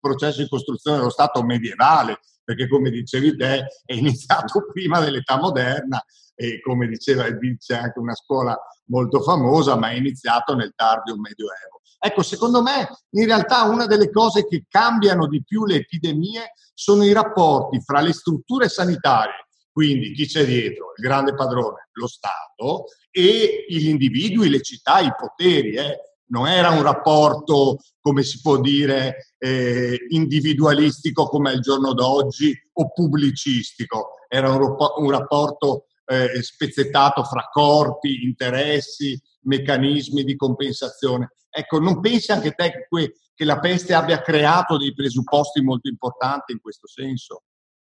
processo 0.00 0.42
di 0.42 0.48
costruzione 0.48 0.98
dello 0.98 1.10
Stato 1.10 1.42
medievale, 1.42 2.20
perché 2.42 2.68
come 2.68 2.90
dicevi 2.90 3.36
te 3.36 3.66
è 3.84 3.94
iniziato 3.94 4.66
prima 4.72 5.00
dell'età 5.00 5.38
moderna 5.38 6.02
e 6.34 6.60
come 6.60 6.88
diceva 6.88 7.26
e 7.26 7.36
dice 7.36 7.76
anche 7.76 7.98
una 7.98 8.14
scuola 8.14 8.58
molto 8.86 9.20
famosa, 9.20 9.76
ma 9.76 9.90
è 9.90 9.94
iniziato 9.94 10.54
nel 10.54 10.72
tardo 10.74 11.16
medioevo. 11.16 11.80
Ecco, 12.04 12.22
secondo 12.22 12.62
me 12.62 12.88
in 13.10 13.26
realtà 13.26 13.62
una 13.62 13.86
delle 13.86 14.10
cose 14.10 14.46
che 14.48 14.64
cambiano 14.68 15.28
di 15.28 15.44
più 15.44 15.64
le 15.64 15.76
epidemie 15.76 16.52
sono 16.74 17.04
i 17.04 17.12
rapporti 17.12 17.80
fra 17.80 18.00
le 18.00 18.12
strutture 18.12 18.68
sanitarie, 18.68 19.46
quindi 19.70 20.12
chi 20.12 20.26
c'è 20.26 20.44
dietro, 20.44 20.94
il 20.96 21.04
grande 21.04 21.34
padrone, 21.34 21.90
lo 21.92 22.08
Stato, 22.08 22.86
e 23.08 23.66
gli 23.68 23.88
individui, 23.88 24.48
le 24.48 24.62
città, 24.62 24.98
i 24.98 25.12
poteri. 25.16 25.74
Eh 25.74 26.11
non 26.32 26.48
era 26.48 26.70
un 26.70 26.82
rapporto, 26.82 27.78
come 28.00 28.22
si 28.22 28.40
può 28.40 28.58
dire, 28.60 29.34
eh, 29.38 29.98
individualistico 30.08 31.28
come 31.28 31.52
il 31.52 31.60
giorno 31.60 31.92
d'oggi 31.92 32.52
o 32.72 32.90
pubblicistico, 32.90 34.14
era 34.28 34.50
un, 34.50 34.76
un 34.96 35.10
rapporto 35.10 35.86
eh, 36.06 36.42
spezzettato 36.42 37.22
fra 37.22 37.48
corpi, 37.52 38.24
interessi, 38.24 39.20
meccanismi 39.42 40.24
di 40.24 40.34
compensazione. 40.34 41.32
Ecco, 41.50 41.78
non 41.78 42.00
pensi 42.00 42.32
anche 42.32 42.52
te 42.52 42.86
che, 42.88 43.14
che 43.34 43.44
la 43.44 43.58
peste 43.58 43.92
abbia 43.92 44.22
creato 44.22 44.78
dei 44.78 44.94
presupposti 44.94 45.60
molto 45.60 45.88
importanti 45.88 46.52
in 46.52 46.60
questo 46.60 46.88
senso? 46.88 47.42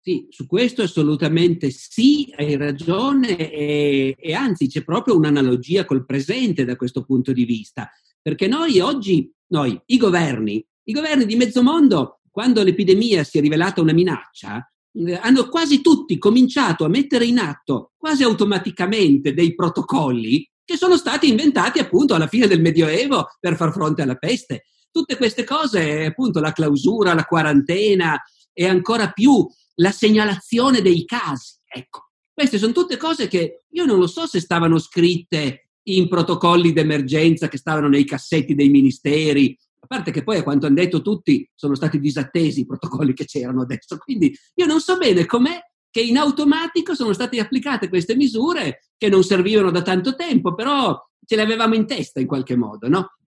Sì, 0.02 0.28
su 0.32 0.48
questo 0.48 0.82
assolutamente 0.82 1.70
sì, 1.70 2.34
hai 2.36 2.58
ragione 2.58 3.38
e, 3.38 4.16
e, 4.20 4.34
anzi 4.34 4.68
c'è 4.68 4.84
proprio 4.84 5.16
un'analogia 5.16 5.86
col 5.86 6.04
presente 6.04 6.66
da 6.66 6.76
questo 6.76 7.06
punto 7.06 7.32
di 7.32 7.46
vista. 7.46 7.90
Perché 8.24 8.48
noi 8.48 8.80
oggi, 8.80 9.30
noi, 9.48 9.80
i 9.88 9.98
governi, 9.98 10.66
i 10.86 10.94
governi 10.94 11.26
di 11.26 11.36
mezzo 11.36 11.62
mondo, 11.62 12.22
quando 12.32 12.64
l'epidemia 12.64 13.24
si 13.24 13.38
è 13.38 13.42
rivelata 13.42 13.82
una 13.82 13.92
minaccia, 13.92 14.66
eh, 14.94 15.16
hanno 15.16 15.50
quasi 15.50 15.82
tutti 15.82 16.18
cominciato 16.18 16.86
a 16.86 16.88
mettere 16.88 17.26
in 17.26 17.38
atto 17.38 17.92
quasi 17.98 18.24
automaticamente 18.24 19.34
dei 19.34 19.54
protocolli 19.54 20.50
che 20.64 20.78
sono 20.78 20.96
stati 20.96 21.28
inventati 21.28 21.80
appunto 21.80 22.16
alla 22.16 22.28
fine 22.28 22.48
del 22.48 22.62
Medioevo 22.62 23.28
per 23.40 23.58
far 23.58 23.74
fronte 23.74 24.02
alla 24.02 24.16
peste. 24.16 24.64
Tutte 24.90 25.18
queste 25.18 25.44
cose, 25.44 26.06
appunto 26.06 26.40
la 26.40 26.54
clausura, 26.54 27.14
la 27.14 27.26
quarantena 27.26 28.18
e 28.54 28.68
ancora 28.68 29.12
più 29.12 29.46
la 29.76 29.92
segnalazione 29.92 30.82
dei 30.82 31.04
casi. 31.04 31.58
Ecco, 31.68 32.12
queste 32.32 32.58
sono 32.58 32.72
tutte 32.72 32.98
cose 32.98 33.28
che 33.28 33.64
io 33.70 33.86
non 33.86 34.00
lo 34.00 34.08
so 34.08 34.26
se 34.26 34.40
stavano 34.40 34.80
scritte 34.80 35.63
in 35.84 36.08
protocolli 36.08 36.72
d'emergenza 36.72 37.48
che 37.48 37.58
stavano 37.58 37.88
nei 37.88 38.06
cassetti 38.06 38.56
dei 38.56 38.70
ministeri, 38.70 39.58
a 39.80 39.88
parte 39.88 40.12
che 40.12 40.24
poi 40.24 40.38
a 40.38 40.44
quanto 40.44 40.66
hanno 40.66 40.76
detto 40.76 41.02
tutti 41.02 41.50
sono 41.54 41.76
stati 41.76 42.00
disattesi 42.00 42.62
i 42.62 42.66
protocolli 42.66 43.14
che 43.14 43.26
c'erano 43.26 43.62
adesso, 43.62 43.98
quindi 43.98 44.34
io 44.56 44.66
non 44.66 44.80
so 44.80 44.98
bene 44.98 45.26
com'è 45.26 45.60
che 45.90 46.02
in 46.02 46.18
automatico 46.18 46.96
sono 46.96 47.14
state 47.14 47.40
applicate 47.40 47.90
queste 47.90 48.16
misure 48.16 48.88
che 48.98 49.10
non 49.10 49.24
servivano 49.24 49.70
da 49.70 49.82
tanto 49.82 50.16
tempo, 50.16 50.56
però 50.56 51.00
ce 51.26 51.36
le 51.36 51.42
avevamo 51.42 51.76
in 51.76 51.86
testa 51.86 52.20
in 52.20 52.26
qualche 52.26 52.56
modo, 52.56 52.88
no? 52.88 53.18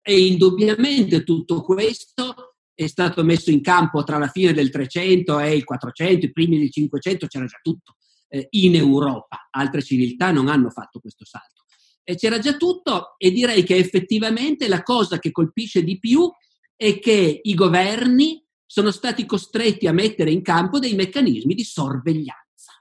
E 0.00 0.26
indubbiamente 0.26 1.24
tutto 1.24 1.62
questo 1.62 2.54
è 2.74 2.86
stato 2.86 3.24
messo 3.24 3.50
in 3.50 3.60
campo 3.60 4.04
tra 4.04 4.18
la 4.18 4.28
fine 4.28 4.52
del 4.52 4.70
300 4.70 5.40
e 5.40 5.56
il 5.56 5.64
400, 5.64 6.26
i 6.26 6.32
primi 6.32 6.58
del 6.58 6.70
500, 6.70 7.26
c'era 7.26 7.46
già 7.46 7.58
tutto 7.60 7.96
eh, 8.28 8.46
in 8.50 8.76
Europa. 8.76 9.48
Altre 9.50 9.82
civiltà 9.82 10.30
non 10.30 10.48
hanno 10.48 10.70
fatto 10.70 11.00
questo 11.00 11.24
salto 11.24 11.61
e 12.04 12.16
c'era 12.16 12.38
già 12.38 12.56
tutto 12.56 13.14
e 13.18 13.30
direi 13.30 13.62
che 13.62 13.76
effettivamente 13.76 14.68
la 14.68 14.82
cosa 14.82 15.18
che 15.18 15.30
colpisce 15.30 15.82
di 15.82 15.98
più 15.98 16.30
è 16.76 16.98
che 16.98 17.40
i 17.42 17.54
governi 17.54 18.44
sono 18.66 18.90
stati 18.90 19.26
costretti 19.26 19.86
a 19.86 19.92
mettere 19.92 20.30
in 20.30 20.42
campo 20.42 20.78
dei 20.78 20.94
meccanismi 20.94 21.54
di 21.54 21.64
sorveglianza. 21.64 22.72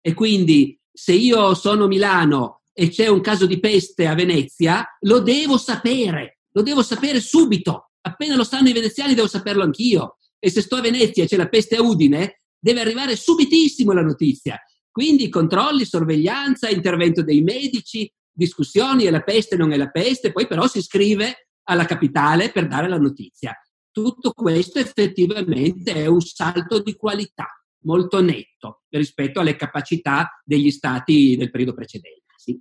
E 0.00 0.14
quindi 0.14 0.78
se 0.92 1.12
io 1.12 1.54
sono 1.54 1.86
Milano 1.86 2.62
e 2.72 2.88
c'è 2.88 3.08
un 3.08 3.20
caso 3.20 3.46
di 3.46 3.58
peste 3.58 4.06
a 4.06 4.14
Venezia, 4.14 4.86
lo 5.00 5.20
devo 5.20 5.58
sapere, 5.58 6.38
lo 6.52 6.62
devo 6.62 6.82
sapere 6.82 7.20
subito. 7.20 7.90
Appena 8.02 8.36
lo 8.36 8.44
sanno 8.44 8.68
i 8.68 8.72
veneziani 8.72 9.14
devo 9.14 9.26
saperlo 9.26 9.62
anch'io. 9.62 10.16
E 10.38 10.50
se 10.50 10.62
sto 10.62 10.76
a 10.76 10.80
Venezia 10.80 11.24
e 11.24 11.26
c'è 11.26 11.36
la 11.36 11.48
peste 11.48 11.76
a 11.76 11.82
Udine, 11.82 12.42
deve 12.58 12.80
arrivare 12.80 13.16
subitissimo 13.16 13.92
la 13.92 14.02
notizia. 14.02 14.58
Quindi 14.90 15.28
controlli, 15.28 15.84
sorveglianza, 15.84 16.68
intervento 16.68 17.22
dei 17.22 17.42
medici, 17.42 18.10
discussioni, 18.40 19.04
è 19.04 19.10
la 19.10 19.22
peste, 19.22 19.56
non 19.56 19.72
è 19.72 19.76
la 19.76 19.90
peste, 19.90 20.32
poi 20.32 20.46
però 20.46 20.66
si 20.66 20.80
scrive 20.80 21.48
alla 21.64 21.84
capitale 21.84 22.50
per 22.50 22.66
dare 22.66 22.88
la 22.88 22.98
notizia. 22.98 23.54
Tutto 23.92 24.32
questo 24.32 24.78
effettivamente 24.78 25.92
è 25.92 26.06
un 26.06 26.20
salto 26.20 26.80
di 26.80 26.94
qualità 26.94 27.46
molto 27.82 28.20
netto 28.22 28.82
rispetto 28.88 29.40
alle 29.40 29.56
capacità 29.56 30.40
degli 30.44 30.70
stati 30.70 31.36
del 31.36 31.50
periodo 31.50 31.74
precedente. 31.74 32.32
Sì. 32.36 32.58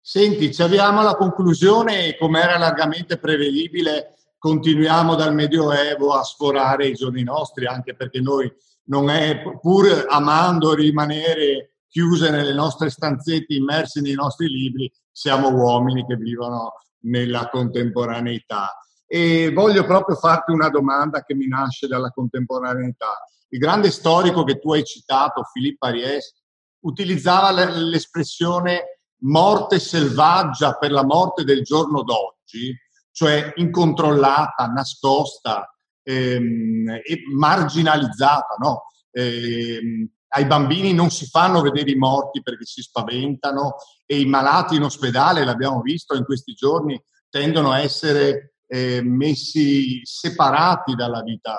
Senti, 0.00 0.54
ci 0.54 0.62
avviamo 0.62 1.00
alla 1.00 1.16
conclusione 1.16 2.06
e 2.06 2.16
come 2.16 2.40
era 2.40 2.56
largamente 2.56 3.18
prevedibile 3.18 4.14
continuiamo 4.38 5.14
dal 5.16 5.34
Medioevo 5.34 6.12
a 6.12 6.22
sforare 6.22 6.88
i 6.88 6.94
giorni 6.94 7.22
nostri, 7.24 7.66
anche 7.66 7.94
perché 7.94 8.20
noi 8.20 8.50
non 8.84 9.10
è, 9.10 9.42
pur 9.60 10.06
amando 10.08 10.74
rimanere 10.74 11.75
chiuse 11.88 12.30
nelle 12.30 12.52
nostre 12.52 12.90
stanzette, 12.90 13.54
immersi 13.54 14.00
nei 14.00 14.14
nostri 14.14 14.48
libri, 14.48 14.90
siamo 15.10 15.50
uomini 15.50 16.04
che 16.06 16.16
vivono 16.16 16.74
nella 17.04 17.48
contemporaneità. 17.48 18.78
E 19.06 19.52
voglio 19.52 19.84
proprio 19.84 20.16
farti 20.16 20.52
una 20.52 20.68
domanda 20.68 21.22
che 21.22 21.34
mi 21.34 21.46
nasce 21.46 21.86
dalla 21.86 22.10
contemporaneità. 22.10 23.24
Il 23.48 23.58
grande 23.58 23.90
storico 23.90 24.42
che 24.44 24.58
tu 24.58 24.72
hai 24.72 24.84
citato, 24.84 25.42
Philippe 25.52 25.86
Ariès, 25.86 26.34
utilizzava 26.80 27.50
l'espressione 27.50 29.00
morte 29.20 29.78
selvaggia 29.78 30.74
per 30.74 30.90
la 30.90 31.04
morte 31.04 31.44
del 31.44 31.62
giorno 31.62 32.02
d'oggi, 32.02 32.76
cioè 33.12 33.52
incontrollata, 33.56 34.66
nascosta 34.66 35.74
ehm, 36.02 37.00
e 37.02 37.22
marginalizzata, 37.34 38.56
no? 38.58 38.82
Eh, 39.10 40.10
ai 40.36 40.44
bambini 40.44 40.92
non 40.92 41.08
si 41.08 41.26
fanno 41.26 41.62
vedere 41.62 41.90
i 41.90 41.96
morti 41.96 42.42
perché 42.42 42.66
si 42.66 42.82
spaventano 42.82 43.76
e 44.04 44.20
i 44.20 44.26
malati 44.26 44.76
in 44.76 44.82
ospedale, 44.82 45.44
l'abbiamo 45.44 45.80
visto 45.80 46.14
in 46.14 46.24
questi 46.24 46.52
giorni, 46.52 47.02
tendono 47.30 47.70
a 47.70 47.80
essere 47.80 48.56
eh, 48.66 49.00
messi 49.02 50.02
separati 50.04 50.94
dalla 50.94 51.22
vita 51.22 51.56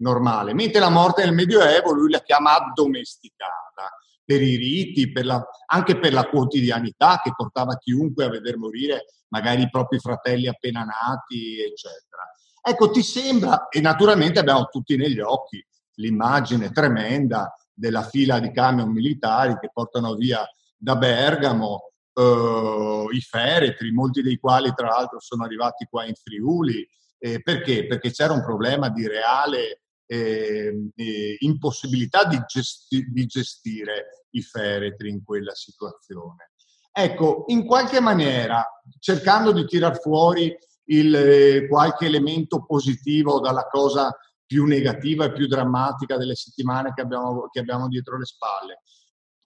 normale, 0.00 0.52
mentre 0.52 0.80
la 0.80 0.90
morte 0.90 1.24
nel 1.24 1.32
Medioevo 1.32 1.92
lui 1.92 2.10
la 2.10 2.20
chiama 2.20 2.56
addomesticata 2.56 3.90
per 4.22 4.42
i 4.42 4.56
riti, 4.56 5.10
per 5.10 5.24
la, 5.24 5.42
anche 5.66 5.98
per 5.98 6.12
la 6.12 6.28
quotidianità 6.28 7.20
che 7.22 7.32
portava 7.34 7.78
chiunque 7.78 8.24
a 8.24 8.28
veder 8.28 8.58
morire 8.58 9.06
magari 9.28 9.62
i 9.62 9.70
propri 9.70 9.98
fratelli 9.98 10.46
appena 10.46 10.84
nati, 10.84 11.58
eccetera. 11.58 12.22
Ecco, 12.62 12.90
ti 12.90 13.02
sembra, 13.02 13.68
e 13.68 13.80
naturalmente 13.80 14.38
abbiamo 14.38 14.66
tutti 14.66 14.96
negli 14.96 15.20
occhi 15.20 15.64
l'immagine 15.94 16.70
tremenda 16.70 17.54
della 17.80 18.02
fila 18.02 18.38
di 18.38 18.52
camion 18.52 18.90
militari 18.90 19.56
che 19.58 19.70
portano 19.72 20.14
via 20.14 20.46
da 20.76 20.96
Bergamo 20.96 21.92
eh, 22.12 23.06
i 23.10 23.20
feretri, 23.20 23.90
molti 23.90 24.20
dei 24.20 24.38
quali 24.38 24.72
tra 24.74 24.88
l'altro 24.88 25.18
sono 25.18 25.44
arrivati 25.44 25.86
qua 25.88 26.04
in 26.04 26.14
Friuli. 26.14 26.86
Eh, 27.18 27.42
perché? 27.42 27.86
Perché 27.86 28.10
c'era 28.10 28.34
un 28.34 28.42
problema 28.42 28.90
di 28.90 29.06
reale 29.06 29.82
eh, 30.06 30.90
impossibilità 31.38 32.24
di, 32.24 32.40
gesti- 32.46 33.06
di 33.10 33.26
gestire 33.26 34.26
i 34.30 34.42
feretri 34.42 35.08
in 35.08 35.24
quella 35.24 35.54
situazione. 35.54 36.52
Ecco, 36.92 37.44
in 37.48 37.64
qualche 37.64 38.00
maniera, 38.00 38.64
cercando 38.98 39.52
di 39.52 39.64
tirar 39.64 39.98
fuori 40.00 40.54
il, 40.86 41.14
eh, 41.14 41.68
qualche 41.68 42.06
elemento 42.06 42.64
positivo 42.64 43.40
dalla 43.40 43.66
cosa 43.70 44.14
più 44.50 44.64
negativa 44.64 45.26
e 45.26 45.32
più 45.32 45.46
drammatica 45.46 46.16
delle 46.16 46.34
settimane 46.34 46.92
che 46.92 47.02
abbiamo, 47.02 47.48
che 47.52 47.60
abbiamo 47.60 47.86
dietro 47.86 48.18
le 48.18 48.24
spalle, 48.24 48.82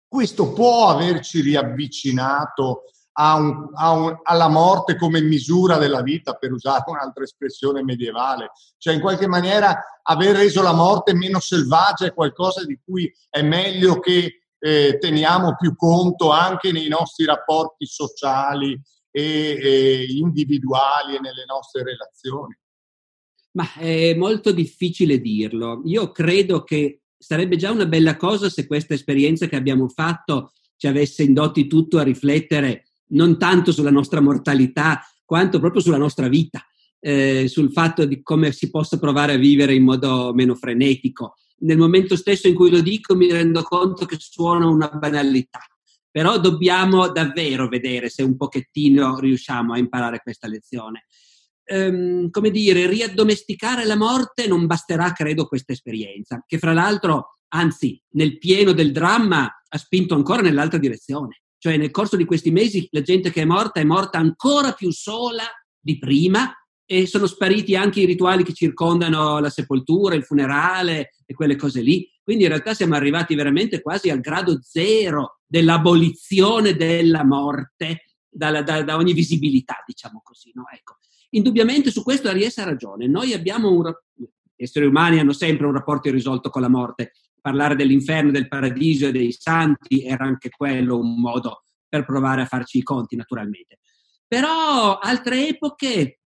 questo 0.08 0.54
può 0.54 0.88
averci 0.88 1.42
riavvicinato 1.42 2.84
a 3.18 3.34
un, 3.34 3.68
a 3.74 3.90
un, 3.90 4.18
alla 4.22 4.48
morte 4.48 4.96
come 4.96 5.20
misura 5.20 5.76
della 5.76 6.00
vita, 6.00 6.32
per 6.36 6.52
usare 6.52 6.84
un'altra 6.86 7.22
espressione 7.22 7.82
medievale, 7.82 8.52
cioè 8.78 8.94
in 8.94 9.02
qualche 9.02 9.26
maniera 9.26 9.78
aver 10.04 10.36
reso 10.36 10.62
la 10.62 10.72
morte 10.72 11.12
meno 11.12 11.38
selvaggia 11.38 12.06
è 12.06 12.14
qualcosa 12.14 12.64
di 12.64 12.80
cui 12.82 13.12
è 13.28 13.42
meglio 13.42 13.98
che 13.98 14.44
eh, 14.58 14.96
teniamo 14.98 15.54
più 15.56 15.76
conto 15.76 16.30
anche 16.30 16.72
nei 16.72 16.88
nostri 16.88 17.26
rapporti 17.26 17.84
sociali 17.84 18.72
e, 19.10 19.58
e 19.62 20.06
individuali 20.08 21.16
e 21.16 21.20
nelle 21.20 21.44
nostre 21.46 21.82
relazioni? 21.82 22.56
Ma 23.56 23.72
è 23.74 24.14
molto 24.14 24.52
difficile 24.52 25.20
dirlo. 25.20 25.82
Io 25.84 26.10
credo 26.10 26.64
che 26.64 27.02
sarebbe 27.16 27.56
già 27.56 27.70
una 27.70 27.86
bella 27.86 28.16
cosa 28.16 28.48
se 28.48 28.66
questa 28.66 28.94
esperienza 28.94 29.46
che 29.46 29.56
abbiamo 29.56 29.88
fatto 29.88 30.52
ci 30.76 30.86
avesse 30.86 31.22
indotti 31.22 31.66
tutto 31.66 31.98
a 31.98 32.02
riflettere 32.02 32.86
non 33.08 33.38
tanto 33.38 33.70
sulla 33.72 33.90
nostra 33.90 34.20
mortalità, 34.20 35.00
quanto 35.24 35.60
proprio 35.60 35.80
sulla 35.80 35.96
nostra 35.96 36.28
vita, 36.28 36.64
eh, 36.98 37.46
sul 37.48 37.70
fatto 37.70 38.04
di 38.04 38.22
come 38.22 38.50
si 38.52 38.70
possa 38.70 38.98
provare 38.98 39.34
a 39.34 39.38
vivere 39.38 39.74
in 39.74 39.84
modo 39.84 40.32
meno 40.34 40.54
frenetico 40.54 41.36
nel 41.64 41.78
momento 41.78 42.16
stesso 42.16 42.48
in 42.48 42.54
cui 42.54 42.70
lo 42.70 42.80
dico 42.80 43.14
mi 43.14 43.30
rendo 43.30 43.62
conto 43.62 44.06
che 44.06 44.16
suona 44.18 44.66
una 44.66 44.88
banalità, 44.88 45.60
però 46.10 46.38
dobbiamo 46.38 47.08
davvero 47.10 47.68
vedere 47.68 48.08
se 48.08 48.22
un 48.22 48.36
pochettino 48.36 49.18
riusciamo 49.18 49.72
a 49.72 49.78
imparare 49.78 50.20
questa 50.20 50.48
lezione. 50.48 51.06
Ehm, 51.66 52.30
come 52.30 52.50
dire, 52.50 52.86
riaddomesticare 52.86 53.84
la 53.84 53.96
morte 53.96 54.46
non 54.46 54.66
basterà, 54.66 55.12
credo, 55.12 55.46
questa 55.46 55.72
esperienza, 55.72 56.42
che 56.46 56.58
fra 56.58 56.72
l'altro, 56.72 57.38
anzi, 57.48 58.00
nel 58.10 58.38
pieno 58.38 58.72
del 58.72 58.92
dramma 58.92 59.46
ha 59.46 59.78
spinto 59.78 60.14
ancora 60.14 60.42
nell'altra 60.42 60.78
direzione. 60.78 61.42
Cioè, 61.58 61.76
nel 61.78 61.90
corso 61.90 62.16
di 62.16 62.26
questi 62.26 62.50
mesi 62.50 62.86
la 62.90 63.00
gente 63.00 63.30
che 63.30 63.42
è 63.42 63.46
morta 63.46 63.80
è 63.80 63.84
morta 63.84 64.18
ancora 64.18 64.72
più 64.72 64.92
sola 64.92 65.44
di 65.80 65.98
prima 65.98 66.52
e 66.86 67.06
sono 67.06 67.26
spariti 67.26 67.74
anche 67.74 68.00
i 68.00 68.04
rituali 68.04 68.44
che 68.44 68.52
circondano 68.52 69.38
la 69.38 69.48
sepoltura, 69.48 70.14
il 70.14 70.24
funerale 70.24 71.14
e 71.24 71.32
quelle 71.32 71.56
cose 71.56 71.80
lì. 71.80 72.06
Quindi 72.22 72.44
in 72.44 72.50
realtà 72.50 72.74
siamo 72.74 72.94
arrivati 72.94 73.34
veramente 73.34 73.80
quasi 73.80 74.10
al 74.10 74.20
grado 74.20 74.58
zero 74.62 75.40
dell'abolizione 75.46 76.74
della 76.74 77.24
morte 77.24 78.04
da, 78.28 78.62
da, 78.62 78.82
da 78.82 78.96
ogni 78.96 79.14
visibilità, 79.14 79.82
diciamo 79.86 80.20
così. 80.22 80.50
No? 80.54 80.64
Ecco. 80.70 80.98
Indubbiamente 81.34 81.90
su 81.90 82.02
questo 82.02 82.28
Aries 82.28 82.58
ha 82.58 82.64
ragione. 82.64 83.06
Noi 83.06 83.32
abbiamo 83.32 83.70
un 83.70 83.92
esseri 84.56 84.86
umani 84.86 85.18
hanno 85.18 85.32
sempre 85.32 85.66
un 85.66 85.72
rapporto 85.72 86.08
irrisolto 86.08 86.48
con 86.50 86.62
la 86.62 86.68
morte. 86.68 87.12
Parlare 87.40 87.76
dell'inferno, 87.76 88.30
del 88.30 88.48
paradiso 88.48 89.06
e 89.06 89.12
dei 89.12 89.32
santi 89.32 90.02
era 90.04 90.24
anche 90.24 90.48
quello 90.48 90.98
un 90.98 91.20
modo 91.20 91.64
per 91.88 92.04
provare 92.04 92.42
a 92.42 92.46
farci 92.46 92.78
i 92.78 92.82
conti, 92.82 93.16
naturalmente. 93.16 93.80
Però 94.26 94.98
altre 94.98 95.48
epoche 95.48 96.20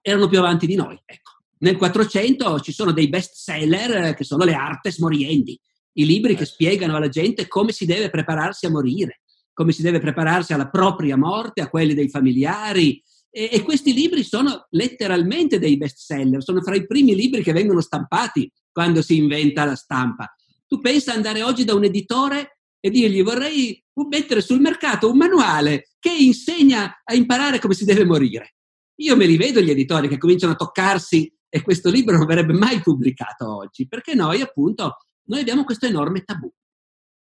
erano 0.00 0.28
più 0.28 0.38
avanti 0.38 0.66
di 0.66 0.74
noi. 0.74 1.00
Ecco. 1.04 1.30
Nel 1.58 1.76
400 1.76 2.60
ci 2.60 2.72
sono 2.72 2.92
dei 2.92 3.08
best 3.08 3.34
seller 3.34 4.08
eh, 4.08 4.14
che 4.14 4.24
sono 4.24 4.44
le 4.44 4.54
artes 4.54 4.98
moriendi, 4.98 5.58
i 5.94 6.06
libri 6.06 6.34
che 6.34 6.44
spiegano 6.44 6.96
alla 6.96 7.08
gente 7.08 7.46
come 7.46 7.70
si 7.70 7.84
deve 7.84 8.10
prepararsi 8.10 8.66
a 8.66 8.70
morire, 8.70 9.20
come 9.52 9.70
si 9.70 9.82
deve 9.82 10.00
prepararsi 10.00 10.52
alla 10.52 10.68
propria 10.68 11.16
morte, 11.16 11.60
a 11.60 11.68
quelli 11.68 11.94
dei 11.94 12.08
familiari. 12.08 13.00
E, 13.34 13.48
e 13.50 13.62
questi 13.62 13.94
libri 13.94 14.22
sono 14.22 14.66
letteralmente 14.70 15.58
dei 15.58 15.78
best 15.78 15.96
seller, 15.96 16.42
sono 16.42 16.60
fra 16.60 16.76
i 16.76 16.86
primi 16.86 17.14
libri 17.14 17.42
che 17.42 17.52
vengono 17.52 17.80
stampati 17.80 18.50
quando 18.70 19.00
si 19.00 19.16
inventa 19.16 19.64
la 19.64 19.74
stampa. 19.74 20.34
Tu 20.66 20.80
pensa 20.80 21.14
andare 21.14 21.42
oggi 21.42 21.64
da 21.64 21.74
un 21.74 21.84
editore 21.84 22.58
e 22.78 22.90
dirgli 22.90 23.22
vorrei 23.22 23.82
mettere 24.08 24.40
sul 24.40 24.60
mercato 24.60 25.10
un 25.10 25.16
manuale 25.16 25.90
che 25.98 26.12
insegna 26.12 27.00
a 27.04 27.14
imparare 27.14 27.58
come 27.58 27.74
si 27.74 27.84
deve 27.84 28.04
morire. 28.04 28.56
Io 28.96 29.16
me 29.16 29.26
li 29.26 29.36
vedo 29.36 29.60
gli 29.60 29.70
editori 29.70 30.08
che 30.08 30.18
cominciano 30.18 30.52
a 30.52 30.56
toccarsi 30.56 31.32
e 31.48 31.62
questo 31.62 31.90
libro 31.90 32.16
non 32.16 32.26
verrebbe 32.26 32.52
mai 32.52 32.80
pubblicato 32.80 33.56
oggi, 33.56 33.86
perché 33.86 34.14
noi 34.14 34.40
appunto, 34.40 34.96
noi 35.24 35.40
abbiamo 35.40 35.64
questo 35.64 35.86
enorme 35.86 36.22
tabù. 36.22 36.50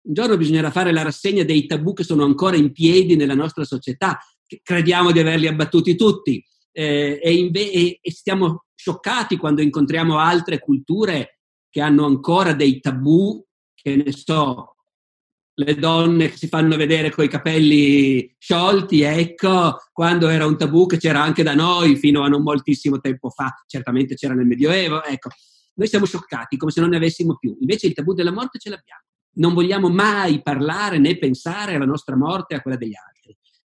Un 0.02 0.14
giorno 0.14 0.36
bisognerà 0.36 0.70
fare 0.70 0.92
la 0.92 1.02
rassegna 1.02 1.44
dei 1.44 1.66
tabù 1.66 1.92
che 1.92 2.04
sono 2.04 2.24
ancora 2.24 2.56
in 2.56 2.72
piedi 2.72 3.16
nella 3.16 3.34
nostra 3.34 3.64
società, 3.64 4.18
crediamo 4.62 5.12
di 5.12 5.20
averli 5.20 5.46
abbattuti 5.46 5.96
tutti 5.96 6.44
eh, 6.72 7.20
e, 7.22 7.34
inve- 7.34 7.70
e, 7.70 7.98
e 8.00 8.10
stiamo 8.10 8.64
scioccati 8.74 9.36
quando 9.36 9.62
incontriamo 9.62 10.18
altre 10.18 10.58
culture 10.58 11.40
che 11.68 11.80
hanno 11.80 12.06
ancora 12.06 12.52
dei 12.52 12.80
tabù, 12.80 13.44
che 13.74 13.96
ne 13.96 14.12
so, 14.12 14.74
le 15.54 15.74
donne 15.74 16.30
che 16.30 16.36
si 16.36 16.48
fanno 16.48 16.76
vedere 16.76 17.10
con 17.10 17.24
i 17.24 17.28
capelli 17.28 18.34
sciolti, 18.38 19.02
ecco, 19.02 19.76
quando 19.92 20.28
era 20.28 20.46
un 20.46 20.56
tabù 20.56 20.86
che 20.86 20.96
c'era 20.96 21.22
anche 21.22 21.42
da 21.42 21.54
noi 21.54 21.96
fino 21.96 22.22
a 22.22 22.28
non 22.28 22.42
moltissimo 22.42 22.98
tempo 22.98 23.28
fa, 23.30 23.62
certamente 23.66 24.14
c'era 24.14 24.34
nel 24.34 24.46
Medioevo, 24.46 25.04
ecco. 25.04 25.28
Noi 25.74 25.86
siamo 25.88 26.06
scioccati 26.06 26.56
come 26.56 26.72
se 26.72 26.80
non 26.80 26.90
ne 26.90 26.96
avessimo 26.96 27.36
più, 27.36 27.56
invece 27.60 27.86
il 27.86 27.94
tabù 27.94 28.12
della 28.14 28.32
morte 28.32 28.58
ce 28.58 28.70
l'abbiamo. 28.70 29.02
Non 29.32 29.54
vogliamo 29.54 29.88
mai 29.88 30.42
parlare 30.42 30.98
né 30.98 31.16
pensare 31.16 31.74
alla 31.74 31.84
nostra 31.84 32.16
morte 32.16 32.54
e 32.54 32.56
a 32.56 32.60
quella 32.62 32.76
degli 32.76 32.96
altri. 32.96 33.09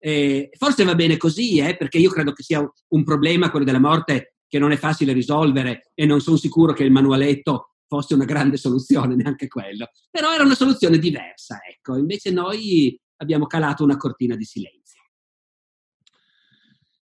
Eh, 0.06 0.50
forse 0.58 0.84
va 0.84 0.94
bene 0.94 1.16
così, 1.16 1.60
eh, 1.60 1.78
perché 1.78 1.96
io 1.96 2.10
credo 2.10 2.34
che 2.34 2.42
sia 2.42 2.60
un 2.88 3.04
problema 3.04 3.50
quello 3.50 3.64
della 3.64 3.80
morte 3.80 4.34
che 4.46 4.58
non 4.58 4.70
è 4.70 4.76
facile 4.76 5.14
risolvere 5.14 5.92
e 5.94 6.04
non 6.04 6.20
sono 6.20 6.36
sicuro 6.36 6.74
che 6.74 6.84
il 6.84 6.90
manualetto 6.90 7.76
fosse 7.86 8.12
una 8.12 8.26
grande 8.26 8.58
soluzione, 8.58 9.14
neanche 9.16 9.48
quello. 9.48 9.88
Però 10.10 10.34
era 10.34 10.44
una 10.44 10.54
soluzione 10.54 10.98
diversa, 10.98 11.58
ecco. 11.66 11.96
Invece 11.96 12.32
noi 12.32 13.00
abbiamo 13.16 13.46
calato 13.46 13.82
una 13.82 13.96
cortina 13.96 14.36
di 14.36 14.44
silenzio. 14.44 15.00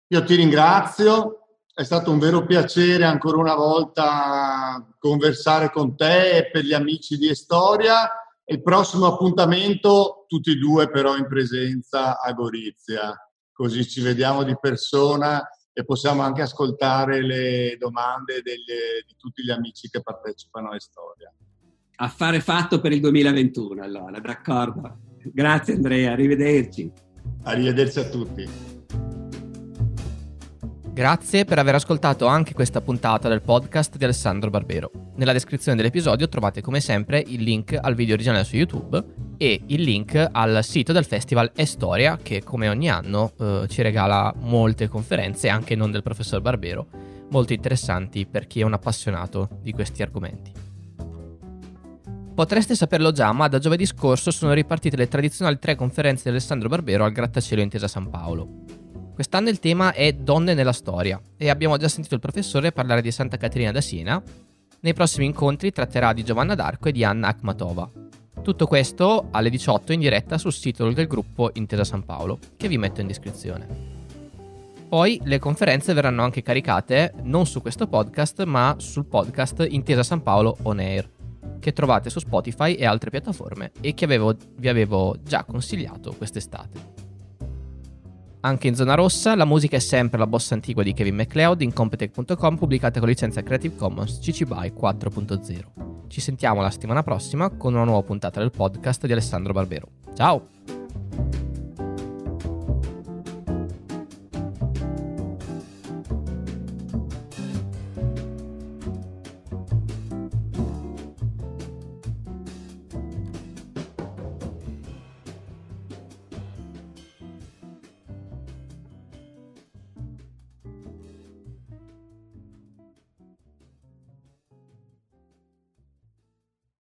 Io 0.10 0.24
ti 0.24 0.36
ringrazio, 0.36 1.62
è 1.74 1.84
stato 1.84 2.12
un 2.12 2.20
vero 2.20 2.46
piacere 2.46 3.06
ancora 3.06 3.38
una 3.38 3.56
volta 3.56 4.88
conversare 5.00 5.72
con 5.72 5.96
te 5.96 6.38
e 6.38 6.52
per 6.52 6.64
gli 6.64 6.74
amici 6.74 7.18
di 7.18 7.28
Estoria. 7.28 8.08
Il 8.46 8.62
prossimo 8.62 9.06
appuntamento, 9.06 10.26
tutti 10.28 10.52
e 10.52 10.56
due 10.56 10.90
però 10.90 11.16
in 11.16 11.28
presenza 11.28 12.20
a 12.20 12.32
Gorizia. 12.34 13.16
così 13.54 13.88
ci 13.88 14.02
vediamo 14.02 14.44
di 14.44 14.56
persona 14.60 15.48
e 15.72 15.86
possiamo 15.86 16.22
anche 16.22 16.42
ascoltare 16.42 17.22
le 17.22 17.78
domande 17.80 18.42
delle, 18.42 19.04
di 19.08 19.16
tutti 19.18 19.44
gli 19.44 19.52
amici 19.52 19.90
che 19.90 20.02
partecipano 20.02 20.72
a 20.72 20.80
Storia. 20.80 21.34
Affare 21.96 22.42
fatto 22.42 22.82
per 22.82 22.92
il 22.92 23.00
2021, 23.00 23.82
allora, 23.84 24.20
d'accordo. 24.20 24.98
Grazie 25.32 25.76
Andrea, 25.76 26.12
arrivederci. 26.12 26.92
Arrivederci 27.44 28.00
a 28.00 28.10
tutti. 28.10 28.73
Grazie 30.94 31.44
per 31.44 31.58
aver 31.58 31.74
ascoltato 31.74 32.28
anche 32.28 32.54
questa 32.54 32.80
puntata 32.80 33.28
del 33.28 33.42
podcast 33.42 33.98
di 33.98 34.04
Alessandro 34.04 34.52
Barbero. 34.52 34.92
Nella 35.16 35.32
descrizione 35.34 35.76
dell'episodio 35.76 36.30
trovate 36.30 36.62
come 36.62 36.82
sempre 36.82 37.24
il 37.26 37.42
link 37.42 37.76
al 37.82 37.96
video 37.96 38.14
originale 38.14 38.44
su 38.44 38.58
YouTube 38.58 39.04
e 39.38 39.60
il 39.66 39.82
link 39.82 40.30
al 40.32 40.64
sito 40.64 40.94
del 40.94 41.06
festival 41.06 41.52
Estoria 41.56 42.20
che 42.22 42.44
come 42.44 42.70
ogni 42.70 42.92
anno 42.92 43.32
eh, 43.40 43.66
ci 43.70 43.82
regala 43.82 44.32
molte 44.38 44.88
conferenze, 44.88 45.50
anche 45.50 45.76
non 45.76 45.90
del 45.90 46.04
professor 46.04 46.42
Barbero, 46.42 46.86
molto 47.32 47.54
interessanti 47.54 48.28
per 48.28 48.46
chi 48.46 48.60
è 48.60 48.64
un 48.64 48.74
appassionato 48.74 49.50
di 49.64 49.72
questi 49.72 50.04
argomenti. 50.04 50.52
Potreste 52.36 52.76
saperlo 52.76 53.12
già, 53.12 53.32
ma 53.32 53.48
da 53.48 53.58
giovedì 53.58 53.88
scorso 53.88 54.30
sono 54.30 54.54
ripartite 54.54 54.96
le 54.96 55.08
tradizionali 55.08 55.58
tre 55.58 55.74
conferenze 55.74 56.26
di 56.26 56.30
Alessandro 56.30 56.70
Barbero 56.70 57.04
al 57.04 57.12
Grattacielo 57.12 57.64
Intesa 57.64 57.88
San 57.88 58.12
Paolo. 58.12 58.83
Quest'anno 59.14 59.50
il 59.50 59.60
tema 59.60 59.94
è 59.94 60.12
Donne 60.12 60.56
nella 60.56 60.72
storia 60.72 61.22
e 61.38 61.50
abbiamo 61.50 61.78
già 61.78 61.88
sentito 61.88 62.16
il 62.16 62.20
professore 62.20 62.72
parlare 62.72 63.04
di 63.04 63.12
Santa 63.12 63.38
Caterina 63.38 63.72
da 63.72 63.80
Siena. 63.80 64.20
Nei 64.80 64.94
prossimi 64.96 65.28
incontri 65.28 65.72
tratterà 65.72 66.14
di 66.14 66.24
Giovanna 66.24 66.56
d'Arco 66.56 66.90
e 66.90 66.92
di 66.92 67.04
Anna 67.04 67.28
Akhmatova. 67.28 67.88
Tutto 68.42 68.66
questo 68.66 69.28
alle 69.30 69.52
18 69.52 69.94
in 69.94 70.00
diretta 70.00 70.40
sul 70.40 70.52
sito 70.52 70.90
del 70.90 71.06
gruppo 71.06 71.52
Intesa 71.54 71.84
San 71.84 72.04
Paolo, 72.04 72.40
che 72.58 72.68
vi 72.68 72.80
metto 72.80 73.02
in 73.02 73.08
descrizione. 73.08 73.68
Poi 74.90 75.22
le 75.24 75.38
conferenze 75.38 75.94
verranno 75.94 76.24
anche 76.24 76.42
caricate 76.42 77.14
non 77.22 77.46
su 77.46 77.62
questo 77.62 77.86
podcast, 77.86 78.44
ma 78.46 78.76
sul 78.80 79.06
podcast 79.06 79.64
Intesa 79.70 80.02
San 80.02 80.24
Paolo 80.24 80.58
On 80.64 80.80
Air, 80.80 81.08
che 81.60 81.72
trovate 81.72 82.10
su 82.10 82.18
Spotify 82.18 82.74
e 82.74 82.86
altre 82.88 83.12
piattaforme 83.12 83.74
e 83.80 83.94
che 83.94 84.06
avevo, 84.06 84.36
vi 84.58 84.70
avevo 84.70 85.16
già 85.24 85.44
consigliato 85.44 86.14
quest'estate. 86.14 87.03
Anche 88.46 88.68
in 88.68 88.76
zona 88.76 88.96
rossa 88.96 89.36
la 89.36 89.46
musica 89.46 89.78
è 89.78 89.80
sempre 89.80 90.18
la 90.18 90.28
bossa 90.28 90.54
antigua 90.54 90.84
di 90.84 90.92
Kevin 90.94 91.16
MacLeod 91.16 91.62
in 91.62 91.72
Competech.com 91.72 92.58
pubblicata 92.58 93.00
con 93.00 93.08
licenza 93.08 93.42
Creative 93.42 93.76
Commons 93.76 94.20
CC 94.20 94.44
BY 94.44 94.74
4.0. 94.78 96.08
Ci 96.08 96.20
sentiamo 96.20 96.62
la 96.62 96.70
settimana 96.70 97.04
prossima 97.04 97.50
con 97.50 97.74
una 97.74 97.86
nuova 97.86 98.04
puntata 98.04 98.42
del 98.42 98.52
podcast 98.52 99.06
di 99.06 99.14
Alessandro 99.14 99.54
Barbero. 99.54 99.88
Ciao! 100.14 100.83